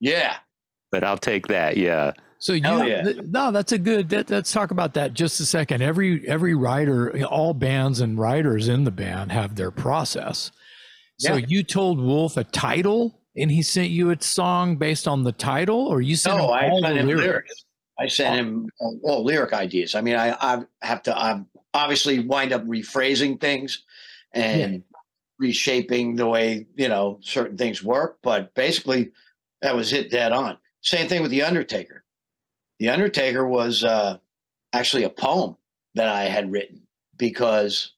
[0.00, 0.36] yeah.
[0.90, 1.76] but I'll take that.
[1.76, 2.12] Yeah.
[2.40, 3.02] So you, yeah.
[3.02, 4.08] th- no, that's a good.
[4.08, 5.82] That, let's talk about that just a second.
[5.82, 10.50] Every every writer, all bands and writers in the band have their process.
[11.18, 11.44] So Yeah.
[11.48, 15.86] you told Wolf a title, and he sent you a song based on the title,
[15.86, 17.24] or you sent No, him I all sent the him lyrics?
[17.26, 17.64] lyrics.
[17.98, 19.94] I sent him uh, all lyric ideas.
[19.94, 21.42] I mean, I, I have to I
[21.74, 23.82] obviously wind up rephrasing things
[24.32, 24.82] and
[25.38, 28.18] reshaping the way you know certain things work.
[28.22, 29.10] But basically,
[29.60, 30.56] that was it dead on.
[30.80, 31.99] Same thing with the Undertaker.
[32.80, 34.16] The Undertaker was uh,
[34.72, 35.56] actually a poem
[35.94, 36.80] that I had written
[37.18, 37.92] because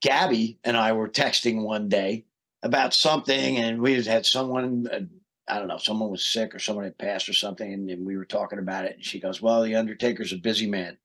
[0.00, 2.24] Gabby and I were texting one day
[2.62, 4.86] about something, and we had someone.
[4.90, 5.00] Uh,
[5.46, 8.16] I don't know, someone was sick or someone had passed or something, and, and we
[8.16, 8.94] were talking about it.
[8.94, 10.96] And she goes, "Well, the Undertaker's a busy man,"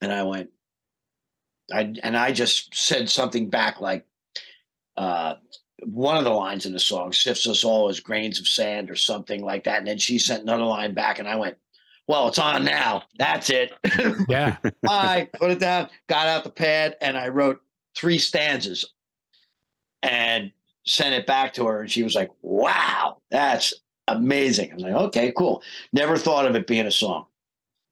[0.00, 0.48] and I went,
[1.70, 4.06] I and I just said something back like,
[4.96, 5.34] uh,
[5.84, 8.96] one of the lines in the song sifts us all as grains of sand or
[8.96, 11.58] something like that, and then she sent another line back, and I went,
[12.10, 13.04] "Well, it's on now.
[13.18, 13.72] That's it."
[14.28, 14.56] Yeah,
[14.88, 17.60] I put it down, got out the pad, and I wrote
[17.96, 18.84] three stanzas
[20.02, 20.52] and
[20.84, 21.80] sent it back to her.
[21.80, 23.74] And she was like, wow, that's
[24.08, 24.72] amazing.
[24.72, 25.62] I was like, okay, cool.
[25.92, 27.26] Never thought of it being a song.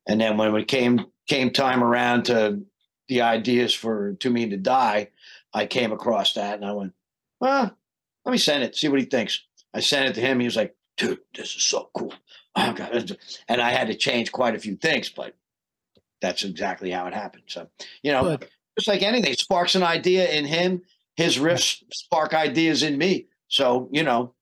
[0.07, 2.63] And then when it came came time around to
[3.09, 5.09] the ideas for Too Mean to Die,
[5.53, 6.93] I came across that and I went,
[7.41, 7.77] well,
[8.25, 9.43] let me send it, see what he thinks.
[9.75, 10.41] I sent it to him.
[10.41, 12.15] He was like, dude, this is so cool.
[12.59, 13.17] Oh.
[13.49, 15.35] And I had to change quite a few things, but
[16.21, 17.45] that's exactly how it happened.
[17.47, 17.69] So,
[18.03, 20.83] you know, but just like anything, sparks an idea in him.
[21.17, 23.27] His riffs spark ideas in me.
[23.49, 24.35] So, you know,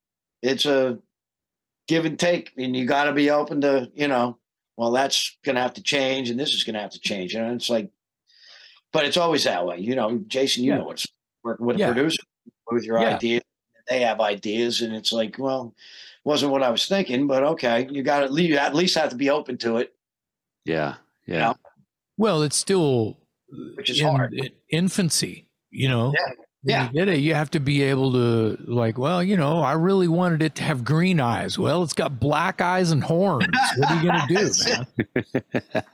[0.43, 0.98] it's a
[1.88, 4.38] give and take, and you got to be open to, you know,
[4.76, 7.34] well, that's going to have to change, and this is going to have to change.
[7.34, 7.90] Know, it's like,
[8.93, 9.78] but it's always that way.
[9.78, 10.78] You know, Jason, you Yeah.
[10.78, 11.06] know, it's
[11.43, 11.90] working with Yeah.
[11.90, 12.22] a producer
[12.70, 13.16] with your Yeah.
[13.16, 13.43] ideas.
[13.88, 15.74] They have ideas, and it's like, well,
[16.24, 19.16] wasn't what I was thinking, but okay, you got to you at least have to
[19.16, 19.94] be open to it.
[20.64, 20.94] Yeah.
[21.26, 21.38] Yeah.
[21.48, 21.54] know?
[22.16, 23.16] Well, it's still
[23.76, 24.34] Which is in, hard.
[24.34, 26.12] in infancy, you know.
[26.16, 26.32] Yeah.
[26.64, 26.86] Yeah.
[26.88, 27.18] You get it.
[27.20, 30.64] You have to be able to like, well, you know, I really wanted it to
[30.64, 31.56] have green eyes.
[31.56, 33.46] Well, it's got black eyes and horns.
[33.76, 34.50] What are you gonna do,
[35.14, 35.22] man?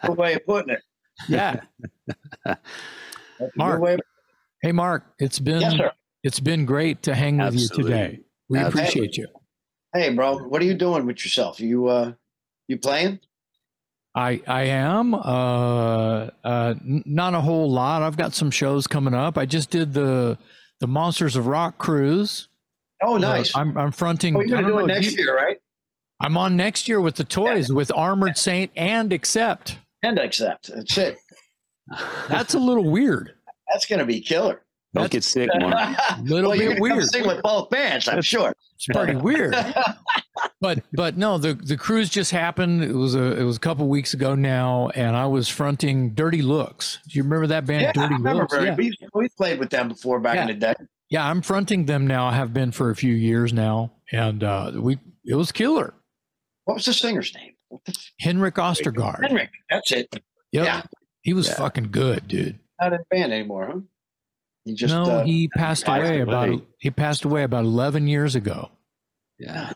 [0.07, 0.81] Good way of putting it.
[1.29, 1.61] Yeah.
[2.47, 2.59] That's
[3.39, 4.01] a good Mark, way of-
[4.63, 5.93] Hey, Mark, it's been Yes, sir.
[6.23, 8.21] It's been great to hang with you today.
[8.49, 8.81] We Absolutely.
[8.83, 9.27] appreciate you.
[9.95, 11.61] Hey, bro, what are you doing with yourself?
[11.61, 12.13] You uh,
[12.69, 13.21] you playing?
[14.15, 18.03] I I am uh, uh, not a whole lot.
[18.03, 19.37] I've got some shows coming up.
[19.39, 20.39] I just did the
[20.81, 22.49] the Monsters of Rock cruise.
[23.03, 23.55] Oh, Uh, nice.
[23.57, 24.37] I'm I'm fronting.
[24.37, 25.59] oh, you're gonna it next you- year, right?
[26.21, 29.79] I'm on next year with the toys with Armored Saint and Accept.
[30.05, 30.71] And accept.
[30.73, 31.19] That's it.
[32.29, 33.35] That's a little weird.
[33.73, 34.63] That's gonna be killer.
[34.95, 35.97] Don't get sick, Mark.
[36.23, 37.05] Little well, you're bit weird.
[37.07, 38.53] sing with both bands, I'm sure.
[38.77, 39.55] It's pretty weird.
[40.61, 42.83] But but no, the the cruise just happened.
[42.83, 46.41] It was a it was a couple weeks ago now, and I was fronting Dirty
[46.43, 46.99] Looks.
[47.09, 48.43] Do you remember that band, yeah, I Dirty remember.
[48.43, 48.55] Looks?
[48.55, 48.67] Barry.
[48.69, 48.75] Yeah.
[48.77, 50.75] We we played with them before back in the day.
[51.11, 52.27] yeah, I'm fronting them now.
[52.27, 55.95] I have been for a few years now, and uh, we it was killer.
[56.65, 57.53] What was the singer's name?
[57.69, 59.23] What the f- Henrik Ostergaard.
[59.23, 59.51] Henrik.
[59.71, 60.09] That's it.
[60.53, 60.65] Yep.
[60.65, 60.83] Yeah.
[61.23, 61.55] He was Yeah.
[61.55, 62.59] fucking good, dude.
[62.81, 63.81] Not in band anymore, huh?
[64.65, 68.35] He just no, uh, he passed passed away about he passed away about 11 years
[68.35, 68.71] ago.
[69.39, 69.73] Yeah.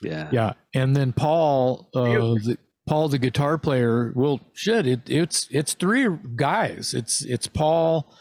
[0.00, 0.28] Yeah.
[0.32, 2.58] Yeah, and then Paul, uh, the,
[2.88, 4.12] Paul, the guitar player.
[4.16, 6.92] Well, shit, it, it's it's three guys.
[6.94, 8.12] It's it's Paul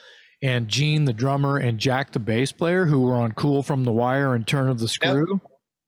[0.44, 3.92] and Gene, the drummer, and Jack, the bass player, who were on "Cool from the
[3.92, 5.42] Wire" and "Turn of the Screw."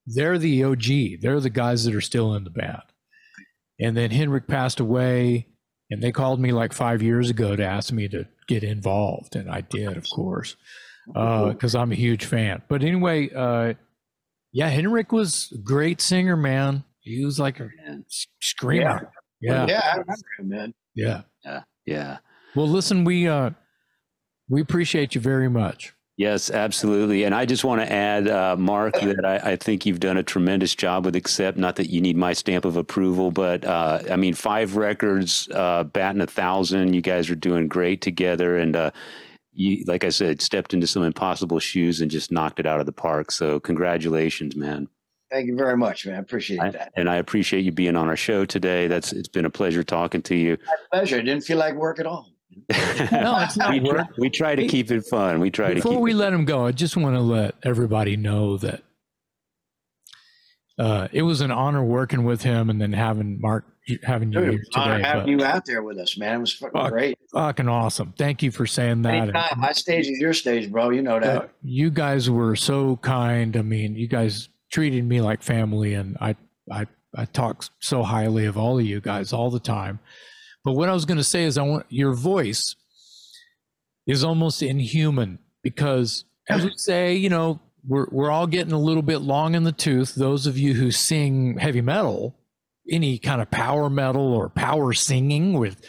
[0.07, 1.21] They're the OG.
[1.21, 2.81] They're the guys that are still in the band.
[3.79, 5.47] And then Henrik passed away,
[5.93, 9.49] and they called me like five years ago to ask me to get involved, and
[9.49, 10.55] I did, of course
[11.07, 12.61] because I'm a huge fan.
[12.67, 13.73] But anyway, uh,
[14.51, 16.83] yeah, Henrik was a great singer, man.
[17.01, 18.05] He was like a Man.
[18.39, 19.11] screamer.
[19.41, 20.73] Yeah, yeah, yeah, I remember him, man.
[20.95, 21.21] yeah.
[21.85, 22.19] Yeah.
[22.55, 23.49] Well, listen, we uh,
[24.47, 25.93] we appreciate you very much.
[26.15, 27.23] Yes, absolutely.
[27.23, 30.23] And I just want to add, uh, Mark, that I, I think you've done a
[30.23, 31.57] tremendous job with Accept.
[31.57, 35.85] Not that you need my stamp of approval, but uh, I mean, five records, uh,
[35.85, 36.93] batting a thousand.
[36.93, 38.57] You guys are doing great together.
[38.57, 38.91] And uh,
[39.53, 42.85] you, like I said, stepped into some impossible shoes and just knocked it out of
[42.85, 43.31] the park.
[43.31, 44.87] So, congratulations, man.
[45.31, 46.17] Thank you very much, man.
[46.17, 46.93] I appreciate I, that.
[46.95, 48.85] and I appreciate you being on our show today.
[48.85, 50.57] That's it's been a pleasure talking to you.
[50.67, 51.17] My pleasure.
[51.17, 52.32] It didn't feel like work at all.
[53.11, 54.07] No, it's not we, try, work.
[54.17, 55.39] we try to keep it fun.
[55.39, 58.17] We try to Before we it let him go, I just want to let everybody
[58.17, 58.81] know that
[60.77, 63.65] uh, it was an honor working with him, and then having Mark
[64.03, 65.07] having you Dude, here it honor today.
[65.07, 66.37] having you out there with us, man.
[66.37, 66.91] It was fucking Fuck.
[66.91, 67.17] great.
[67.33, 68.13] fucking awesome.
[68.17, 69.13] Thank you for saying that.
[69.13, 69.59] And- Anytime.
[69.59, 70.89] My stage is your stage, bro.
[70.89, 71.37] You know that.
[71.43, 73.55] Uh, you guys were so kind.
[73.57, 76.35] I mean, you guys treated me like family, and I,
[76.71, 79.99] I, I talk so highly of all of you guys all the time.
[80.63, 82.75] But what I was going to say is, I want your voice
[84.07, 89.01] is almost inhuman because, as we say, you know, we're we're all getting a little
[89.01, 90.15] bit long in the tooth.
[90.15, 92.35] Those of you who sing heavy metal,
[92.89, 95.81] any kind of power metal or power singing with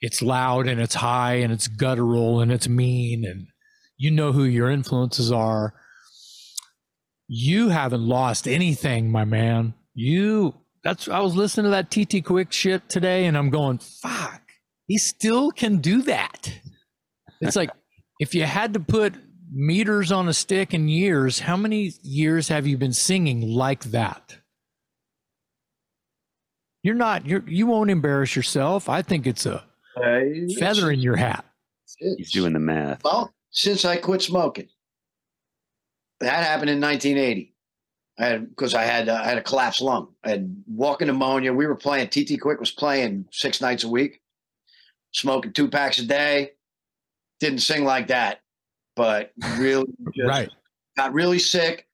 [0.00, 3.48] it's loud and it's high and it's guttural and it's mean and
[3.98, 5.74] you know who your influences are.
[7.28, 9.74] You haven't lost anything, my man.
[9.94, 14.42] You that's I was listening to that TT Quick shit today and I'm going, fuck,
[14.86, 16.52] he still can do that.
[17.40, 17.70] It's like
[18.20, 19.14] if you had to put
[19.52, 24.36] meters on a stick in years, how many years have you been singing like that?
[26.82, 28.88] You're not you're you won't embarrass yourself.
[28.88, 29.64] I think it's a
[29.96, 30.20] Uh,
[30.58, 31.44] feather in your hat.
[32.16, 33.02] He's doing the math.
[33.04, 34.68] Well, since I quit smoking,
[36.20, 37.49] that happened in 1980.
[38.20, 40.08] I because I had uh, I had a collapsed lung.
[40.24, 41.52] I had walking pneumonia.
[41.52, 42.08] We were playing.
[42.08, 44.20] TT Quick was playing six nights a week,
[45.12, 46.52] smoking two packs a day.
[47.40, 48.40] Didn't sing like that,
[48.96, 50.50] but really just Right.
[50.96, 51.88] got really sick,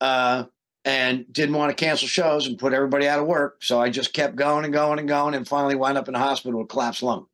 [0.00, 0.44] uh,
[0.84, 3.64] and didn't want to cancel shows and put everybody out of work.
[3.64, 6.20] So I just kept going and going and going, and finally wound up in the
[6.20, 7.26] hospital with collapsed lung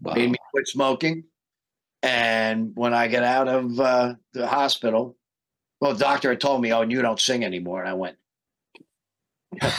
[0.00, 0.14] Wow.
[0.14, 1.24] made me quit smoking.
[2.02, 5.15] And when I got out of uh, the hospital,
[5.86, 8.16] well, the doctor had told me, "Oh, and you don't sing anymore." And I went,
[9.60, 9.72] The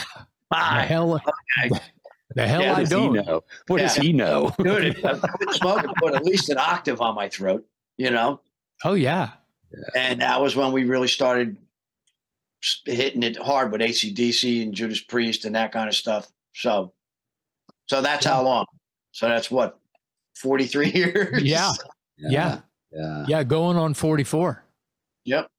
[0.56, 1.70] hell, okay.
[2.34, 3.12] the hell Yeah, I does don't.
[3.12, 3.44] know?
[3.66, 4.54] What does he know?
[4.58, 7.66] "Dude, I quit smoking, put at least an octave on my throat,"
[7.98, 8.40] you know.
[8.84, 9.30] Oh yeah.
[9.94, 11.56] And that was when we really started
[12.86, 16.26] hitting it hard with AC/DC and Judas Priest and that kind of stuff.
[16.54, 16.92] So,
[17.86, 18.64] so that's how long.
[19.12, 19.78] So that's what,
[20.36, 21.42] forty-three years.
[21.42, 21.72] Yeah.
[22.16, 22.60] Yeah.
[22.90, 23.26] Yeah.
[23.28, 24.64] Yeah, going on 44.
[25.26, 25.50] Yep.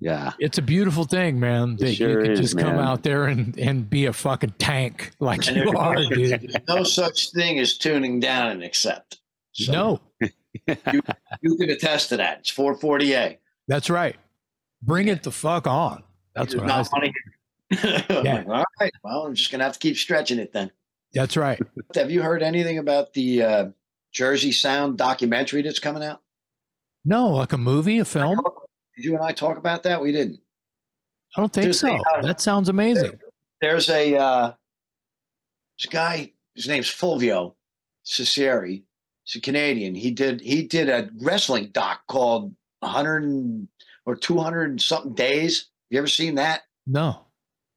[0.00, 0.32] Yeah.
[0.38, 1.76] It's a beautiful thing, man.
[1.76, 5.10] That sure you can is, just come out there and, and be a fucking tank
[5.20, 6.62] like And you are, no- dude.
[6.68, 9.18] no such thing as tuning down and accept.
[9.52, 11.02] So No, you
[11.42, 12.38] you, can attest to that.
[12.40, 13.38] It's 440A.
[13.66, 14.14] that's right.
[14.82, 16.04] Bring it the fuck on.
[16.36, 16.90] That's There's what I not say.
[16.94, 17.12] money.
[18.10, 18.34] I'm Yeah.
[18.34, 18.92] like, All right.
[19.02, 20.70] Well, I'm just gonna have to keep stretching it then.
[21.12, 21.58] That's right.
[21.96, 23.68] Have you heard anything about the uh,
[24.12, 26.20] Jersey Sound documentary that's coming out?
[27.04, 28.40] No, like a movie, a film?
[28.98, 30.02] Did you and I talk about that?
[30.02, 30.40] We didn't.
[31.36, 31.94] I don't think There's so.
[31.94, 33.12] a- That sounds amazing.
[33.60, 34.52] There's a uh,
[35.78, 36.32] this guy.
[36.56, 37.54] His name's Fulvio
[38.04, 38.82] Cecere.
[39.24, 39.94] He's a Canadian.
[39.94, 43.68] He did he did a wrestling doc called 100
[44.04, 45.66] or 200 and something days.
[45.90, 46.62] You ever seen that?
[46.86, 47.20] No.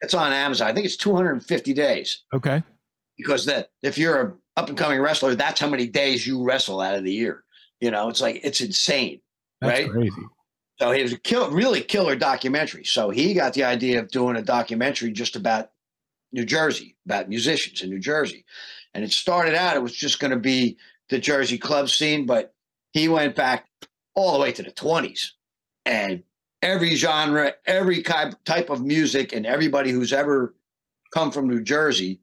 [0.01, 0.67] It's on Amazon.
[0.67, 2.63] I think it's 250 days Okay.
[3.17, 6.81] because that if you're a up and coming wrestler, that's how many days you wrestle
[6.81, 7.43] out of the year.
[7.79, 9.21] You know, it's like it's insane.
[9.61, 9.89] That's Right?
[9.91, 10.11] crazy.
[10.81, 12.85] So it was a kill, really killer documentary.
[12.85, 15.69] So he got the idea of doing a documentary just about
[16.31, 18.45] New Jersey, about musicians in New Jersey.
[18.95, 20.77] And it started out, it was just going to be
[21.09, 22.55] the Jersey club scene, but
[22.93, 23.67] he went back
[24.15, 25.27] all the way to the 20s.
[25.85, 26.23] And
[26.63, 30.55] every genre, every type of music, and everybody who's ever
[31.13, 32.21] come from New Jersey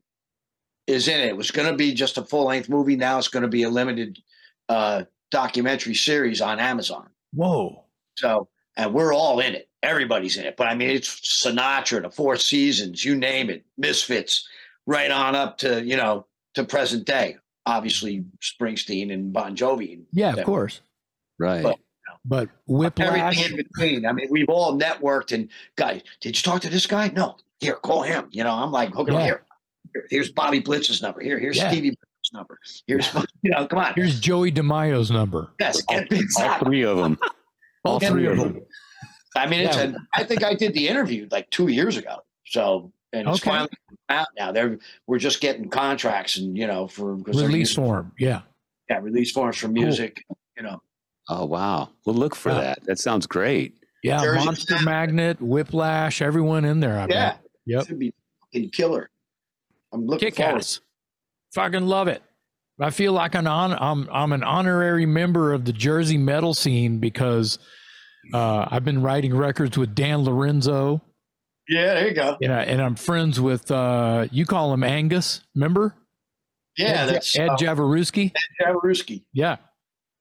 [0.89, 1.29] is in it.
[1.29, 2.97] It was going to be just a full length movie.
[2.97, 4.19] Now it's going to be a limited
[4.69, 7.09] uh, documentary series on Amazon.
[7.33, 7.85] Whoa.
[8.19, 9.69] So, and we're all in it.
[9.83, 10.57] Everybody's in it.
[10.57, 14.49] But I mean, it's Sinatra, the Four Seasons, you name it, Misfits,
[14.87, 17.37] right on up to you know to present day.
[17.67, 20.81] Obviously, Springsteen and Bon Jovi, And Yeah, of course.
[21.39, 21.63] Right.
[21.63, 21.79] But-
[22.25, 23.37] But Whiplash.
[23.39, 24.05] everything in between.
[24.07, 25.33] I mean, we've all networked.
[25.33, 27.09] And guys, did you talk to this guy?
[27.15, 27.37] No.
[27.61, 28.29] Here, call him.
[28.33, 29.21] You know, I'm like, hooking Yeah.
[29.21, 29.43] up here.
[29.95, 31.21] Here- Here's Bobby Blitz's number.
[31.21, 31.71] Here, here's Yeah.
[31.71, 32.59] Stevie Blitz's number.
[32.87, 33.09] Here's
[33.43, 33.93] you know, come on.
[33.95, 35.51] Here's Joey DeMaio's number.
[35.61, 36.67] yes, all exactly.
[36.67, 37.19] three of them.
[37.89, 38.53] All All three three of of them.
[38.55, 38.63] them.
[39.37, 39.83] I mean, it's Yeah.
[39.93, 42.17] a, I think I did the interview like two years ago.
[42.47, 43.51] So, and it's Okay.
[43.51, 43.69] finally
[44.09, 44.53] out now.
[44.53, 48.13] They're we're just getting contracts and you know for 'cause they're Release form.
[48.19, 48.43] Yeah.
[48.89, 50.25] yeah, release forms for music.
[50.57, 50.83] You know,
[51.29, 51.91] Oh wow.
[52.07, 52.61] Well, look for Yeah.
[52.61, 52.85] that.
[52.85, 53.75] That sounds great.
[54.03, 54.23] Yeah.
[54.23, 54.85] Jersey Monster Sound.
[54.87, 56.97] Magnet, Whiplash, everyone in there.
[56.99, 57.41] I yeah, bet.
[57.67, 57.87] Yep.
[57.87, 58.13] should be
[58.53, 59.11] fucking killer.
[59.93, 60.59] I'm looking Kick forward.
[60.59, 60.81] ass.
[61.55, 62.23] Fucking love it.
[62.81, 66.99] I feel like an on, I'm I'm an honorary member of the Jersey metal scene
[66.99, 67.59] because
[68.33, 71.03] uh, I've been writing records with Dan Lorenzo,
[71.69, 72.37] Yeah, there you go.
[72.41, 75.43] and, I, and I'm friends with uh, you call him Angus.
[75.55, 75.95] Remember?
[76.77, 78.33] Yeah, that's Ed, that's Ed uh, Javaruski.
[78.63, 79.25] Jaworski.
[79.33, 79.57] Yeah,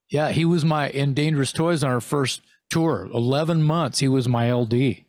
[0.10, 0.30] yeah.
[0.32, 3.08] He was my in Dangerous Toys on our first tour.
[3.14, 4.00] Eleven months.
[4.00, 5.04] He was my LD.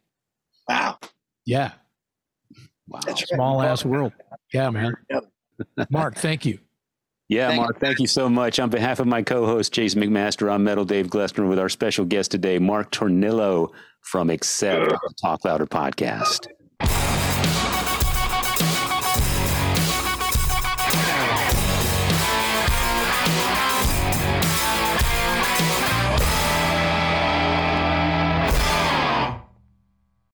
[0.69, 0.99] Wow,
[1.47, 1.73] Yeah,
[2.87, 3.01] Wow.
[3.07, 3.29] that's right.
[3.29, 4.13] small ass world.
[4.53, 4.95] Yeah, man.
[5.11, 5.25] Yep.
[5.91, 6.59] Mark, thank you.
[7.29, 8.59] Yeah, Thank Mark, thank you so much.
[8.59, 12.07] On behalf of my co host, Jason McMaster, I'm Metal Dave Glessner with our special
[12.07, 16.47] guest today, Mark Tornillo from Accept, on the Talk Louder podcast.